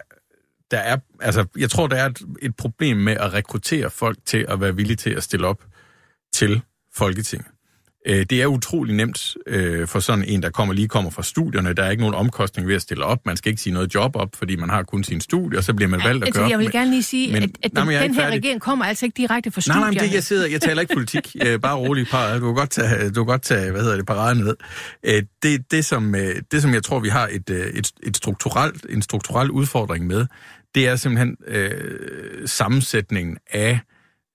[0.72, 4.46] der er, altså jeg tror, der er et, et problem med at rekruttere folk til
[4.50, 5.66] at være villige til at stille op
[6.34, 6.62] til
[6.94, 7.57] Folketinget.
[8.10, 11.74] Øh, det er utrolig nemt øh, for sådan en, der kommer lige kommer fra studierne.
[11.74, 13.26] Der er ikke nogen omkostning ved at stille op.
[13.26, 15.74] Man skal ikke sige noget job op, fordi man har kun sin studie, og så
[15.74, 17.84] bliver man valgt at altså, gøre Jeg vil gerne lige sige, men, at, at nej,
[17.84, 18.38] den, den her færdig.
[18.38, 19.82] regering kommer altså ikke direkte fra studierne.
[19.82, 21.36] Nej, nej, det, jeg sidder, jeg taler ikke politik.
[21.62, 24.44] bare rolig, par, du kan godt tage, du kan godt tage hvad hedder det, paraden
[24.44, 24.56] ned.
[25.44, 26.16] Det, det, som,
[26.52, 30.26] det, som jeg tror, vi har et, et, et strukturelt, en strukturel udfordring med,
[30.76, 33.80] det er simpelthen øh, sammensætningen af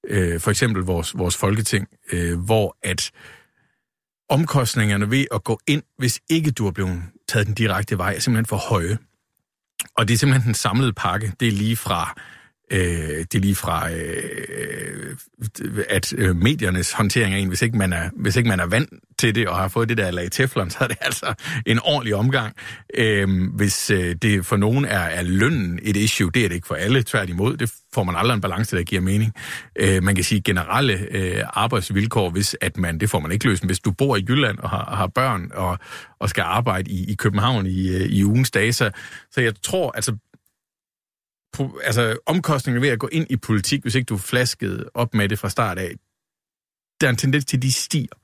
[0.08, 3.10] øh, for eksempel vores, vores folketing, øh, hvor at
[4.32, 8.20] omkostningerne ved at gå ind, hvis ikke du er blevet taget den direkte vej, er
[8.20, 8.98] simpelthen for høje.
[9.96, 11.32] Og det er simpelthen den samlede pakke.
[11.40, 12.14] Det er lige fra
[12.72, 15.16] Øh, det er lige fra, øh,
[15.88, 18.90] at øh, mediernes håndtering af en, hvis ikke, man er, hvis ikke man er vant
[19.18, 21.34] til det og har fået det der lag teflon, så er det altså
[21.66, 22.56] en ordentlig omgang.
[22.94, 26.66] Øh, hvis øh, det for nogen er, er lønnen et issue, det er det ikke
[26.66, 27.56] for alle, tværtimod.
[27.56, 29.32] Det får man aldrig en balance, der giver mening.
[29.76, 33.66] Øh, man kan sige generelle øh, arbejdsvilkår, hvis at man, det får man ikke løst.
[33.66, 35.78] Hvis du bor i Jylland og har, har børn og,
[36.20, 38.90] og skal arbejde i, i København i, øh, i ugens dage, så,
[39.30, 40.16] så jeg tror, altså
[41.84, 45.38] altså, omkostningerne ved at gå ind i politik, hvis ikke du flaskede op med det
[45.38, 45.94] fra start af,
[47.00, 48.14] der er en tendens til, at de stiger.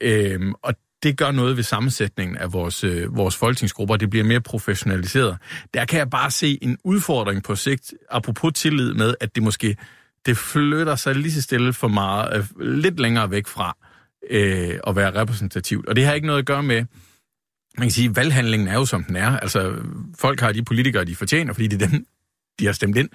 [0.00, 4.40] Øhm, og det gør noget ved sammensætningen af vores, øh, vores folketingsgrupper, det bliver mere
[4.40, 5.38] professionaliseret.
[5.74, 9.76] Der kan jeg bare se en udfordring på sigt, apropos tillid med, at det måske
[10.26, 13.76] det flytter sig lige så stille for meget, øh, lidt længere væk fra
[14.30, 15.86] øh, at være repræsentativt.
[15.86, 16.84] Og det har ikke noget at gøre med,
[17.78, 19.38] man kan sige, valghandlingen er jo som den er.
[19.38, 19.74] Altså,
[20.18, 22.06] folk har de politikere, de fortjener, fordi det er dem,
[22.58, 23.08] de har stemt ind.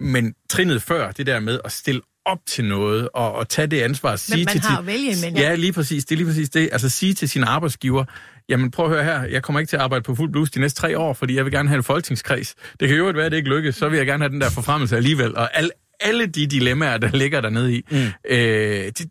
[0.00, 3.80] Men trinnet før, det der med at stille op til noget, og, og tage det
[3.80, 4.62] ansvar at sige men man til...
[4.62, 5.42] har jo vælge, men ja.
[5.42, 5.54] ja.
[5.54, 6.04] lige præcis.
[6.04, 6.68] Det er lige præcis det.
[6.72, 8.04] Altså sige til sin arbejdsgiver,
[8.48, 10.60] jamen prøv at høre her, jeg kommer ikke til at arbejde på fuld blus de
[10.60, 12.54] næste tre år, fordi jeg vil gerne have en folketingskreds.
[12.80, 14.50] Det kan jo være, at det ikke lykkes, så vil jeg gerne have den der
[14.50, 15.36] forfremmelse alligevel.
[15.36, 15.70] Og al,
[16.00, 17.96] alle de dilemmaer, der ligger dernede i, mm.
[18.30, 18.38] øh,
[18.86, 19.10] det,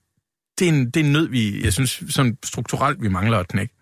[0.60, 3.48] det, er en, det er en nød, vi, jeg synes, sådan strukturelt, vi mangler at
[3.48, 3.74] knække.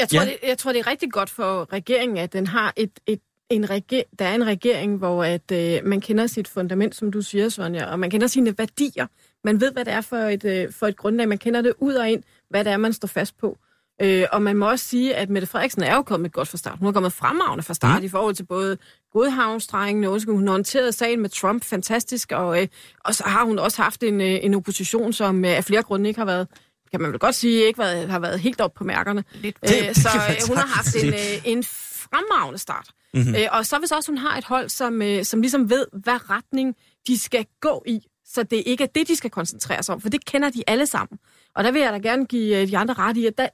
[0.00, 0.26] Jeg tror, ja.
[0.26, 3.20] det, jeg tror, det er rigtig godt for regeringen, at den har et, et
[3.50, 7.22] en reger- der er en regering, hvor at, øh, man kender sit fundament, som du
[7.22, 9.06] siger, Sonja, og man kender sine værdier.
[9.44, 11.28] Man ved, hvad det er for et, øh, for et grundlag.
[11.28, 13.58] Man kender det ud og ind, hvad det er, man står fast på.
[14.02, 16.78] Øh, og man må også sige, at Mette Frederiksen er jo kommet godt fra start.
[16.78, 18.06] Hun er kommet fremragende fra start mm.
[18.06, 18.78] i forhold til både
[19.12, 22.68] Godhavnstrengen, og hun håndterede sagen med Trump fantastisk, og, øh,
[23.04, 26.08] og så har hun også haft en, øh, en opposition, som øh, af flere grunde
[26.08, 26.48] ikke har været
[26.90, 29.24] kan man vel godt sige, ikke været, har været helt op på mærkerne.
[29.34, 29.56] Lidt.
[29.64, 32.90] Øh, så øh, hun har haft en, øh, en fremragende start.
[33.14, 33.34] Mm-hmm.
[33.34, 36.30] Øh, og så hvis også hun har et hold, som, øh, som ligesom ved, hvad
[36.30, 36.76] retning
[37.06, 40.08] de skal gå i, så det ikke er det, de skal koncentrere sig om, for
[40.08, 41.18] det kender de alle sammen.
[41.54, 43.48] Og der vil jeg da gerne give øh, de andre ret i, at der,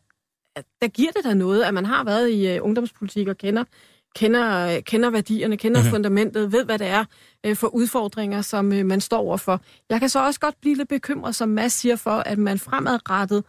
[0.83, 3.65] der giver det da noget, at man har været i uh, ungdomspolitik og kender,
[4.15, 5.91] kender, kender værdierne, kender mm-hmm.
[5.91, 7.05] fundamentet, ved, hvad det er
[7.49, 9.61] uh, for udfordringer, som uh, man står overfor.
[9.91, 13.45] Jeg kan så også godt blive lidt bekymret, som Mads siger, for at man fremadrettet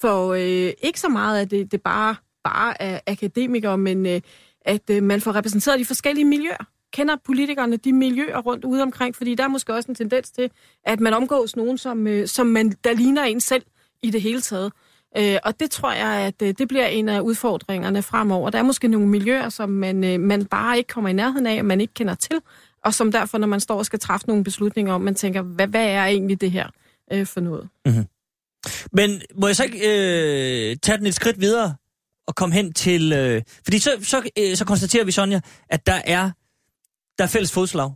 [0.00, 0.38] får uh,
[0.82, 4.20] ikke så meget af det, det bare, bare er akademikere, men uh,
[4.62, 6.64] at øh, man får repræsenteret de forskellige miljøer.
[6.92, 9.16] Kender politikerne de miljøer rundt ude omkring?
[9.16, 10.50] Fordi der er måske også en tendens til,
[10.84, 13.62] at man omgås nogen, som, øh, som man, der ligner en selv
[14.02, 14.72] i det hele taget.
[15.16, 18.50] Øh, og det tror jeg, at øh, det bliver en af udfordringerne fremover.
[18.50, 21.58] Der er måske nogle miljøer, som man, øh, man bare ikke kommer i nærheden af,
[21.58, 22.36] og man ikke kender til,
[22.84, 25.66] og som derfor, når man står og skal træffe nogle beslutninger om, man tænker, hvad,
[25.66, 26.66] hvad er egentlig det her
[27.12, 27.68] øh, for noget?
[27.86, 28.04] Mm-hmm.
[28.92, 31.74] Men må jeg så ikke øh, tage den et skridt videre?
[32.30, 33.12] At komme hen til...
[33.12, 36.30] Øh, fordi så, så, øh, så konstaterer vi, Sonja, at der er,
[37.18, 37.90] der er fælles fodslag.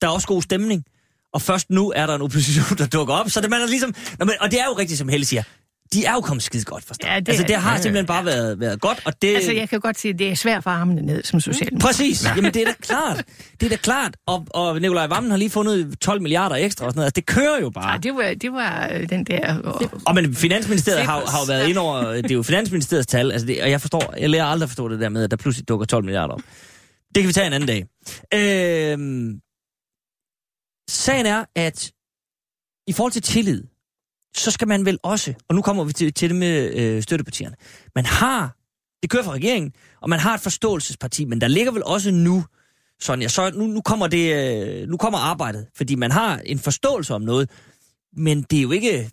[0.00, 0.84] Der er også god stemning.
[1.32, 3.30] Og først nu er der en opposition, der dukker op.
[3.30, 3.94] Så det, man er ligesom,
[4.40, 5.42] og det er jo rigtigt, som Helle siger
[5.92, 7.10] de er jo kommet skide godt fra start.
[7.10, 9.02] Ja, det, altså, det har ja, simpelthen bare været, været godt.
[9.04, 9.34] Og det...
[9.34, 11.78] Altså, jeg kan godt sige, at det er svært for armene ned som social.
[11.80, 12.24] Præcis.
[12.24, 12.32] Ja.
[12.36, 13.24] Jamen, det er da klart.
[13.60, 14.16] Det er da klart.
[14.26, 17.06] Og, og Nikolaj Vammen har lige fundet 12 milliarder ekstra og sådan noget.
[17.06, 17.92] Altså, det kører jo bare.
[17.92, 19.58] Ja, det var, det var øh, den der...
[19.58, 22.02] Og, og men Finansministeriet har, har jo været ind over...
[22.12, 23.32] Det er jo Finansministeriets tal.
[23.32, 24.14] Altså, det, og jeg forstår...
[24.18, 26.40] Jeg lærer aldrig at forstå det der med, at der pludselig dukker 12 milliarder op.
[27.14, 27.86] Det kan vi tage en anden dag.
[28.34, 28.98] Øh,
[30.88, 31.92] sagen er, at
[32.86, 33.62] i forhold til tillid,
[34.36, 37.56] så skal man vel også, og nu kommer vi til, til det med øh, støttepartierne,
[37.94, 38.56] man har,
[39.02, 42.44] det kører fra regeringen, og man har et forståelsesparti, men der ligger vel også nu,
[43.00, 47.14] Sonja, så nu, nu, kommer det, øh, nu kommer arbejdet, fordi man har en forståelse
[47.14, 47.50] om noget,
[48.16, 49.10] men det er jo ikke,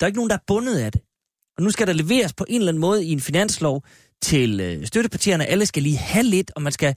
[0.00, 1.00] der er ikke nogen, der er bundet af det.
[1.56, 3.84] Og nu skal der leveres på en eller anden måde i en finanslov
[4.22, 6.96] til øh, støttepartierne, alle skal lige have lidt, og man skal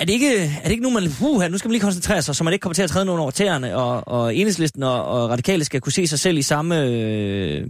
[0.00, 2.36] er det ikke, er det ikke nu, man, uh, nu skal man lige koncentrere sig,
[2.36, 5.30] så man ikke kommer til at træde nogen over tæerne, og, og enhedslisten og, og
[5.30, 7.66] radikale skal kunne se sig selv i samme øh,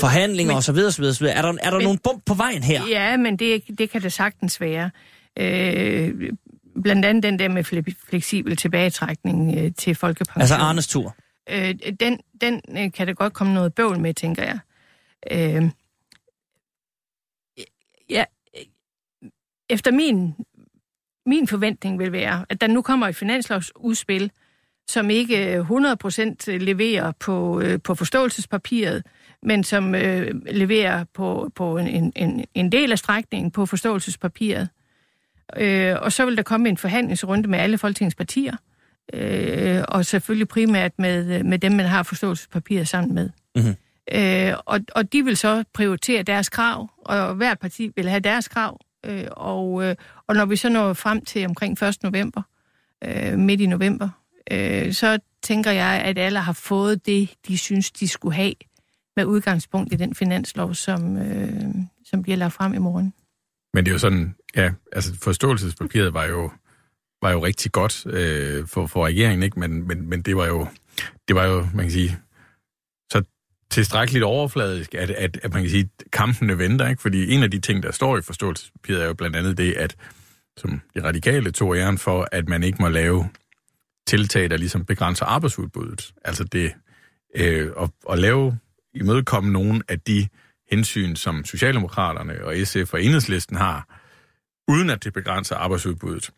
[0.00, 0.76] forhandlinger osv.
[0.86, 1.24] osv., osv.
[1.24, 2.82] Er der, er der men, nogle bump på vejen her?
[2.88, 4.90] Ja, men det, det kan det sagtens være.
[5.38, 6.14] Øh,
[6.82, 7.64] blandt andet den der med
[8.08, 10.40] fleksibel tilbagetrækning øh, til folkepension.
[10.40, 11.16] Altså Arnes tur?
[11.50, 14.58] øh, den, den øh, kan der godt komme noget bøvl med, tænker jeg.
[15.30, 15.70] Øh,
[18.10, 18.24] ja,
[19.70, 20.34] efter min,
[21.26, 24.30] min forventning vil være, at der nu kommer et finanslovsudspil,
[24.88, 29.02] som ikke 100% leverer på, øh, på forståelsespapiret,
[29.42, 34.68] men som øh, leverer på, på en, en, en del af strækningen på forståelsespapiret.
[35.56, 38.56] Øh, og så vil der komme en forhandlingsrunde med alle Folketingets partier,
[39.12, 43.30] øh, og selvfølgelig primært med, med dem, man har forståelsespapiret sammen med.
[43.56, 43.76] Mm-hmm.
[44.12, 48.48] Øh, og, og de vil så prioritere deres krav, og hvert parti vil have deres
[48.48, 48.80] krav.
[49.06, 49.96] Øh, og, øh,
[50.26, 52.02] og når vi så når frem til omkring 1.
[52.02, 52.42] november,
[53.04, 54.08] øh, midt i november,
[54.50, 58.54] øh, så tænker jeg, at alle har fået det, de synes, de skulle have
[59.16, 61.74] med udgangspunkt i den finanslov, som, øh,
[62.04, 63.14] som bliver lagt frem i morgen.
[63.74, 66.50] Men det er jo sådan, ja, altså forståelsespapiret var jo,
[67.22, 69.60] var jo rigtig godt øh, for, for regeringen, ikke?
[69.60, 70.66] Men, men, men det var jo,
[71.28, 72.18] det var jo, man kan sige,
[73.70, 77.02] tilstrækkeligt overfladisk, at, at, at man kan sige, at kampene venter, ikke?
[77.02, 79.96] Fordi en af de ting, der står i forståelsespapiret, er jo blandt andet det, at
[80.56, 83.28] som de radikale tog æren for, at man ikke må lave
[84.06, 86.12] tiltag, der ligesom begrænser arbejdsudbuddet.
[86.24, 86.72] Altså det,
[87.36, 88.58] øh, at, at lave,
[88.94, 90.28] imødekomme nogle af de
[90.70, 94.00] hensyn, som Socialdemokraterne og SF og Enhedslisten har,
[94.68, 96.30] uden at det begrænser arbejdsudbuddet.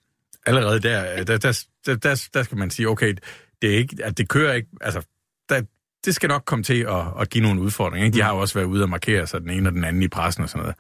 [0.47, 3.15] Allerede der, der, der, der, der, der skal man sige, okay,
[3.63, 5.07] det, er ikke, at det kører ikke, altså,
[5.49, 5.63] der,
[6.05, 8.07] det skal nok komme til at, at give nogle udfordringer.
[8.07, 8.17] Ikke?
[8.17, 10.09] De har jo også været ude og markere sig den ene og den anden i
[10.09, 10.77] pressen og sådan noget.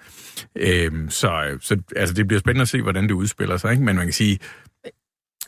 [0.56, 3.72] Øhm, så så altså, det bliver spændende at se, hvordan det udspiller sig.
[3.72, 3.84] Ikke?
[3.84, 4.38] Men man kan sige,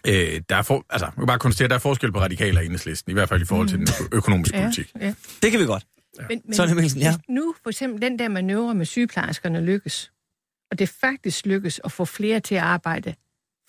[0.07, 2.59] øh, der er for, altså, man kan bare konstatere, at der er forskel på radikaler
[2.59, 4.17] og enhedslisten, i hvert fald i forhold til den mm.
[4.17, 4.93] økonomiske ja, politik.
[5.01, 5.15] Ja.
[5.43, 5.87] Det kan vi godt.
[6.19, 6.25] Ja.
[6.29, 7.15] Men, men Sådan Mikkelsen, ja.
[7.29, 10.13] nu for eksempel den der manøvre med sygeplejerskerne lykkes,
[10.71, 13.15] og det faktisk lykkes at få flere til at arbejde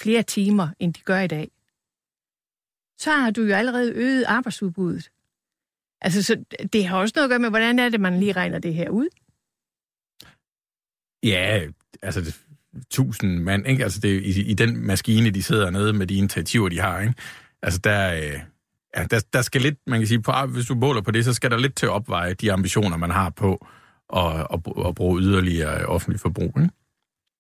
[0.02, 1.52] flere timer, end de gør i dag,
[2.98, 5.10] så har du jo allerede øget arbejdsudbuddet.
[6.02, 6.44] Altså, så
[6.74, 8.90] det har også noget at gøre med, hvordan er det, man lige regner det her
[8.90, 9.08] ud?
[11.24, 11.62] Ja,
[12.02, 12.42] altså, det,
[12.90, 13.84] tusind mand, ikke?
[13.84, 17.14] Altså, det, i, i den maskine, de sidder nede med de initiativer, de har, ikke?
[17.62, 18.40] Altså, der, øh,
[18.98, 21.34] ja, der, der skal lidt, man kan sige, på, hvis du måler på det, så
[21.34, 23.68] skal der lidt til at opveje de ambitioner, man har på
[24.16, 26.70] at, at, at bruge yderligere offentlig forbrug, ikke?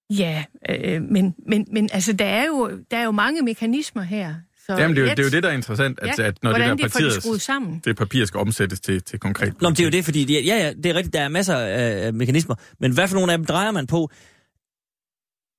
[0.09, 4.35] Ja, øh, men, men, men altså, der er, jo, der er jo mange mekanismer her.
[4.65, 6.43] Så Jamen, det er, jo, det er jo det, der er interessant, at, ja, at
[6.43, 7.81] når det der papir, de sammen.
[7.85, 10.33] det papir skal omsættes til, til konkret Nå, men det er jo det, fordi de,
[10.33, 13.37] ja, ja, det er rigtigt, der er masser af mekanismer, men hvad for nogle af
[13.37, 14.09] dem drejer man på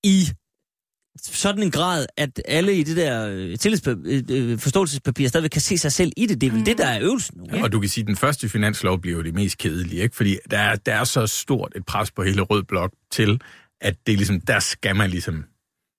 [0.05, 0.29] i
[1.19, 3.57] sådan en grad, at alle i det der øh,
[4.31, 6.41] øh, forståelsespapir stadigvæk kan se sig selv i det.
[6.41, 6.65] Det er vel mm.
[6.65, 7.57] det, der er øvelsen nu.
[7.57, 7.63] Ja.
[7.63, 10.17] Og du kan sige, at den første finanslov bliver jo det mest kedelige, ikke?
[10.17, 13.41] fordi der er, der er så stort et pres på hele Rød Blok til,
[13.81, 15.45] at det ligesom, der skal man ligesom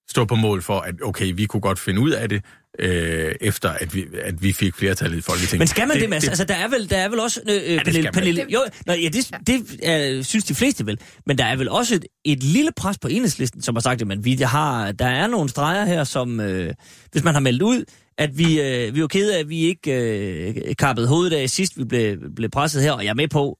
[0.10, 2.46] stå på mål for, at okay, vi kunne godt finde ud af det,
[2.80, 5.60] øh, efter at vi, at vi fik flertallet i Folketinget.
[5.60, 6.24] Men skal man det, det Mads?
[6.24, 7.42] Det, altså, der er vel, der er vel også...
[7.50, 11.00] Øh, ja, Pernille, Pernille, jo, nå, ja, det, det øh, synes de fleste vel.
[11.26, 14.08] Men der er vel også et, et lille pres på enhedslisten, som har sagt, at
[14.08, 16.74] man, vi har, der er nogle streger her, som øh,
[17.12, 17.84] hvis man har meldt ud,
[18.18, 21.78] at vi, øh, vi var kede af, at vi ikke øh, kappede hovedet af sidst,
[21.78, 23.58] vi blev, blev presset her, og jeg er med på,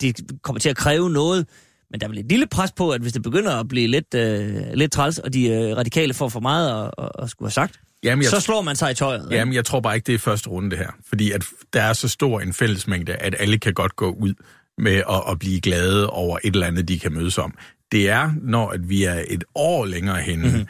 [0.00, 1.46] det kommer til at kræve noget
[1.94, 4.14] men der er vel et lille pres på, at hvis det begynder at blive lidt,
[4.14, 7.52] øh, lidt træls, og de øh, radikale får for meget at, at, at skulle have
[7.52, 9.28] sagt, Jamen, jeg, så slår man sig i tøjet.
[9.30, 10.90] Jamen, jeg tror bare ikke, det er første runde, det her.
[11.08, 14.34] Fordi at der er så stor en fællesmængde, at alle kan godt gå ud
[14.78, 17.54] med at, at blive glade over et eller andet, de kan mødes om.
[17.92, 20.66] Det er, når at vi er et år længere henne, mm-hmm.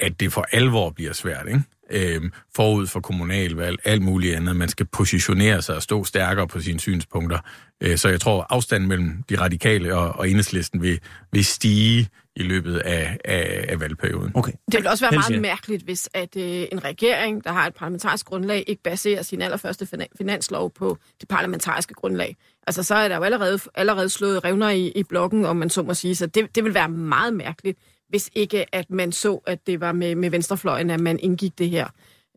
[0.00, 1.62] at det for alvor bliver svært, ikke?
[1.90, 4.56] Øhm, forud for kommunalvalg, alt muligt andet.
[4.56, 7.38] Man skal positionere sig og stå stærkere på sine synspunkter.
[7.80, 11.00] Øh, så jeg tror, afstanden mellem de radikale og, og enhedslisten vil,
[11.32, 14.32] vil stige i løbet af, af, af valgperioden.
[14.34, 14.52] Okay.
[14.72, 18.26] Det vil også være meget mærkeligt, hvis at øh, en regering, der har et parlamentarisk
[18.26, 19.88] grundlag, ikke baserer sin allerførste
[20.18, 22.36] finanslov på det parlamentariske grundlag.
[22.66, 25.82] Altså, så er der jo allerede, allerede slået revner i, i blokken, om man så
[25.82, 26.16] må sige.
[26.16, 27.78] Så det, det vil være meget mærkeligt,
[28.10, 31.70] hvis ikke at man så, at det var med, med venstrefløjen, at man indgik det
[31.70, 31.88] her,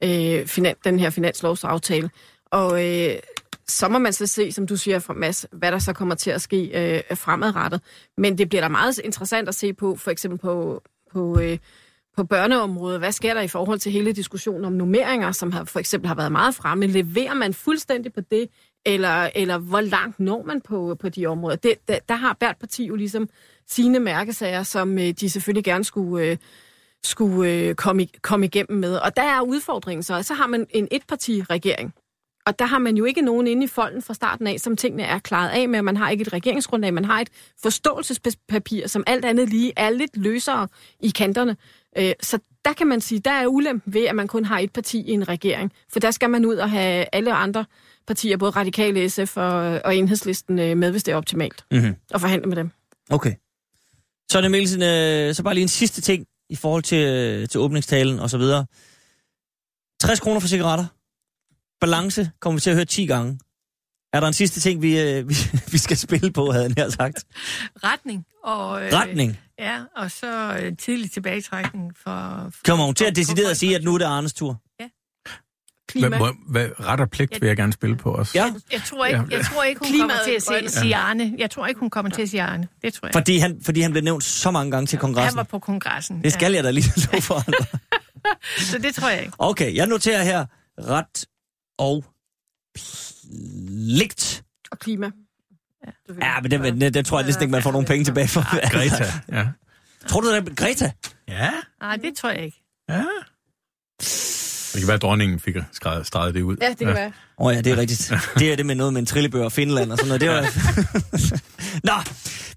[0.04, 2.10] øh, finan, den her finanslovsaftale.
[2.45, 3.16] Og øh,
[3.68, 6.32] så må man så se, som du siger fra Mads, hvad der så kommer til
[6.32, 7.82] at ske øh, fremadrettet.
[8.18, 10.82] Men det bliver da meget interessant at se på, for eksempel på,
[11.12, 11.58] på, øh,
[12.18, 13.00] på børneområdet.
[13.00, 16.16] Hvad sker der i forhold til hele diskussionen om nummeringer, som har, for eksempel har
[16.16, 16.88] været meget fremme?
[16.88, 18.50] Leverer man fuldstændig på det,
[18.86, 21.56] eller, eller hvor langt når man på, på de områder?
[21.56, 23.30] Det, der, der har hvert parti jo ligesom
[23.68, 26.26] sine mærkesager, som øh, de selvfølgelig gerne skulle...
[26.26, 26.38] Øh,
[27.06, 28.95] skulle øh, komme, komme igennem med.
[28.95, 30.23] Og der er udfordringen så.
[30.23, 31.94] Så har man en etparti-regering,
[32.45, 35.03] og der har man jo ikke nogen inde i folden fra starten af, som tingene
[35.03, 35.81] er klaret af med.
[35.81, 37.30] Man har ikke et regeringsgrundlag, man har et
[37.61, 40.68] forståelsespapir, som alt andet lige er lidt løsere
[40.99, 41.57] i kanterne.
[41.98, 44.73] Øh, så der kan man sige, der er ulempen ved, at man kun har et
[44.73, 45.72] parti i en regering.
[45.91, 47.65] For der skal man ud og have alle andre
[48.07, 51.65] partier, både radikale SF og, og enhedslisten, øh, med, hvis det er optimalt.
[51.72, 51.95] Mm-hmm.
[52.14, 52.69] Og forhandle med dem.
[53.10, 53.34] Okay.
[54.32, 57.60] Så er Mikkelsen, øh, så bare lige en sidste ting i forhold til, øh, til
[57.60, 58.66] åbningstalen og så videre.
[60.02, 60.86] 60 kroner for cigaretter.
[61.82, 63.40] Balance kommer vi til at høre 10 gange.
[64.14, 65.36] Er der en sidste ting, vi, øh, vi,
[65.72, 67.26] vi skal spille på, havde jeg sagt?
[67.90, 68.26] Retning.
[68.44, 69.40] Og, øh, Retning?
[69.60, 72.50] Ja, og så øh, tidlig tilbagetrækning for...
[72.52, 74.62] for Kommer hun til at decidere at sige, at nu er det Arnes tur?
[75.95, 75.99] Ja.
[75.99, 76.18] Klima.
[76.18, 78.36] Hvad, hvad, ret og pligt vil jeg gerne spille på os.
[78.36, 78.44] Ja.
[78.44, 81.34] Jeg, jeg, tror ikke, jeg tror ikke, hun Klimaet kommer til at sige, sige Arne.
[81.38, 82.68] Jeg tror ikke, hun kommer til at sige Arne.
[82.82, 83.14] Det tror jeg.
[83.14, 85.30] Fordi han, fordi han blev nævnt så mange gange til kongressen?
[85.30, 86.24] Han var på kongressen.
[86.24, 86.56] Det skal ja.
[86.56, 87.44] jeg da lige lov for
[88.72, 89.34] så det tror jeg ikke.
[89.38, 90.45] Okay, jeg noterer her
[90.80, 91.26] ret
[91.78, 92.06] og
[92.76, 94.44] pligt.
[94.72, 95.11] Og klima.
[95.86, 98.28] Ja, ja men den, den, den tror jeg næsten ikke, man får nogen penge tilbage
[98.28, 98.70] for.
[98.72, 99.48] Greta, ja.
[100.07, 100.91] Tror du, det er Greta?
[101.28, 101.52] Ja.
[101.82, 102.64] Nej, det tror jeg ikke.
[102.90, 103.03] Ja.
[104.74, 105.56] Det kan være, at dronningen fik
[106.04, 106.58] streget det ud.
[106.62, 106.94] Ja, det kan ja.
[106.94, 107.12] være.
[107.40, 108.14] Åh oh, ja, det er rigtigt.
[108.40, 110.22] Det er det med noget med en trillebør og Finland og sådan noget.
[110.22, 110.41] Det var...
[111.90, 111.94] Nå,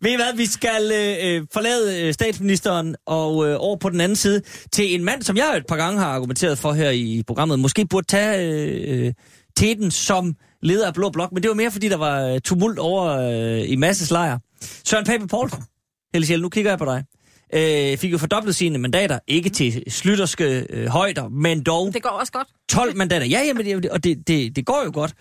[0.01, 4.17] ved I hvad, vi skal øh, forlade øh, statsministeren og øh, over på den anden
[4.17, 7.59] side til en mand, som jeg et par gange har argumenteret for her i programmet,
[7.59, 8.53] måske burde tage
[8.87, 9.13] øh,
[9.57, 12.79] teten som leder af Blå Blok, men det var mere, fordi der var øh, tumult
[12.79, 14.39] over øh, i Masses lejr.
[14.85, 15.63] Søren Pape Poulsen,
[16.15, 17.05] Helle nu kigger jeg på dig
[17.55, 19.19] øh, fik jo fordoblet sine mandater.
[19.27, 21.95] Ikke til slytterske øh, højder, men dog...
[21.95, 22.49] Det går også godt.
[22.69, 23.27] 12 mandater.
[23.27, 25.15] Ja, jamen, og det, det, det går jo godt.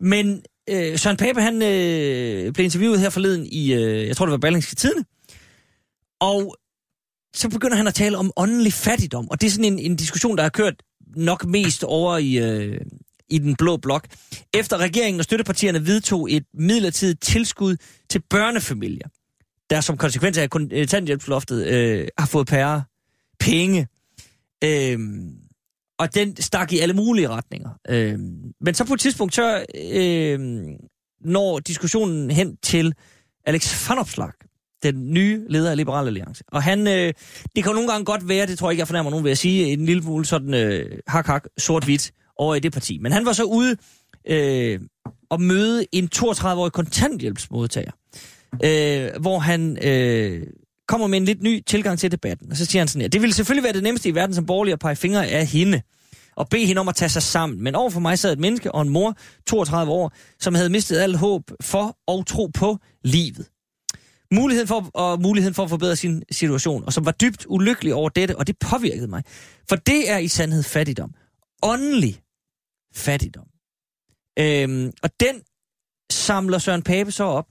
[0.00, 4.30] Men øh, Søren Pape, han øh, blev interviewet her forleden i, øh, jeg tror det
[4.30, 5.04] var Berlingske Tidene,
[6.20, 6.56] og
[7.34, 10.36] så begynder han at tale om åndelig fattigdom, og det er sådan en, en diskussion,
[10.36, 10.74] der har kørt
[11.16, 12.80] nok mest over i, øh,
[13.30, 14.06] i den blå blok.
[14.54, 17.76] Efter regeringen og støttepartierne vedtog et midlertidigt tilskud
[18.10, 19.08] til børnefamilier,
[19.70, 22.82] der som konsekvens af kontanthjælpsloftet øh, øh, har fået pære
[23.40, 23.88] penge.
[24.64, 24.98] Øh,
[25.98, 27.70] og den stak i alle mulige retninger.
[27.88, 28.18] Øh,
[28.60, 30.38] men så på et tidspunkt, så øh,
[31.20, 32.94] når diskussionen hen til
[33.46, 34.30] Alex Van Opslag,
[34.82, 36.44] den nye leder af Liberal Alliance.
[36.48, 37.12] Og han, øh,
[37.56, 39.30] det kan jo nogle gange godt være, det tror jeg ikke, jeg fornærmer nogen ved
[39.30, 42.98] at sige, en lille smule sådan øh, hak-hak, sort-hvidt over i det parti.
[42.98, 43.76] Men han var så ude
[44.28, 44.80] øh,
[45.30, 47.90] og møde en 32-årig kontanthjælpsmodtager
[48.64, 50.46] øh, hvor han øh,
[50.88, 52.50] kommer med en lidt ny tilgang til debatten.
[52.50, 54.46] Og så siger han sådan her, det ville selvfølgelig være det nemmeste i verden som
[54.46, 55.82] borgerlig at pege fingre af hende
[56.36, 57.62] og bede hende om at tage sig sammen.
[57.62, 59.16] Men overfor mig sad et menneske og en mor,
[59.46, 63.48] 32 år, som havde mistet alt håb for og tro på livet.
[64.34, 68.08] Muligheden for, og muligheden for at forbedre sin situation, og som var dybt ulykkelig over
[68.08, 69.22] dette, og det påvirkede mig.
[69.68, 71.14] For det er i sandhed fattigdom.
[71.62, 72.20] Åndelig
[72.94, 73.46] fattigdom.
[74.38, 75.42] Øhm, og den
[76.10, 77.46] samler Søren Pape så op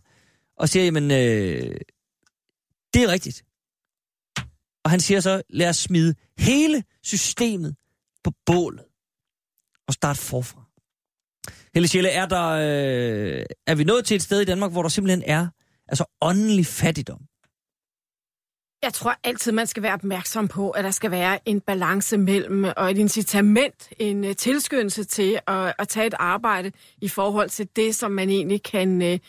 [0.58, 1.78] og siger, jamen, øh,
[2.94, 3.46] det er rigtigt.
[4.84, 7.76] Og han siger så, lad os smide hele systemet
[8.24, 8.86] på bålet
[9.88, 10.62] og starte forfra.
[11.74, 14.90] Helle Sjæle, er, der, øh, er vi nået til et sted i Danmark, hvor der
[14.90, 15.48] simpelthen er
[15.88, 17.22] altså åndelig fattigdom?
[18.84, 22.66] Jeg tror altid, man skal være opmærksom på, at der skal være en balance mellem
[22.66, 26.72] øh, og et incitament, en uh, tilskyndelse til at, at tage et arbejde
[27.02, 29.20] i forhold til det, som man egentlig kan, uh,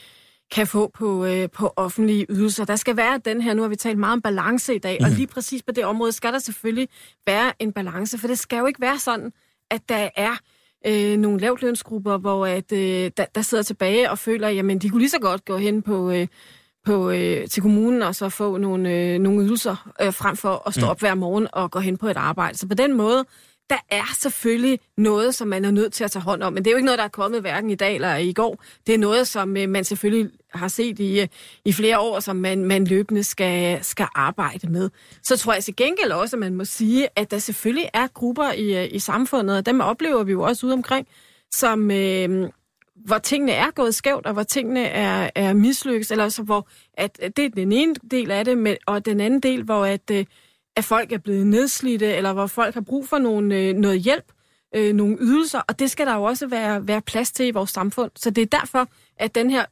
[0.51, 2.65] kan få på, øh, på offentlige ydelser.
[2.65, 5.05] Der skal være den her, nu har vi talt meget om balance i dag, mm.
[5.05, 5.17] og mhm.
[5.17, 6.89] lige præcis på det område skal der selvfølgelig
[7.27, 9.33] være en balance, for det skal jo ikke være sådan,
[9.71, 10.37] at der er
[10.87, 15.01] øh, nogle lavtlønsgrupper, hvor at, øh, der, der sidder tilbage og føler, jamen de kunne
[15.01, 16.11] lige så godt gå hen på...
[16.11, 16.27] Øh,
[16.87, 20.75] på, øh, til kommunen og så få nogle, øh, nogle ydelser, øh, frem for at
[20.75, 20.91] stå mm.
[20.91, 22.59] op hver morgen og gå hen på et arbejde.
[22.59, 23.25] Så på den måde,
[23.71, 26.53] der er selvfølgelig noget, som man er nødt til at tage hånd om.
[26.53, 28.65] Men det er jo ikke noget, der er kommet hverken i dag eller i går.
[28.87, 31.29] Det er noget, som øh, man selvfølgelig har set i, øh,
[31.65, 34.91] i flere år, som man, man løbende skal, skal arbejde med.
[35.23, 38.53] Så tror jeg til gengæld også, at man må sige, at der selvfølgelig er grupper
[38.53, 41.07] i, øh, i samfundet, og dem oplever vi jo også ude omkring,
[41.55, 42.51] som, øh,
[42.95, 47.21] hvor tingene er gået skævt, og hvor tingene er, er mislykkes, eller så hvor at,
[47.37, 50.11] det er den ene del af det, med, og den anden del, hvor at,
[50.77, 54.25] at folk er blevet nedslidte, eller hvor folk har brug for nogle, øh, noget hjælp,
[54.75, 57.71] øh, nogle ydelser, og det skal der jo også være, være plads til i vores
[57.71, 58.11] samfund.
[58.17, 59.65] Så det er derfor, at den her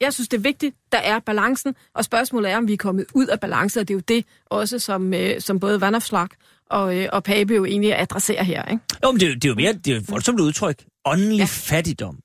[0.00, 3.06] jeg synes, det er vigtigt, der er balancen, og spørgsmålet er, om vi er kommet
[3.14, 6.28] ud af balance, og det er jo det også, som, øh, som både Vandopslag
[6.70, 8.64] og, øh, og Pape jo egentlig adresserer her.
[8.64, 8.82] Ikke?
[9.04, 10.84] Jo, men det, det er jo mere det er et voldsomt udtryk.
[11.04, 11.44] Åndelig ja.
[11.44, 12.18] fattigdom.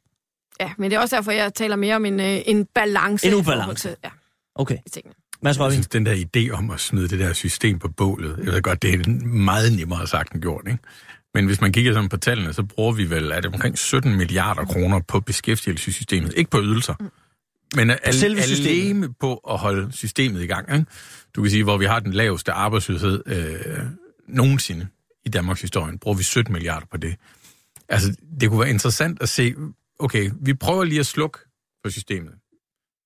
[0.59, 3.27] Ja, men det er også derfor, jeg taler mere om en, øh, en balance.
[3.27, 3.89] En ubalance.
[3.89, 4.09] Til, ja,
[4.55, 4.77] okay.
[4.91, 5.13] tingene.
[5.41, 8.53] Mads jeg synes, den der idé om at smide det der system på bålet, jeg
[8.53, 10.79] ved godt, det er meget nemmere sagt end gjort, ikke?
[11.33, 14.17] Men hvis man kigger sådan på tallene, så bruger vi vel er det omkring 17
[14.17, 16.33] milliarder kroner på beskæftigelsessystemet.
[16.37, 17.09] Ikke på ydelser, mm.
[17.75, 20.73] men al- alene på at holde systemet i gang.
[20.73, 20.85] Ikke?
[21.35, 23.85] Du kan sige, hvor vi har den laveste arbejdsløshed øh,
[24.27, 24.87] nogensinde
[25.25, 27.15] i Danmarks historie bruger vi 17 milliarder på det.
[27.89, 29.55] Altså, det kunne være interessant at se,
[29.99, 31.39] okay, vi prøver lige at slukke
[31.83, 32.33] på systemet.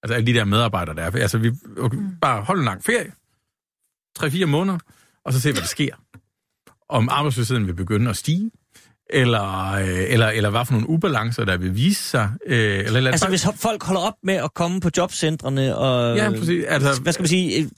[0.03, 1.11] Altså alle de der medarbejdere, der er.
[1.11, 2.17] Altså, vi okay, mm.
[2.21, 3.11] bare holde en lang ferie,
[4.19, 4.77] 3-4 måneder,
[5.25, 5.95] og så se, hvad der sker.
[6.89, 8.51] Om arbejdsløsheden vil begynde at stige,
[9.09, 12.31] eller, øh, eller, eller hvad for nogle ubalancer, der vil vise sig.
[12.45, 16.17] Øh, eller, eller, altså, hvis folk holder op med at komme på jobcentrene og...
[16.17, 16.65] Ja, præcis.
[16.67, 17.61] Altså, hvad skal man sige?
[17.61, 17.69] Øh,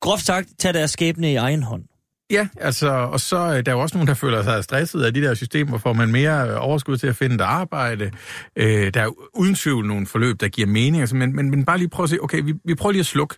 [0.00, 1.84] groft sagt, tage deres skæbne i egen hånd.
[2.30, 5.14] Ja, altså, og så øh, der er jo også nogen, der føler sig stresset af
[5.14, 8.10] de der systemer, får man mere øh, overskud til at finde et arbejde.
[8.56, 11.78] Øh, der er uden tvivl nogle forløb, der giver mening, altså, men, men, men bare
[11.78, 13.34] lige prøve at se, okay, vi, vi prøver lige at slukke,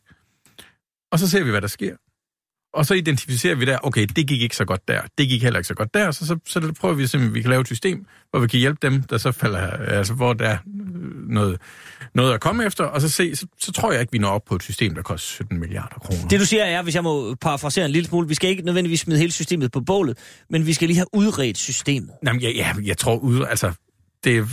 [1.12, 1.96] og så ser vi, hvad der sker.
[2.74, 5.58] Og så identificerer vi der, okay, det gik ikke så godt der, det gik heller
[5.58, 7.66] ikke så godt der, så, så, så prøver vi simpelthen, at vi kan lave et
[7.66, 11.60] system, hvor vi kan hjælpe dem, der så falder, altså hvor der er øh, noget,
[12.14, 14.44] noget at komme efter, og så se, så, så tror jeg ikke, vi når op
[14.44, 16.28] på et system, der koster 17 milliarder kroner.
[16.28, 19.00] Det du siger er, hvis jeg må parafrasere en lille smule, vi skal ikke nødvendigvis
[19.00, 20.18] smide hele systemet på bålet,
[20.50, 22.10] men vi skal lige have udredt systemet.
[22.26, 23.72] Jamen, ja, ja jeg tror, ud, altså,
[24.24, 24.48] det,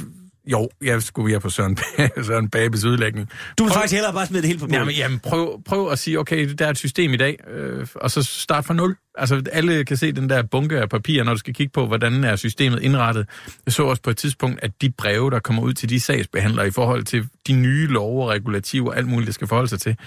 [0.52, 1.78] jo, jeg skulle være på Søren,
[2.28, 3.30] Søren Babes udlægning.
[3.58, 4.80] Du vil prøv, faktisk hellere bare smide det helt på bordet.
[4.80, 8.12] Jamen, jamen prøv, prøv at sige, okay, der er et system i dag, øh, og
[8.12, 8.96] så start fra nul.
[9.16, 12.24] Altså, alle kan se den der bunke af papir, når du skal kigge på, hvordan
[12.24, 13.28] er systemet indrettet.
[13.66, 16.68] Jeg så også på et tidspunkt, at de breve, der kommer ud til de sagsbehandlere
[16.68, 19.98] i forhold til de nye love og regulativer, alt muligt, der skal forholde sig til,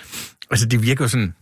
[0.51, 1.35] altså, det virker sådan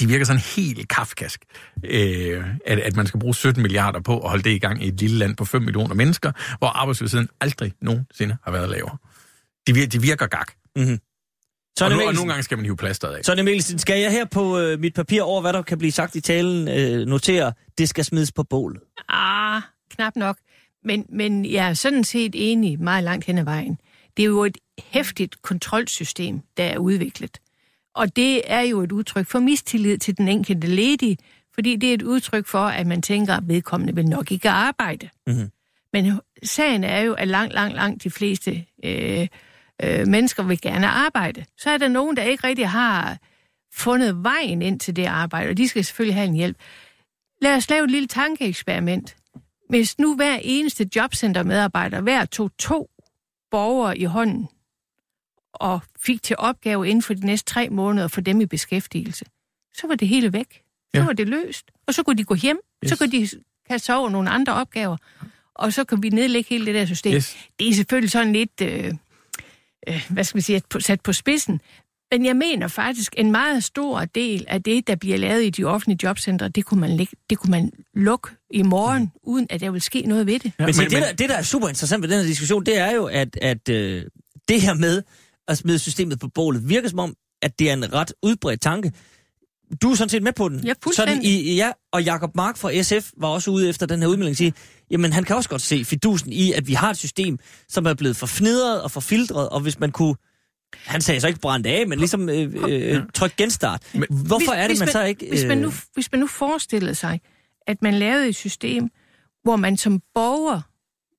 [0.00, 1.44] de virker sådan helt kafkask,
[1.84, 4.88] øh, at, at man skal bruge 17 milliarder på at holde det i gang i
[4.88, 8.96] et lille land på 5 millioner mennesker, hvor arbejdsløsheden aldrig nogensinde har været lavere.
[9.66, 10.52] De, vir, de virker gak.
[10.76, 10.98] Mm-hmm.
[11.78, 13.24] Så og, nu, og nogle gange skal man hive plasteret af.
[13.24, 16.14] Så Emilsen, skal jeg her på øh, mit papir over, hvad der kan blive sagt
[16.14, 18.80] i talen, øh, notere, det skal smides på bålet?
[19.08, 20.36] Ah, knap nok.
[20.84, 23.78] Men, men jeg er sådan set enig meget langt hen ad vejen.
[24.16, 27.38] Det er jo et hæftigt kontrolsystem, der er udviklet.
[27.94, 31.18] Og det er jo et udtryk for mistillid til den enkelte ledige,
[31.54, 35.08] fordi det er et udtryk for, at man tænker, at vedkommende vil nok ikke arbejde.
[35.26, 35.50] Mm-hmm.
[35.92, 39.28] Men sagen er jo, at langt, langt, langt de fleste øh,
[39.82, 41.44] øh, mennesker vil gerne arbejde.
[41.58, 43.18] Så er der nogen, der ikke rigtig har
[43.74, 46.56] fundet vejen ind til det arbejde, og de skal selvfølgelig have en hjælp.
[47.42, 49.16] Lad os lave et lille tankeeksperiment.
[49.68, 52.90] Hvis nu hver eneste jobcentermedarbejder hver tog to
[53.50, 54.48] borgere i hånden,
[55.52, 59.24] og fik til opgave inden for de næste tre måneder for dem i beskæftigelse,
[59.74, 60.62] så var det hele væk.
[60.94, 61.04] Så ja.
[61.04, 61.70] var det løst.
[61.86, 62.90] Og så kunne de gå hjem, yes.
[62.90, 63.28] så kunne de
[63.70, 64.96] kaste over nogle andre opgaver,
[65.54, 67.14] og så kan vi nedlægge hele det der system.
[67.14, 67.36] Yes.
[67.58, 68.94] Det er selvfølgelig sådan lidt, øh,
[69.88, 71.60] øh, hvad skal vi sige, sat på spidsen,
[72.12, 75.64] men jeg mener faktisk, en meget stor del af det, der bliver lavet i de
[75.64, 79.70] offentlige jobcentre, det kunne man, lægge, det kunne man lukke i morgen, uden at der
[79.70, 80.52] vil ske noget ved det.
[80.58, 82.78] Ja, men, men, det, der, det, der er super interessant ved den her diskussion, det
[82.78, 84.04] er jo, at, at øh,
[84.48, 85.02] det her med,
[85.52, 86.68] at smide systemet på bålet.
[86.68, 88.92] Virker som om, at det er en ret udbredt tanke.
[89.82, 90.64] Du er sådan set med på den.
[90.66, 91.14] Ja, fuldstændig.
[91.14, 94.36] Sådan i, ja, og Jakob Mark fra SF var også ude efter den her udmelding
[94.36, 94.54] sige,
[94.90, 97.38] jamen han kan også godt se fidusen i, at vi har et system,
[97.68, 100.14] som er blevet forfnedret og forfiltret, og hvis man kunne
[100.86, 103.82] han sagde så ikke brændt af, men ligesom øh, øh, tryk genstart.
[103.94, 105.26] Men, Hvorfor hvis, er det, man, man så ikke...
[105.26, 105.30] Øh...
[105.30, 107.20] Hvis, man nu, hvis man nu forestillede sig,
[107.66, 108.88] at man lavede et system,
[109.42, 110.60] hvor man som borger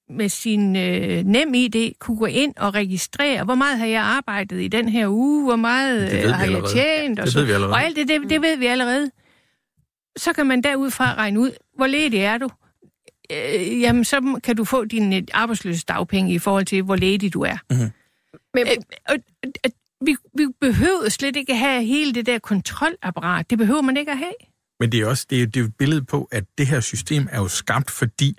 [0.10, 4.62] med sin øh, nem ID kunne gå ind og registrere, hvor meget har jeg arbejdet
[4.62, 7.52] i den her uge, hvor meget øh, har jeg tjent, og, det så, ved vi
[7.52, 7.74] allerede.
[7.74, 9.12] og alt det, det, det ved vi allerede.
[10.18, 12.50] Så kan man derudfra regne ud, hvor ledig er du?
[13.32, 17.34] Øh, jamen, så kan du få din øh, arbejdsløse dagpenge i forhold til, hvor ledig
[17.34, 17.58] du er.
[17.70, 17.92] Mm-hmm.
[18.54, 18.76] Men, øh,
[19.10, 19.16] og,
[19.64, 19.72] og,
[20.06, 23.50] vi, vi behøver slet ikke have hele det der kontrolapparat.
[23.50, 24.34] Det behøver man ikke at have.
[24.80, 27.28] Men det er også det er, det er et billede på, at det her system
[27.32, 28.38] er jo skabt, fordi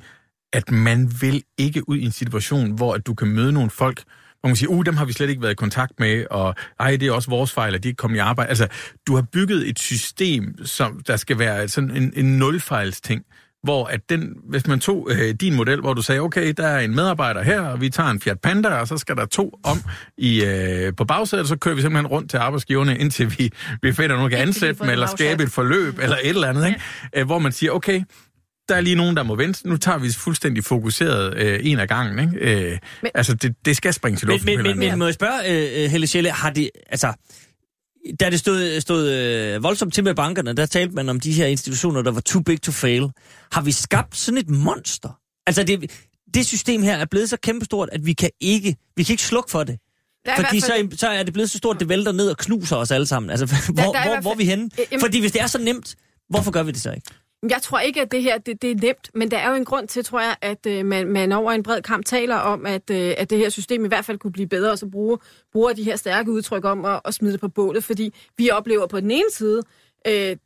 [0.54, 4.02] at man vil ikke ud i en situation, hvor at du kan møde nogle folk,
[4.40, 6.96] hvor man siger, uh, dem har vi slet ikke været i kontakt med, og ej,
[6.96, 8.48] det er også vores fejl, at de ikke kom i arbejde.
[8.48, 8.68] Altså,
[9.06, 13.24] du har bygget et system, som der skal være sådan en, en nulfejls ting,
[13.64, 16.80] hvor at den, hvis man tog øh, din model, hvor du sagde, okay, der er
[16.80, 19.78] en medarbejder her, og vi tager en Fiat Panda, og så skal der to om
[20.18, 23.50] i, øh, på bagsædet, så kører vi simpelthen rundt til arbejdsgiverne, indtil vi,
[23.82, 26.80] vi finder nogen, kan ansætte dem, eller skabe et forløb, eller et eller andet, ikke?
[27.14, 28.02] Æh, hvor man siger, okay,
[28.68, 29.68] der er lige nogen, der må vente.
[29.68, 32.18] Nu tager vi fuldstændig fokuseret øh, en af gangen.
[32.18, 32.64] Ikke?
[32.64, 34.56] Øh, men, altså, det, det skal springe til luften.
[34.56, 36.70] Men, men, men, må jeg spørge, øh, Helle Schelle, har det...
[36.90, 37.12] Altså,
[38.20, 41.46] da det stod, stod øh, voldsomt til med bankerne, der talte man om de her
[41.46, 43.08] institutioner, der var too big to fail.
[43.52, 45.18] Har vi skabt sådan et monster?
[45.46, 45.90] Altså, det,
[46.34, 49.50] det system her er blevet så kæmpestort, at vi kan ikke, vi kan ikke slukke
[49.50, 49.78] for det.
[50.26, 52.76] Ja, Fordi så, så er det blevet så stort, at det vælter ned og knuser
[52.76, 53.30] os alle sammen.
[53.30, 54.70] Altså, hvor, der, der hvor, hvor er vi henne?
[54.92, 55.94] Jamen, Fordi hvis det er så nemt,
[56.30, 57.10] hvorfor gør vi det så ikke?
[57.50, 59.64] Jeg tror ikke, at det her det, det er nemt, men der er jo en
[59.64, 62.90] grund til, tror jeg, at øh, man, man over en bred kamp taler om, at,
[62.90, 65.18] øh, at det her system i hvert fald kunne blive bedre, og så bruge,
[65.52, 68.86] bruger de her stærke udtryk om at, at smide det på bålet, fordi vi oplever
[68.86, 69.62] på den ene side
[70.06, 70.36] øh,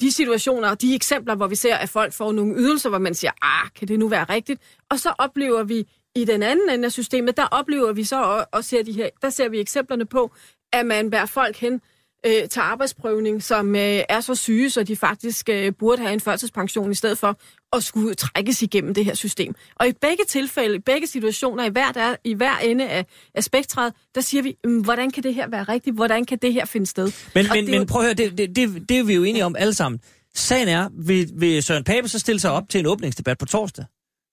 [0.00, 3.14] de situationer og de eksempler, hvor vi ser, at folk får nogle ydelser, hvor man
[3.14, 4.60] siger, ah, kan det nu være rigtigt?
[4.90, 8.46] Og så oplever vi i den anden ende af systemet, der oplever vi så og,
[8.52, 10.32] og ser de her, der ser vi eksemplerne på,
[10.72, 11.80] at man bærer folk hen
[12.26, 16.20] øh, til arbejdsprøvning, som øh, er så syge, så de faktisk øh, burde have en
[16.20, 17.38] førtidspension i stedet for
[17.76, 19.54] at skulle trækkes igennem det her system.
[19.76, 23.44] Og i begge tilfælde, i begge situationer, i hver, der, i hver ende af, af
[23.44, 25.96] spektret, der siger vi, mm, hvordan kan det her være rigtigt?
[25.96, 27.12] Hvordan kan det her finde sted?
[27.34, 29.56] Men, men, men prøv at høre, det, det, det, det er vi jo enige om
[29.58, 30.00] alle sammen.
[30.34, 33.84] Sagen er, vil, vil Søren Pape så stille sig op til en åbningsdebat på torsdag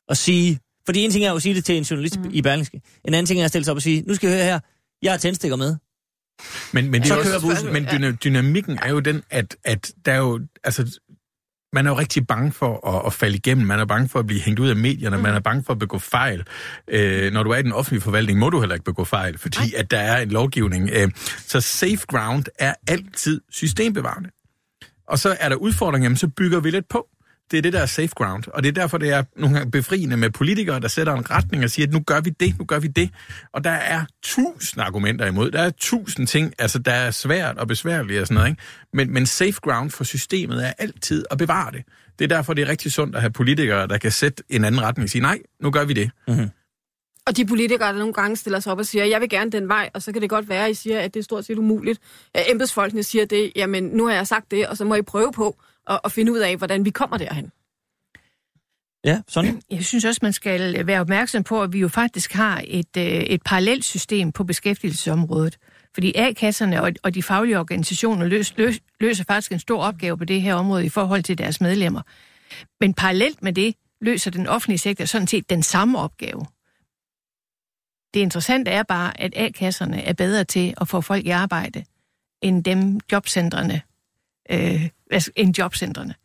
[0.10, 2.30] og sige, fordi en ting er at sige det til en journalist mm.
[2.34, 4.38] i Berlingske, en anden ting er at stille sig op og sige, nu skal jeg
[4.38, 4.60] høre her,
[5.02, 5.76] jeg har tændstikker med.
[6.74, 10.18] Men, men, det er også, men dyna, dynamikken er jo den, at, at der er
[10.18, 11.00] jo, altså,
[11.74, 13.68] man er jo rigtig bange for at, at falde igennem.
[13.68, 15.18] Man er bange for at blive hængt ud af medierne.
[15.18, 15.24] Mm.
[15.24, 16.44] Man er bange for at begå fejl.
[16.88, 19.74] Øh, når du er i den offentlige forvaltning, må du heller ikke begå fejl, fordi
[19.76, 20.90] at der er en lovgivning.
[20.94, 24.30] Øh, så safe ground er altid systembevarende.
[25.08, 27.08] Og så er der udfordringer, jamen, så bygger vi lidt på.
[27.52, 28.44] Det er det, der er safe ground.
[28.54, 31.64] Og det er derfor, det er nogle gange befriende med politikere, der sætter en retning
[31.64, 33.10] og siger, at nu gør vi det, nu gør vi det.
[33.54, 35.52] Og der er tusind argumenter imod.
[35.52, 38.50] Der er tusind ting, altså der er svært og besværligt og sådan noget.
[38.50, 38.62] Ikke?
[38.94, 41.84] Men, men safe ground for systemet er altid at bevare det.
[42.20, 44.82] Det er derfor, det er rigtig sundt at have politikere, der kan sætte en anden
[44.82, 46.12] retning og sige, nej, nu gør vi det.
[46.28, 46.50] Mm-hmm.
[47.28, 49.68] Og de politikere, der nogle gange stiller sig op og siger, jeg vil gerne den
[49.68, 51.58] vej, og så kan det godt være, at I siger, at det er stort set
[51.58, 52.00] umuligt.
[52.50, 55.62] Embedsfolkene siger det, jamen nu har jeg sagt det, og så må I prøve på
[55.90, 57.52] at, at finde ud af, hvordan vi kommer derhen.
[59.06, 59.62] Ja, sådan.
[59.72, 63.04] Jeg synes også, man skal være opmærksom på, at vi jo faktisk har et, øh,
[63.04, 65.58] et parallelt system på beskæftigelsesområdet.
[65.94, 70.26] Fordi A-kasserne og, og de faglige organisationer løs, løs, løser faktisk en stor opgave på
[70.26, 72.02] det her område i forhold til deres medlemmer.
[72.80, 76.46] Men parallelt med det løser den offentlige sektor sådan set den samme opgave.
[78.14, 81.84] Det interessante er bare, at A-kasserne er bedre til at få folk i arbejde,
[82.42, 83.82] end dem jobcentrene,
[84.52, 84.90] øh,
[85.36, 86.16] end jobcentrene.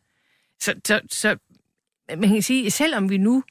[0.60, 1.36] Så, så, så
[2.16, 3.42] man kan sige, selvom vi nu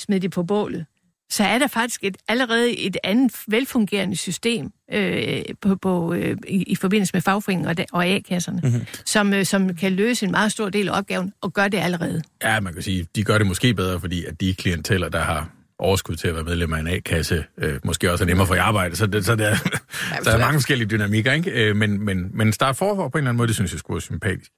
[0.00, 0.86] smed det på bålet,
[1.30, 6.62] så er der faktisk et, allerede et andet velfungerende system øh, på, på, øh, i,
[6.62, 8.86] i forbindelse med fagforeninger og, og A-kasserne, mm-hmm.
[9.04, 12.22] som, øh, som kan løse en meget stor del af opgaven, og gør det allerede.
[12.42, 15.50] Ja, man kan sige, de gør det måske bedre, fordi at de klienteller, der har
[15.82, 18.58] overskud til at være medlem af en A-kasse, øh, måske også er nemmere for i
[18.58, 19.56] arbejde, så, det, så der,
[20.24, 21.50] der er mange forskellige dynamikker, ikke?
[21.50, 23.94] Øh, men, men, men start forfor på en eller anden måde, det synes jeg skulle
[23.94, 24.50] være sympatisk.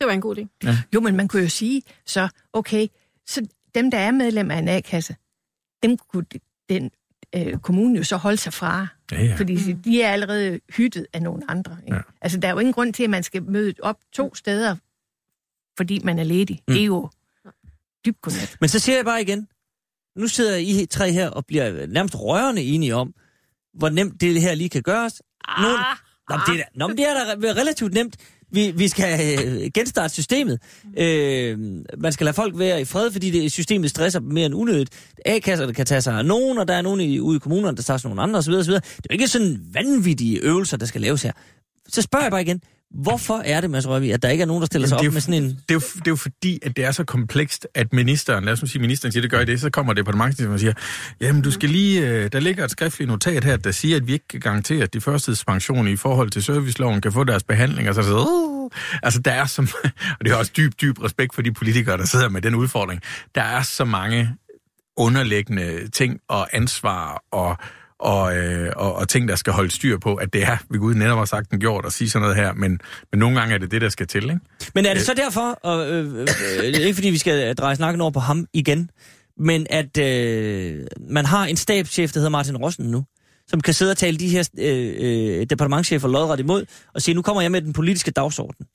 [0.00, 0.58] Det var en god idé.
[0.64, 0.78] Ja.
[0.94, 2.86] Jo, men man kunne jo sige, så okay,
[3.26, 5.16] så dem, der er medlem af en A-kasse,
[5.82, 6.24] dem kunne
[6.68, 6.90] den
[7.36, 8.86] øh, kommunen jo så holde sig fra.
[9.12, 9.34] Ja, ja.
[9.34, 11.76] Fordi de er allerede hyttet af nogle andre.
[11.86, 11.96] Ikke?
[11.96, 12.02] Ja.
[12.20, 14.76] Altså, der er jo ingen grund til, at man skal møde op to steder,
[15.76, 16.60] fordi man er ledig.
[16.68, 16.74] Mm.
[16.74, 17.10] Det er jo
[18.06, 18.56] dybt godnat.
[18.60, 19.48] Men så siger jeg bare igen,
[20.16, 23.14] nu sidder I tre her og bliver nærmest rørende enige om,
[23.74, 25.22] hvor nemt det her lige kan gøres.
[25.60, 25.96] Nogle, ah,
[26.28, 28.16] Nå, det er, nå, det er da relativt nemt.
[28.52, 30.60] Vi, vi skal øh, genstarte systemet.
[30.98, 31.58] Øh,
[31.98, 34.90] man skal lade folk være i fred, fordi det, systemet stresser mere end unødigt.
[35.26, 37.82] A-kasserne kan tage sig af nogen, og der er nogen i, ude i kommunerne, der
[37.82, 38.52] tager sig nogle andre osv.
[38.52, 38.72] osv.
[38.72, 41.32] Det er jo ikke sådan vanvittige øvelser, der skal laves her.
[41.88, 42.60] Så spørger jeg bare igen,
[42.94, 45.20] Hvorfor er det, Mads Røvig, at der ikke er nogen, der stiller sig op med
[45.20, 45.48] sådan en...
[45.48, 48.52] Det er, jo, det er jo fordi, at det er så komplekst, at ministeren, lad
[48.52, 50.72] os sige, ministeren siger, det gør I det, så kommer departementet og siger,
[51.20, 54.12] jamen du skal lige, øh, der ligger et skriftligt notat her, der siger, at vi
[54.12, 57.94] ikke kan garantere, at de førstidspensioner i forhold til serviceloven kan få deres behandling, og
[57.94, 58.70] så uh,
[59.02, 59.68] altså der er som,
[60.18, 63.02] og det er også dyb, dyb respekt for de politikere, der sidder med den udfordring,
[63.34, 64.30] der er så mange
[64.96, 67.56] underliggende ting og ansvar og
[68.02, 70.94] og, øh, og, og ting, der skal holde styr på, at det er, vi Gud
[70.94, 72.80] netop har sagt den gjort, at sige sådan noget her, men,
[73.12, 74.40] men nogle gange er det det, der skal til, ikke?
[74.74, 78.10] Men er det så derfor, og øh, øh, ikke fordi vi skal dreje snakken over
[78.10, 78.90] på ham igen,
[79.38, 83.04] men at øh, man har en stabschef, der hedder Martin Rossen nu,
[83.46, 86.64] som kan sidde og tale de her øh, øh, departementchefer lodret imod,
[86.94, 88.66] og sige, nu kommer jeg med den politiske dagsorden.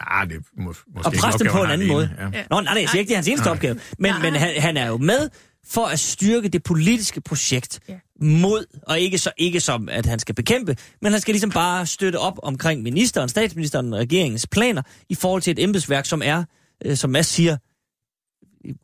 [0.00, 2.10] Ja, det må, måske Og presse dem på en anden måde.
[2.32, 2.44] Ja.
[2.50, 3.54] Nå, nej, det er ikke, det er hans eneste nej.
[3.54, 3.76] opgave.
[3.98, 5.28] Men, men han, han er jo med
[5.66, 7.98] for at styrke det politiske projekt ja.
[8.20, 11.86] mod, og ikke, så, ikke som, at han skal bekæmpe, men han skal ligesom bare
[11.86, 16.44] støtte op omkring ministeren, statsministeren og regeringens planer i forhold til et embedsværk, som er,
[16.84, 17.56] øh, som Mads siger,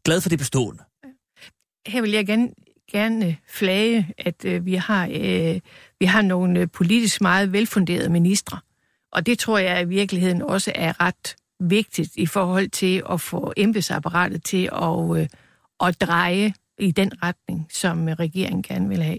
[0.05, 0.83] glad for det bestående.
[1.87, 2.49] Her vil jeg gerne,
[2.91, 5.61] gerne flage, at øh, vi, har, øh,
[6.01, 8.59] vi har nogle politisk meget velfunderede ministre.
[9.13, 13.53] Og det tror jeg i virkeligheden også er ret vigtigt i forhold til at få
[13.57, 15.29] embedsapparatet til at, øh,
[15.81, 19.19] at dreje i den retning, som regeringen gerne vil have.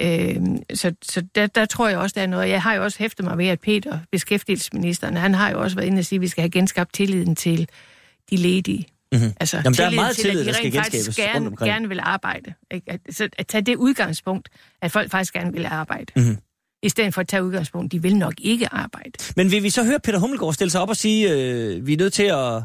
[0.00, 0.42] Øh,
[0.74, 2.48] så så der, der tror jeg også, der er noget.
[2.48, 5.86] Jeg har jo også hæftet mig ved, at Peter, beskæftigelsesministeren, han har jo også været
[5.86, 7.68] inde og sige, at vi skal have genskabt tilliden til
[8.30, 8.86] de ledige.
[9.12, 9.32] Mm-hmm.
[9.40, 12.00] Altså, Jamen, der er meget til, tillid, at de der skal genskabes gerne, gerne vil
[12.02, 12.54] arbejde.
[12.70, 12.92] Ikke?
[12.92, 14.48] At, så at tage det udgangspunkt,
[14.82, 16.12] at folk faktisk gerne vil arbejde.
[16.16, 16.38] Mm-hmm.
[16.82, 19.12] i stedet for at tage udgangspunkt, de vil nok ikke arbejde.
[19.36, 21.96] Men vil vi så høre Peter Hummelgaard stille sig op og sige, øh, vi er
[21.96, 22.62] nødt til at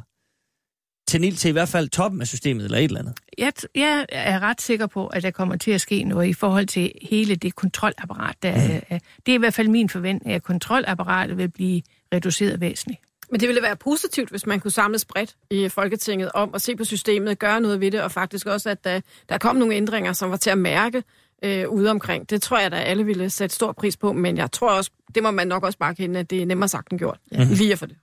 [1.07, 3.13] tænde ild til i hvert fald toppen af systemet eller et eller andet?
[3.37, 6.67] Jeg, jeg er ret sikker på, at der kommer til at ske noget i forhold
[6.67, 8.35] til hele det kontrolapparat.
[8.43, 8.81] Der mm.
[8.89, 11.81] er, det er i hvert fald min forventning, at kontrolapparatet vil blive
[12.13, 13.01] reduceret væsentligt.
[13.31, 16.75] Men det ville være positivt, hvis man kunne samles bredt i Folketinget om at se
[16.75, 20.13] på systemet, gøre noget ved det, og faktisk også, at der, der kom nogle ændringer,
[20.13, 21.03] som var til at mærke
[21.43, 22.29] øh, ude omkring.
[22.29, 25.23] Det tror jeg, at alle ville sætte stor pris på, men jeg tror også, det
[25.23, 27.19] må man nok også bare kende, at det er nemmere sagt end gjort.
[27.31, 27.43] Ja.
[27.43, 27.97] Lige at få det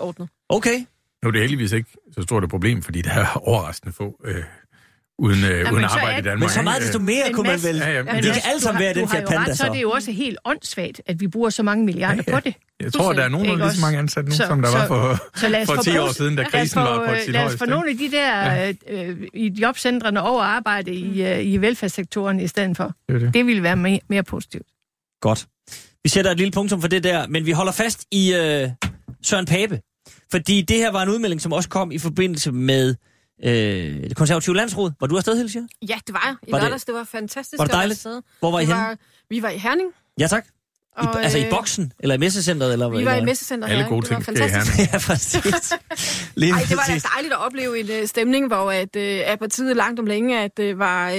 [0.00, 0.28] ordnet.
[0.48, 0.84] Okay.
[1.22, 4.42] Nu er det heldigvis ikke så stort et problem, fordi der er overraskende få øh,
[5.18, 6.40] uden, øh, ja, uden arbejde i Danmark.
[6.40, 7.76] Men så meget desto mere kunne man vel...
[7.76, 9.56] Ja, ja, men de kan alle sammen være den Fiat Panda, så.
[9.56, 12.40] så er det jo også helt åndssvagt, at vi bruger så mange milliarder ja, ja.
[12.40, 12.54] på det.
[12.80, 14.70] Jeg tror, der er nogen, der er lige så mange ansatte nu, så, som der
[14.70, 17.56] så, var for, så for 10 år siden, da krisen var på sit Lad os
[17.56, 18.72] få nogle af de der ja.
[18.88, 22.92] øh, i jobcentrene over arbejde i, øh, i velfærdssektoren i stedet for.
[23.08, 23.34] Det, det.
[23.34, 24.66] det ville være mere, mere positivt.
[25.20, 25.46] Godt.
[26.02, 28.68] Vi sætter et lille punktum for det der, men vi holder fast i øh,
[29.22, 29.80] Søren Pape.
[30.30, 32.94] Fordi det her var en udmelding, som også kom i forbindelse med
[33.44, 33.50] øh,
[34.02, 34.92] det konservative landsråd.
[35.00, 35.68] Var du afsted, Hilse?
[35.88, 36.48] Ja, det var jeg.
[36.48, 37.58] I var lørdags, det, det var fantastisk.
[37.58, 38.06] Var det dejligt?
[38.40, 38.80] Hvor var I henne?
[38.80, 38.96] Var,
[39.30, 39.88] vi var i Herning.
[40.20, 40.46] Ja, tak.
[41.02, 41.92] I, og, altså i øh, boksen?
[41.98, 42.72] Eller i messecenteret?
[42.72, 44.88] Eller, vi var i messecenteret Alle gode ting sker i Herning.
[44.92, 45.72] ja, præcis.
[46.34, 49.38] Lige Ej, det var da dejligt at opleve en uh, stemning, hvor at, uh, at
[49.38, 51.18] partiet langt om længe at, uh, var, uh,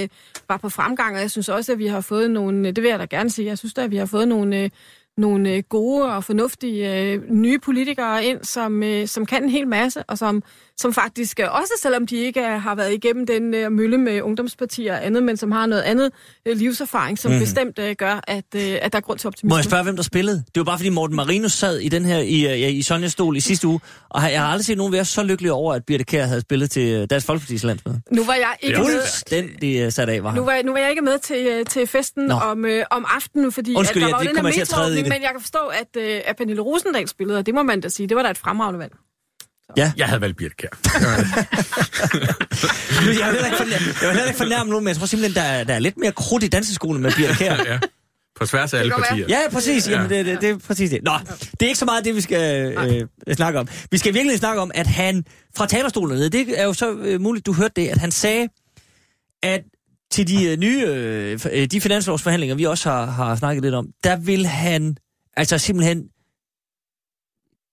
[0.49, 2.99] var på fremgang, og jeg synes også, at vi har fået nogle, det vil jeg
[2.99, 4.69] da gerne sige, jeg synes da, at vi har fået nogle, uh,
[5.17, 9.67] nogle øh, gode og fornuftige øh, nye politikere ind, som, øh, som kan en hel
[9.67, 10.43] masse, og som
[10.79, 14.93] som faktisk, øh, også selvom de ikke har været igennem den uh, mølle med ungdomspartier
[14.93, 16.11] og andet, men som har noget andet
[16.49, 17.39] uh, livserfaring, som mm.
[17.39, 19.49] bestemt uh, gør, at, uh, at der er grund til optimisme.
[19.49, 20.37] Må jeg spørge, hvem der spillede?
[20.37, 23.37] Det var bare fordi Morten Marinus sad i den her i, uh, i Sonjas stol
[23.37, 23.79] i sidste uge,
[24.09, 26.71] og jeg har aldrig set nogen være så lykkelig over, at Birte Kjær havde spillet
[26.71, 28.01] til Dansk Folkeparti's landsmøde.
[28.11, 29.23] Nu var jeg ikke med.
[29.29, 32.31] Den, de sat af, var nu var, nu var jeg ikke med til, til festen
[32.31, 35.59] om, uh, om aftenen, fordi Undskyld, at der var den her men jeg kan forstå,
[35.59, 38.29] at, uh, at Pernille Rosendal spillede, og det må man da sige, det var da
[38.29, 38.93] et fremragende valg.
[39.77, 39.91] Ja.
[39.97, 40.69] Jeg havde valgt Birte Kjær.
[42.91, 45.35] jeg vil heller ikke fornærme, jeg vil heller ikke fornærme nogen, men jeg tror simpelthen,
[45.35, 47.55] der er, der er lidt mere krudt i danseskolen med Birte Kjær.
[47.71, 47.79] ja.
[48.39, 49.25] På tværs af alle partier.
[49.29, 49.89] Ja, præcis.
[49.89, 51.03] Jamen, det, det, det er præcis det.
[51.03, 51.11] Nå,
[51.51, 53.67] det er ikke så meget det, vi skal øh, snakke om.
[53.91, 55.25] Vi skal virkelig snakke om, at han
[55.57, 58.47] fra talerstolen nede, det er jo så øh, muligt, du hørte det, at han sagde,
[59.43, 59.61] at
[60.11, 60.83] til de øh, nye,
[61.51, 64.97] øh, de finanslovsforhandlinger, vi også har, har snakket lidt om, der vil han
[65.37, 66.03] altså simpelthen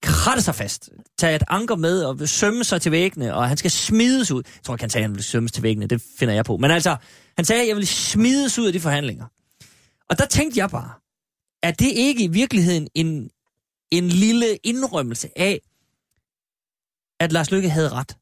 [0.04, 3.70] kratte sig fast, tage et anker med og sømme sig til væggene, og han skal
[3.70, 4.42] smides ud.
[4.46, 6.56] Jeg tror ikke, han sagde, at han vil sømmes til væggene, det finder jeg på.
[6.56, 6.96] Men altså,
[7.36, 9.26] han sagde, at jeg vil smides ud af de forhandlinger.
[10.10, 10.90] Og der tænkte jeg bare,
[11.62, 13.30] er det ikke i virkeligheden en,
[13.90, 15.60] en lille indrømmelse af,
[17.20, 18.16] at Lars Lykke havde ret?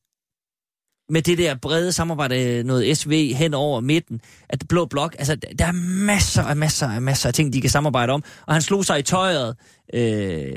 [1.08, 5.36] Med det der brede samarbejde, noget SV hen over midten, at det blå blok, altså
[5.36, 5.72] der er
[6.06, 8.24] masser af masser af masser af ting, de kan samarbejde om.
[8.46, 9.56] Og han slog sig i tøjet
[9.94, 10.52] øh,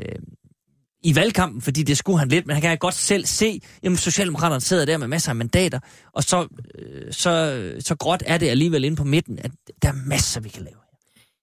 [1.06, 4.62] i valgkampen, fordi det skulle han lidt, men han kan godt selv se, jamen Socialdemokraterne
[4.62, 5.80] sidder der med masser af mandater,
[6.14, 6.48] og så,
[6.80, 9.52] øh, så, så gråt er det alligevel inde på midten, at
[9.82, 10.76] der er masser, vi kan lave.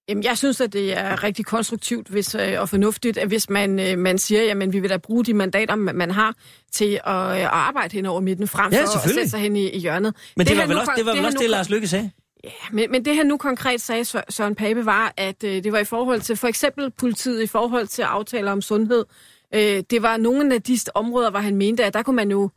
[0.08, 3.80] Jamen, jeg synes, at det er rigtig konstruktivt hvis, øh, og fornuftigt, at hvis man,
[3.80, 6.34] øh, man siger, at vi vil da bruge de mandater, man har,
[6.72, 9.56] til at, øh, at arbejde hen over midten, frem ja, for at sætte sig hen
[9.56, 10.14] i, i hjørnet.
[10.36, 12.10] Men det, det var vel også det, var vel det, også det Lars Lykke sagde?
[12.44, 15.78] Ja, men, men det han nu konkret sagde, Søren Pape, var, at øh, det var
[15.78, 19.04] i forhold til for eksempel politiet, i forhold til aftaler om sundhed,
[19.54, 22.50] Øh, det var nogle af de områder, hvor han mente, at der kunne man jo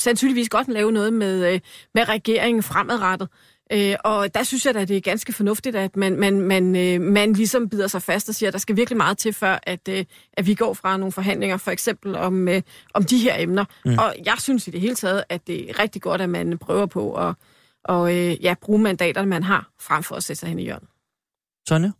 [0.00, 1.60] sandsynligvis godt lave noget med, øh,
[1.94, 3.28] med regeringen fremadrettet.
[3.72, 7.00] Øh, og der synes jeg at det er ganske fornuftigt, at man, man, man, øh,
[7.00, 9.88] man ligesom bider sig fast og siger, at der skal virkelig meget til, før at,
[9.88, 12.62] øh, at vi går fra nogle forhandlinger, for eksempel om, øh,
[12.94, 13.64] om de her emner.
[13.84, 13.98] Mm.
[13.98, 16.86] Og jeg synes i det hele taget, at det er rigtig godt, at man prøver
[16.86, 17.34] på at
[17.84, 20.88] og, øh, ja, bruge mandaterne, man har, frem for at sætte sig hen i hjørnet.
[21.68, 21.90] Sonja?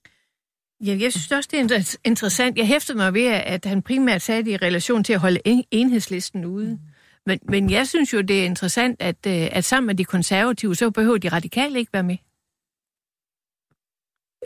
[0.86, 2.58] Ja, jeg synes også, det er interessant.
[2.58, 5.40] Jeg hæftede mig ved, at han primært sagde det i relation til at holde
[5.70, 6.78] enhedslisten ude.
[7.26, 10.76] Men, men jeg synes jo, det er interessant, at, øh, at sammen med de konservative,
[10.76, 12.16] så behøver de radikale ikke være med.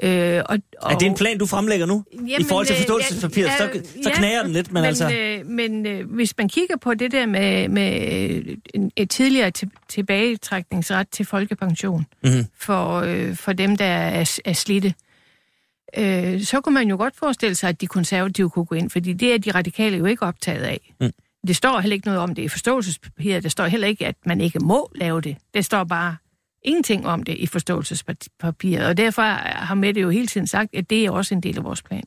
[0.03, 2.05] Øh, og, og, er det en plan, du fremlægger nu?
[2.13, 3.47] Jamen, I forhold til øh, forståelsespapiret?
[3.47, 5.11] Ja, så, så ja, knærer den lidt, men, men altså...
[5.11, 8.43] Øh, men øh, hvis man kigger på det der med, med
[8.97, 9.51] et tidligere
[9.89, 12.47] tilbagetrækningsret til folkepension mm-hmm.
[12.59, 15.06] for, øh, for dem, der er, er slidte, øh,
[16.45, 19.35] så kunne man jo godt forestille sig, at de konservative kunne gå ind, fordi det
[19.35, 20.95] er de radikale jo ikke optaget af.
[21.01, 21.11] Mm.
[21.47, 23.43] Det står heller ikke noget om det i forståelsespapiret.
[23.43, 25.37] Det står heller ikke, at man ikke må lave det.
[25.55, 26.17] Det står bare
[26.63, 28.87] ingenting om det i forståelsespapiret.
[28.87, 31.65] Og derfor har Mette jo hele tiden sagt, at det er også en del af
[31.65, 32.05] vores plan.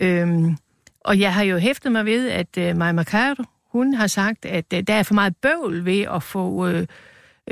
[0.00, 0.56] Øhm,
[1.00, 4.64] og jeg har jo hæftet mig ved, at uh, Maja Mercado, hun har sagt, at
[4.74, 6.82] uh, der er for meget bøvl ved at få uh,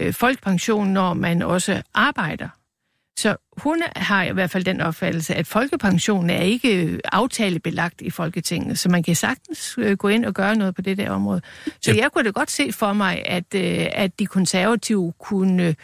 [0.02, 2.48] uh, folkepension, når man også arbejder.
[3.18, 8.78] Så hun har i hvert fald den opfattelse, at folkepensionen er ikke aftalebelagt i Folketinget,
[8.78, 11.40] så man kan sagtens øh, gå ind og gøre noget på det der område.
[11.82, 15.74] Så jeg kunne da godt se for mig, at, øh, at de konservative kunne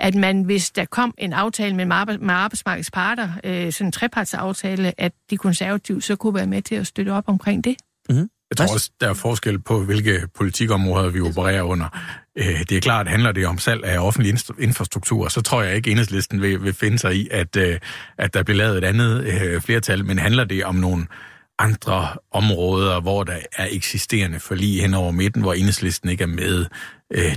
[0.00, 1.84] at man, hvis der kom en aftale med,
[2.18, 6.74] med arbejdsmarkedets parter, øh, sådan en trepartsaftale, at de konservative så kunne være med til
[6.74, 7.76] at støtte op omkring det.
[8.08, 8.30] Mm-hmm.
[8.50, 11.88] Jeg tror også, der er forskel på, hvilke politikområder vi opererer under.
[12.38, 15.76] Øh, det er klart, at handler det om salg af offentlig infrastruktur, så tror jeg
[15.76, 17.78] ikke, at enhedslisten vil, vil finde sig i, at, øh,
[18.18, 21.06] at der bliver lavet et andet øh, flertal, men handler det om nogle
[21.58, 26.66] andre områder, hvor der er eksisterende forlig hen over midten, hvor enhedslisten ikke er med.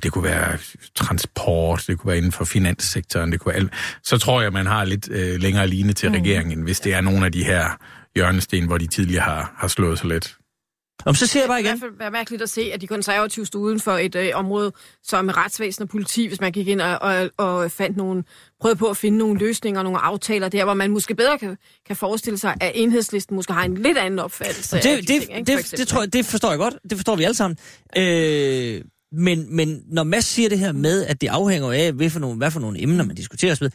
[0.04, 0.58] Det kunne være
[0.96, 3.74] transport, det kunne være inden for finanssektoren, det kunne være alt.
[4.04, 5.08] Så tror jeg, man har lidt
[5.42, 6.16] længere line til mm.
[6.16, 7.78] regeringen, hvis det er nogle af de her
[8.16, 10.36] hjørnesten, hvor de tidligere har, har slået sig lidt.
[11.06, 11.76] Om så siger jeg bare igen.
[11.76, 14.16] Det er i hvert fald mærkeligt at se, at de konservative stod uden for et
[14.16, 14.72] øh, område
[15.04, 18.24] som retsvæsen og politi, hvis man gik ind og, og, og fandt nogle,
[18.62, 21.58] prøvede på at finde nogle løsninger, nogle aftaler der, hvor man måske bedre kan,
[21.88, 25.08] kan forestille sig, at enhedslisten måske har en lidt anden opfattelse det, af de det,
[25.08, 26.76] ting, ikke, det, det, tror jeg, det forstår jeg godt.
[26.90, 27.58] Det forstår vi alle sammen.
[27.98, 32.20] Øh, men, men når Mads siger det her med, at det afhænger af, hvad for
[32.20, 33.70] nogle, hvad for nogle emner man diskuterer med,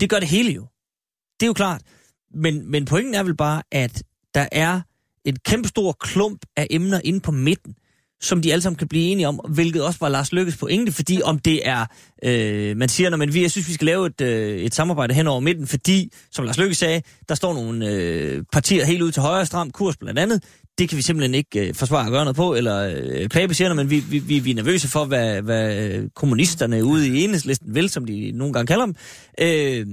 [0.00, 0.66] det gør det hele jo.
[1.40, 1.82] Det er jo klart.
[2.34, 4.02] Men, men pointen er vel bare, at
[4.34, 4.80] der er
[5.24, 7.74] en kæmpe stor klump af emner inde på midten,
[8.20, 11.20] som de alle sammen kan blive enige om, hvilket også var Lars Lykkes pointe, fordi
[11.24, 11.86] om det er,
[12.24, 15.26] øh, man siger, når man, jeg synes, vi skal lave et, øh, et samarbejde hen
[15.26, 19.22] over midten, fordi, som Lars Lykke sagde, der står nogle øh, partier helt ud til
[19.22, 20.44] højre stram kurs blandt andet,
[20.78, 23.74] det kan vi simpelthen ikke øh, forsvare at gøre noget på, eller øh, Pape siger,
[23.74, 27.90] men vi, vi, vi, vi er nervøse for, hvad, hvad kommunisterne ude i enhedslisten vil,
[27.90, 28.94] som de nogle gange kalder dem.
[29.40, 29.86] Øh,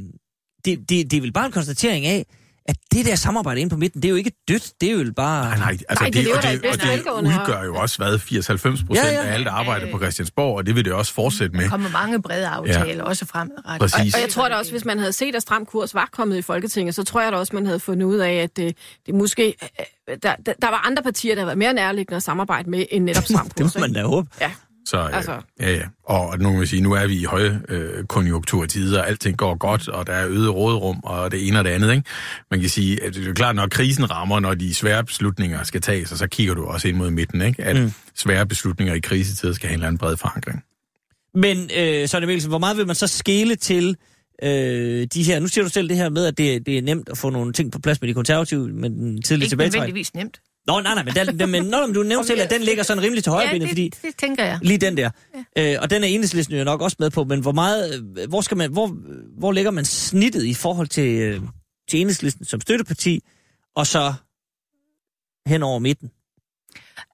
[0.65, 2.25] det, det, det er vel bare en konstatering af,
[2.71, 5.13] at det der samarbejde ind på midten, det er jo ikke dødt, det er jo
[5.15, 5.45] bare...
[5.45, 7.97] Nej, nej, altså nej det, det, og det, og det, og det udgør jo også,
[7.97, 9.23] hvad, 80-90 procent ja, ja.
[9.23, 11.63] af alt arbejde på Christiansborg, og det vil det også fortsætte med.
[11.63, 13.03] Der kommer mange brede aftaler, ja.
[13.03, 13.79] også fremadrettet.
[13.79, 14.13] Præcis.
[14.13, 16.37] Og, og jeg tror da også, hvis man havde set, at Stram Kurs var kommet
[16.37, 19.15] i Folketinget, så tror jeg da også, man havde fundet ud af, at det, det
[19.15, 19.55] måske...
[20.09, 23.03] Øh, der, der, der var andre partier, der var mere nærliggende at samarbejde med, end
[23.03, 23.73] netop Stram Kurs.
[23.73, 24.29] det må man da håbe.
[24.41, 24.51] Ja.
[24.85, 25.41] Så øh, altså.
[25.59, 25.83] ja, ja.
[26.03, 30.07] Og nu vil sige, nu er vi i høje øh, konjunkturtider, alting går godt, og
[30.07, 31.91] der er øget rådrum, og det ene og det andet.
[31.91, 32.03] Ikke?
[32.51, 35.81] Man kan sige, at det er klart, når krisen rammer, når de svære beslutninger skal
[35.81, 37.63] tages, og så kigger du også ind mod midten, ikke?
[37.63, 37.91] at mm.
[38.15, 40.63] svære beslutninger i krisetider skal have en eller anden bred forankring.
[41.33, 43.95] Men øh, så er det virkelig, hvor meget vil man så skele til
[44.43, 45.39] øh, de her...
[45.39, 47.53] Nu siger du selv det her med, at det, det er nemt at få nogle
[47.53, 49.65] ting på plads med de konservative, men den tidlige tilbagetrækning.
[49.65, 50.41] Ikke nødvendigvis nemt.
[50.71, 53.23] Nå, nej, nej, men, den, men når du nævnte selv, at den ligger sådan rimelig
[53.23, 53.89] til højre ja, det, fordi...
[54.01, 54.59] det tænker jeg.
[54.61, 55.09] Lige den der.
[55.55, 55.73] Ja.
[55.73, 58.01] Øh, og den er enhedslisten jo nok også med på, men hvor meget...
[58.29, 58.87] Hvor, skal man, hvor,
[59.37, 61.41] hvor lægger man snittet i forhold til, øh,
[61.89, 63.23] til enhedslisten som støtteparti,
[63.75, 64.13] og så
[65.47, 66.11] hen over midten?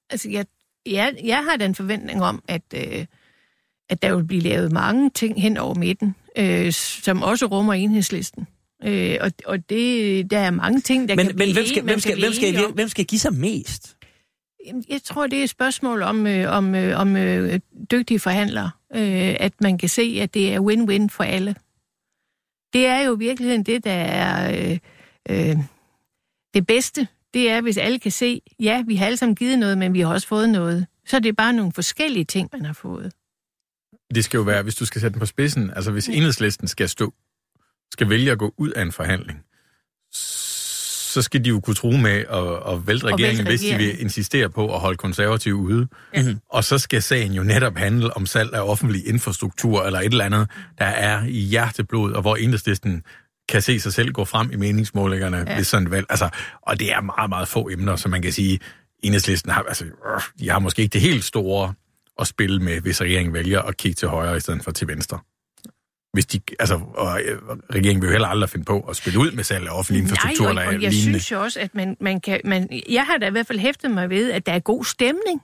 [0.10, 0.46] Altså, jeg,
[0.86, 3.06] jeg, jeg har den forventning om, at, øh,
[3.90, 8.48] at der vil blive lavet mange ting hen over midten, øh, som også rummer enhedslisten.
[8.84, 12.00] Øh, og, og det, der er mange ting, der men, kan men hvem skal, hvem,
[12.00, 13.98] skal, hvem, skal, hvem skal give sig mest?
[14.90, 17.60] Jeg tror, det er et spørgsmål om, øh, om, øh, om øh,
[17.92, 18.72] dygtige forhandlere.
[18.96, 21.56] Øh, at man kan se, at det er win-win for alle.
[22.74, 24.80] Det er jo i virkeligheden det, der er øh,
[25.30, 25.58] øh,
[26.54, 27.08] det bedste.
[27.34, 30.00] Det er, hvis alle kan se, ja, vi har alle sammen givet noget, men vi
[30.00, 30.88] har også fået noget.
[31.06, 33.14] Så det er bare nogle forskellige ting, man har fået.
[34.16, 36.90] Det skal jo være, hvis du skal sætte den på spidsen, altså hvis enhedslisten skal
[36.90, 37.14] stå
[37.94, 39.40] skal vælge at gå ud af en forhandling,
[41.18, 44.50] så skal de jo kunne tro med at, at vælte regeringen, hvis de vil insistere
[44.50, 45.88] på at holde konservative ude.
[46.16, 46.40] Mm-hmm.
[46.50, 50.26] Og så skal sagen jo netop handle om salg af offentlig infrastruktur eller et eller
[50.26, 53.04] andet, der er i hjerteblod, og hvor enhedslisten
[53.50, 55.56] kan se sig selv gå frem i meningsmålingerne ja.
[55.56, 56.06] ved sådan et valg.
[56.10, 56.30] Altså,
[56.62, 58.60] og det er meget, meget få emner, som man kan sige,
[59.04, 59.86] enhedslisten har, altså,
[60.40, 61.74] de har måske ikke det helt store
[62.20, 65.20] at spille med, hvis regeringen vælger at kigge til højre i stedet for til venstre
[66.14, 67.38] hvis de, altså, og øh,
[67.74, 70.54] regeringen vil jo heller aldrig finde på at spille ud med salg af offentlig infrastruktur
[70.54, 71.02] Nej, og, og jeg lignende.
[71.02, 73.92] synes jo også, at man, man kan, man, jeg har da i hvert fald hæftet
[73.92, 75.42] mig ved, at der er god stemning.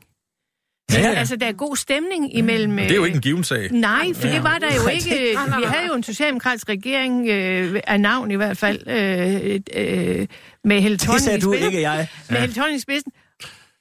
[0.91, 1.13] Ja, ja.
[1.13, 2.77] Altså, der er god stemning imellem...
[2.77, 3.71] Det er jo ikke en given sag.
[3.71, 4.33] Nej, for ja.
[4.33, 5.37] det var der jo ikke...
[5.57, 10.27] Vi havde jo en socialdemokratisk regering, øh, af navn i hvert fald, øh, øh,
[10.63, 12.07] med Helle Thorning Det sagde du ikke, jeg.
[12.29, 12.41] Med ja.
[12.41, 13.11] Helle Thorning i spidsen.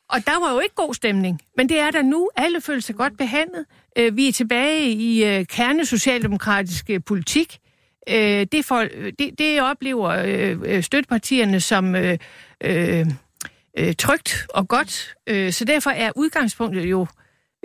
[0.08, 1.40] Og der var jo ikke god stemning.
[1.56, 2.30] Men det er der nu.
[2.36, 3.64] Alle føler sig godt behandlet.
[3.98, 7.58] Øh, vi er tilbage i øh, kernesocialdemokratisk øh, politik.
[8.08, 8.88] Øh, det, for,
[9.18, 10.08] det, det oplever
[10.64, 12.18] øh, støttepartierne som øh,
[12.64, 13.06] øh,
[13.98, 15.14] trygt og godt.
[15.26, 17.06] Øh, så derfor er udgangspunktet jo,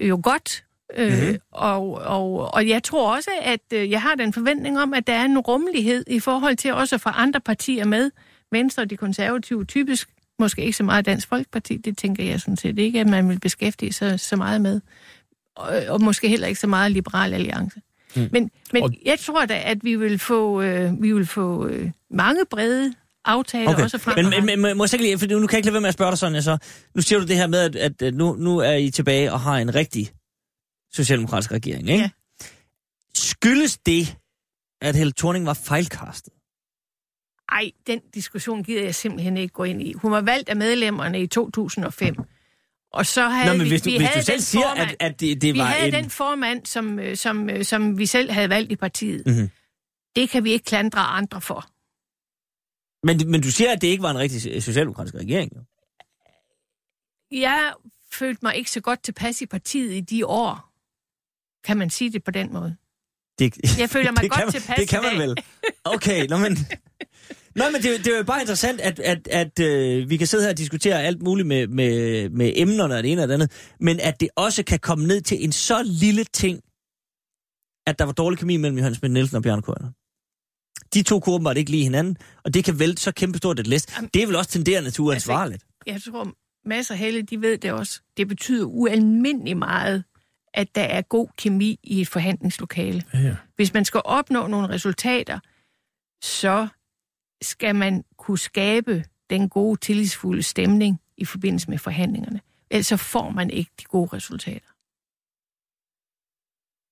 [0.02, 0.64] jo godt.
[0.96, 1.38] Øh, mm-hmm.
[1.52, 5.14] og, og, og jeg tror også, at øh, jeg har den forventning om, at der
[5.14, 8.12] er en rummelighed i forhold til også at få andre partier med.
[8.52, 10.10] Venstre og de konservative typisk
[10.40, 13.40] måske ikke så meget Dansk Folkeparti, det tænker jeg sådan set ikke, at man vil
[13.40, 14.82] beskæftige sig så meget med
[15.58, 17.82] og, og måske heller ikke så meget Liberal Alliance.
[18.16, 18.30] Mm.
[18.32, 18.94] Men, men og...
[19.06, 22.94] jeg tror da, at vi vil få, øh, vi vil få øh, mange brede
[23.26, 23.84] aftaler okay.
[23.84, 24.26] også frem.
[24.26, 25.88] Men, men, men må jeg så lige, for nu kan jeg ikke lade være med
[25.88, 26.58] at spørge dig sådan, så.
[26.96, 29.58] Nu siger du det her med, at, at nu, nu er I tilbage og har
[29.58, 30.12] en rigtig
[30.94, 32.02] socialdemokratisk regering, ikke?
[32.02, 32.10] Ja.
[33.14, 34.18] Skyldes det,
[34.82, 36.34] at Helle Thorning var fejlkastet?
[37.52, 39.94] Ej, den diskussion gider jeg simpelthen ikke gå ind i.
[39.94, 42.16] Hun var valgt af medlemmerne i 2005.
[42.94, 45.12] Og så havde Nå, men vi, hvis du, vi hvis du selv siger, formand, at,
[45.12, 45.94] at det, det vi var havde en...
[45.94, 49.24] den formand, som, øh, som, øh, som vi selv havde valgt i partiet.
[49.26, 49.50] Mm-hmm.
[50.16, 51.70] Det kan vi ikke klandre andre for.
[53.04, 55.62] Men, men du siger, at det ikke var en rigtig socialdemokratisk regering, jo?
[57.32, 57.74] Jeg
[58.12, 60.74] følte mig ikke så godt tilpas i partiet i de år.
[61.64, 62.76] Kan man sige det på den måde?
[63.40, 65.38] Det, jeg føler mig det godt man, tilpas Det kan man vel.
[65.84, 66.58] Okay, nå, men...
[67.58, 70.44] Nå, men det, det er jo bare interessant, at, at, at øh, vi kan sidde
[70.44, 73.52] her og diskutere alt muligt med, med, med emnerne og det ene og det andet,
[73.80, 76.62] men at det også kan komme ned til en så lille ting,
[77.88, 79.92] at der var dårlig kemi mellem Johannes Schmidt Nielsen og Bjørn Kører.
[80.94, 84.00] De to kunne åbenbart ikke lide hinanden, og det kan vælte så kæmpestort et læst.
[84.14, 85.64] Det er vel også tenderende til uansvarligt.
[85.88, 86.34] Altså, jeg tror,
[86.66, 88.02] masser af Helle, de ved det også.
[88.18, 90.04] Det betyder ualmindeligt meget,
[90.54, 93.04] at der er god kemi i et forhandlingslokale.
[93.14, 93.36] Ja.
[93.56, 95.40] Hvis man skal opnå nogle resultater,
[96.24, 96.68] så
[97.42, 102.42] skal man kunne skabe den gode, tillidsfulde stemning i forbindelse med forhandlingerne.
[102.70, 104.68] Ellers så får man ikke de gode resultater.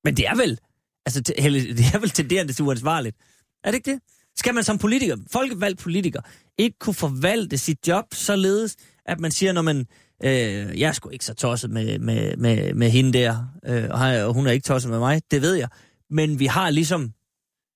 [0.07, 0.59] Men det er vel,
[1.05, 1.21] altså,
[1.79, 3.17] det er vel tenderende til uansvarligt.
[3.63, 4.01] Er det ikke det?
[4.37, 6.21] Skal man som politiker, folkevalgt politiker,
[6.57, 9.87] ikke kunne forvalte sit job således, at man siger, når man,
[10.23, 14.33] øh, jeg er sgu ikke så tosset med, med, med, med hende der, øh, og
[14.33, 15.69] hun er ikke tosset med mig, det ved jeg.
[16.09, 17.13] Men vi har ligesom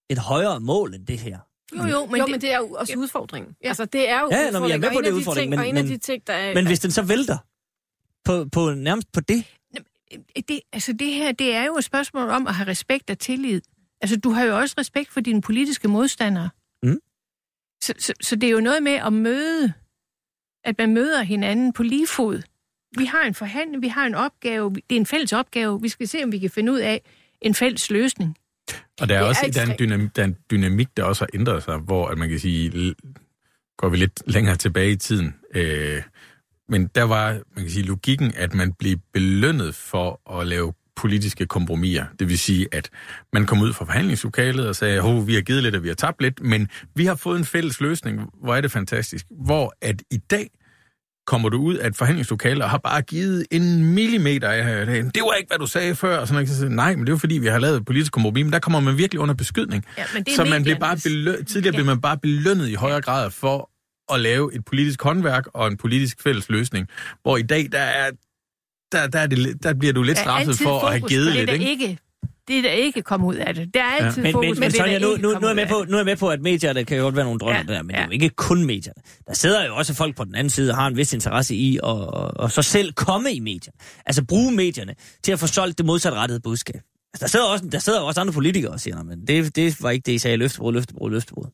[0.09, 1.39] et højere mål end det her.
[1.77, 2.99] Jo, jo, men, jo, det, men det er jo også ja.
[2.99, 3.55] udfordringen.
[3.63, 3.67] Ja.
[3.67, 6.27] Altså, det er jo ja, når vi er med på det udfordring, men, men, ting,
[6.27, 7.37] der er, men hvis den så vælter
[8.25, 9.45] på, på nærmest på det?
[10.47, 10.59] det?
[10.73, 13.61] Altså, det her, det er jo et spørgsmål om at have respekt og tillid.
[14.01, 16.49] Altså, du har jo også respekt for dine politiske modstandere.
[16.83, 16.99] Mm.
[17.81, 19.73] Så, så, så det er jo noget med at møde,
[20.63, 22.41] at man møder hinanden på lige fod.
[22.97, 25.81] Vi har en forhandling, vi har en opgave, det er en fælles opgave.
[25.81, 27.01] Vi skal se, om vi kan finde ud af
[27.41, 28.37] en fælles løsning.
[29.01, 31.39] Og der er, også der er, en dynamik, der er en dynamik, der også har
[31.39, 32.95] ændret sig, hvor at man kan sige,
[33.77, 36.01] går vi lidt længere tilbage i tiden, øh,
[36.69, 41.45] men der var, man kan sige, logikken, at man blev belønnet for at lave politiske
[41.45, 42.05] kompromiser.
[42.19, 42.89] Det vil sige, at
[43.33, 45.95] man kom ud fra forhandlingslokalet og sagde, at vi har givet lidt, og vi har
[45.95, 48.21] tabt lidt, men vi har fået en fælles løsning.
[48.43, 49.25] Hvor er det fantastisk.
[49.31, 50.49] Hvor at i dag,
[51.29, 55.15] kommer du ud af et forhandlingslokale og har bare givet en millimeter af det.
[55.15, 56.17] Det var ikke, hvad du sagde før.
[56.17, 58.53] Og sådan, så, nej, men det er fordi, vi har lavet et politisk kompromis, men
[58.53, 59.85] der kommer man virkelig under beskydning.
[59.97, 61.77] Ja, men det så man bliver bare belø- tidligere ja.
[61.77, 63.69] blev man bare belønnet i højere grad for
[64.13, 66.87] at lave et politisk håndværk og en politisk fælles løsning.
[67.21, 68.11] Hvor i dag, der er
[68.91, 71.69] der, der, er det, der bliver du lidt straffet for at have givet lidt, ikke?
[71.69, 71.97] ikke
[72.49, 73.73] det er der ikke kommet ud af det.
[73.73, 74.27] Der er altid ja.
[74.27, 76.15] men, fokus men, men, Sonja, nu, nu, nu, er med på, nu er jeg med
[76.15, 77.73] på, at medierne kan jo godt være nogle drømme ja.
[77.73, 77.95] der, men ja.
[77.95, 79.01] det er jo ikke kun medierne.
[79.27, 81.77] Der sidder jo også folk på den anden side og har en vis interesse i
[81.77, 83.77] at og, og så selv komme i medierne.
[84.05, 86.81] Altså bruge medierne til at få solgt det modsatrettede budskab.
[87.13, 89.89] Altså, der, sidder også, der sidder også andre politikere og siger, men det, det var
[89.89, 91.45] ikke det, I sagde, løftebrud, løftebrud, løftebrud.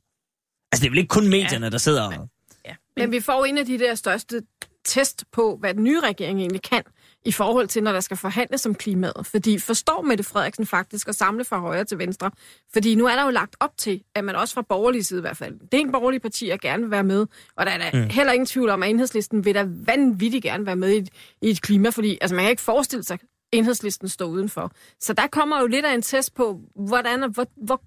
[0.72, 1.70] Altså, det er vel ikke kun medierne, ja.
[1.70, 2.30] der sidder og...
[2.66, 2.76] Ja.
[2.98, 4.42] Men vi får en af de der største
[4.86, 6.84] test på, hvad den nye regering egentlig kan
[7.26, 9.26] i forhold til, når der skal forhandles om klimaet.
[9.26, 12.32] Fordi forstår Mette Frederiksen faktisk at samle fra højre til venstre?
[12.74, 15.22] Fordi nu er der jo lagt op til, at man også fra borgerlig side i
[15.22, 17.78] hvert fald, det er en borgerlig parti, der gerne vil være med, og der er
[17.78, 18.10] der mm.
[18.10, 21.10] heller ingen tvivl om, at enhedslisten vil da vanvittigt gerne være med i et,
[21.42, 23.22] i et klima, fordi altså, man kan ikke forestille sig, at
[23.52, 24.72] enhedslisten står udenfor.
[25.00, 27.82] Så der kommer jo lidt af en test på, hvordan, hvor, hvor,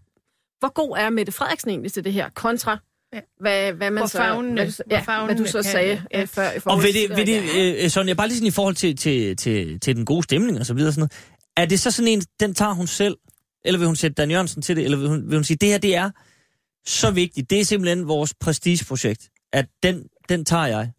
[0.58, 2.78] hvor god er Mette Frederiksen egentlig til det her, kontra
[3.12, 3.20] Ja.
[3.40, 6.20] Hvad, hvad man så, fagne, hvad, du, ja, hvad du så sagde ja.
[6.20, 6.50] Øh, før.
[6.50, 9.36] I og ved det, ved det øh, Sonja, bare lige sådan i forhold til, til,
[9.36, 11.12] til, til den gode stemning og så videre, sådan noget,
[11.56, 13.16] er det så sådan en, den tager hun selv,
[13.64, 15.68] eller vil hun sætte Dan Jørgensen til det, eller vil hun, vil hun sige, det
[15.68, 16.10] her, det er
[16.86, 20.90] så vigtigt, det er simpelthen vores prestigeprojekt, at den, den tager jeg.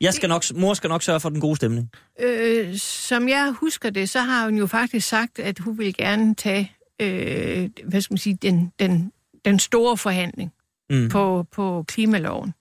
[0.00, 1.90] Jeg skal nok, mor skal nok sørge for den gode stemning.
[2.20, 6.34] Øh, som jeg husker det, så har hun jo faktisk sagt, at hun vil gerne
[6.34, 9.12] tage, øh, hvad skal man sige, den, den,
[9.44, 10.52] den store forhandling
[10.90, 11.08] mm.
[11.08, 12.54] på, på klimaloven.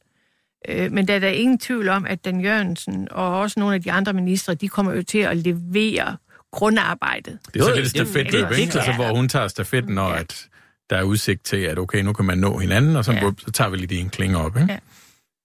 [0.69, 3.81] Øh, men der er der ingen tvivl om, at Dan Jørgensen og også nogle af
[3.81, 6.18] de andre ministre, de kommer jo til at levere
[6.52, 7.39] grundarbejdet.
[7.53, 8.80] Det er så lidt stafetløb, ikke?
[8.80, 10.19] Altså, hvor hun tager stafetten, når ja.
[10.19, 10.47] at
[10.89, 13.31] der er udsigt til, at okay, nu kan man nå hinanden, og så, ja.
[13.38, 14.72] så tager vi lige en klinge op, ikke?
[14.72, 14.77] Ja.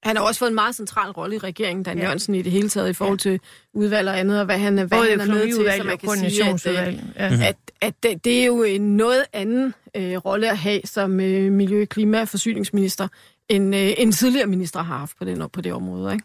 [0.03, 2.05] Han har også fået en meget central rolle i regeringen, Dan ja.
[2.05, 3.41] Jørgensen, i det hele taget, i forhold til
[3.75, 6.45] udvalg og andet, og hvad han, hvad han er med til, så man kan sige,
[6.45, 7.49] at, øh, ja.
[7.49, 11.53] at, at det, det er jo en noget anden øh, rolle at have som øh,
[11.53, 13.09] miljø-, klima- og forsyningsminister,
[13.49, 16.13] end øh, en tidligere minister har haft på det, på det område.
[16.13, 16.25] Ikke?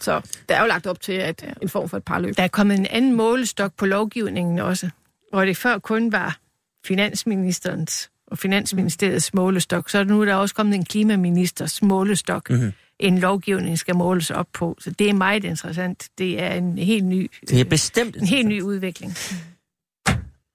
[0.00, 1.52] Så der er jo lagt op til at ja.
[1.62, 2.36] en form for et par løb.
[2.36, 4.90] Der er kommet en anden målestok på lovgivningen også,
[5.30, 6.38] hvor det før kun var
[6.86, 12.72] finansministerens og finansministeriets målestok, så er nu der også kommet en klimaministers målestok, mm-hmm.
[12.98, 14.76] en lovgivning skal måles op på.
[14.80, 16.08] Så det er meget interessant.
[16.18, 19.14] Det er en helt ny, det er bestemt en helt ny udvikling.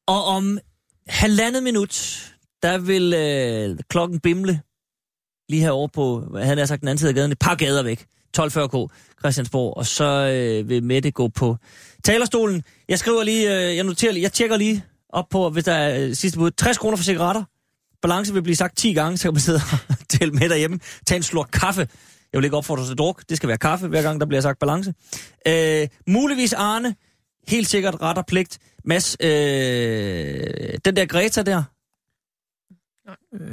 [0.07, 0.59] Og om
[1.07, 2.25] halvandet minut,
[2.63, 4.61] der vil øh, klokken bimle
[5.49, 8.05] lige herovre på, han har sagt den anden side af gaden, et par gader væk.
[8.37, 8.87] 1240K,
[9.19, 11.57] Christiansborg, og så øh, vil Mette gå på
[12.03, 12.63] talerstolen.
[12.89, 16.05] Jeg skriver lige, øh, jeg noterer lige, jeg tjekker lige op på, hvis der er
[16.05, 17.43] øh, sidste bud, 60 kroner for cigaretter.
[18.01, 19.59] Balance vil blive sagt 10 gange, så kan man sidde
[19.89, 20.79] og tælle med derhjemme.
[21.07, 21.87] Tag en slurk kaffe.
[22.33, 23.23] Jeg vil ikke opfordre til druk.
[23.29, 24.93] Det skal være kaffe, hver gang der bliver sagt balance.
[25.47, 26.95] Øh, muligvis Arne.
[27.47, 28.59] Helt sikkert ret og pligt.
[28.85, 29.29] Mads, øh,
[30.85, 31.63] den der Greta der,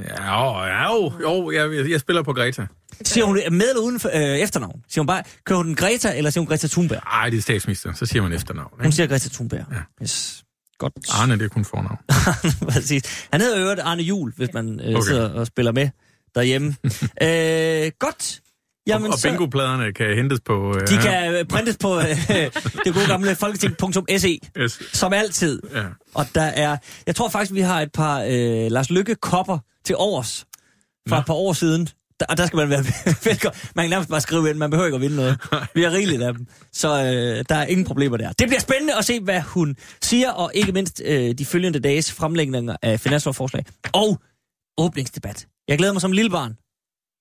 [0.08, 2.66] Ja, ja, jo, jo jeg, jeg spiller på Greta.
[3.04, 4.82] Siger hun med eller uden for, øh, efternavn?
[4.88, 7.00] Siger hun bare, kører hun Greta, eller siger hun Greta Thunberg?
[7.04, 8.70] Nej, det er statsminister, så siger man efternavn.
[8.74, 8.84] Ikke?
[8.84, 9.64] Hun siger Greta Thunberg.
[9.72, 10.02] Ja.
[10.02, 10.44] Yes.
[10.78, 10.92] Godt.
[11.12, 11.98] Arne, det er kun fornavn.
[12.72, 13.26] Præcis.
[13.32, 15.06] Han hedder øvrigt Arne Jul, hvis man øh, okay.
[15.08, 15.90] sidder og spiller med
[16.34, 16.76] derhjemme.
[17.26, 18.40] øh, godt.
[18.88, 20.74] Jamen, og, og bingopladerne kan hentes på...
[20.76, 22.04] Øh, de kan øh, printes på øh,
[22.84, 24.82] det gode gamle folketing.se, yes.
[24.92, 25.62] som altid.
[25.74, 25.82] Ja.
[26.14, 26.76] Og der er...
[27.06, 30.46] Jeg tror faktisk, vi har et par øh, Lars Lykke-kopper til overs
[31.08, 31.20] fra Nå.
[31.20, 31.88] et par år siden.
[32.20, 32.84] Der, og der skal man være
[33.30, 33.60] velkommen.
[33.74, 35.38] Man kan nærmest bare skrive ind, man behøver ikke at vinde noget.
[35.74, 36.46] Vi har rigeligt af dem.
[36.72, 38.32] Så øh, der er ingen problemer der.
[38.32, 42.12] Det bliver spændende at se, hvad hun siger, og ikke mindst øh, de følgende dages
[42.12, 43.64] fremlægninger af finanslovforslag.
[43.92, 44.20] Og
[44.78, 45.46] åbningsdebat.
[45.68, 46.56] Jeg glæder mig som lille barn.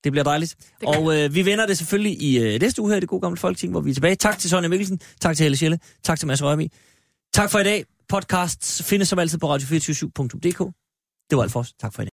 [0.04, 0.56] Det bliver dejligt.
[0.80, 3.20] Det og øh, vi vender det selvfølgelig i øh, næste uge her i det gode
[3.20, 4.14] gamle folketing, hvor vi er tilbage.
[4.16, 6.70] Tak til Sonja Mikkelsen, tak til Helle Schelle, tak til Mads Rørmi.
[7.34, 7.84] Tak for i dag.
[8.08, 10.58] Podcasts findes som altid på radio247.dk.
[11.30, 11.72] Det var alt for os.
[11.80, 12.06] Tak for i dag.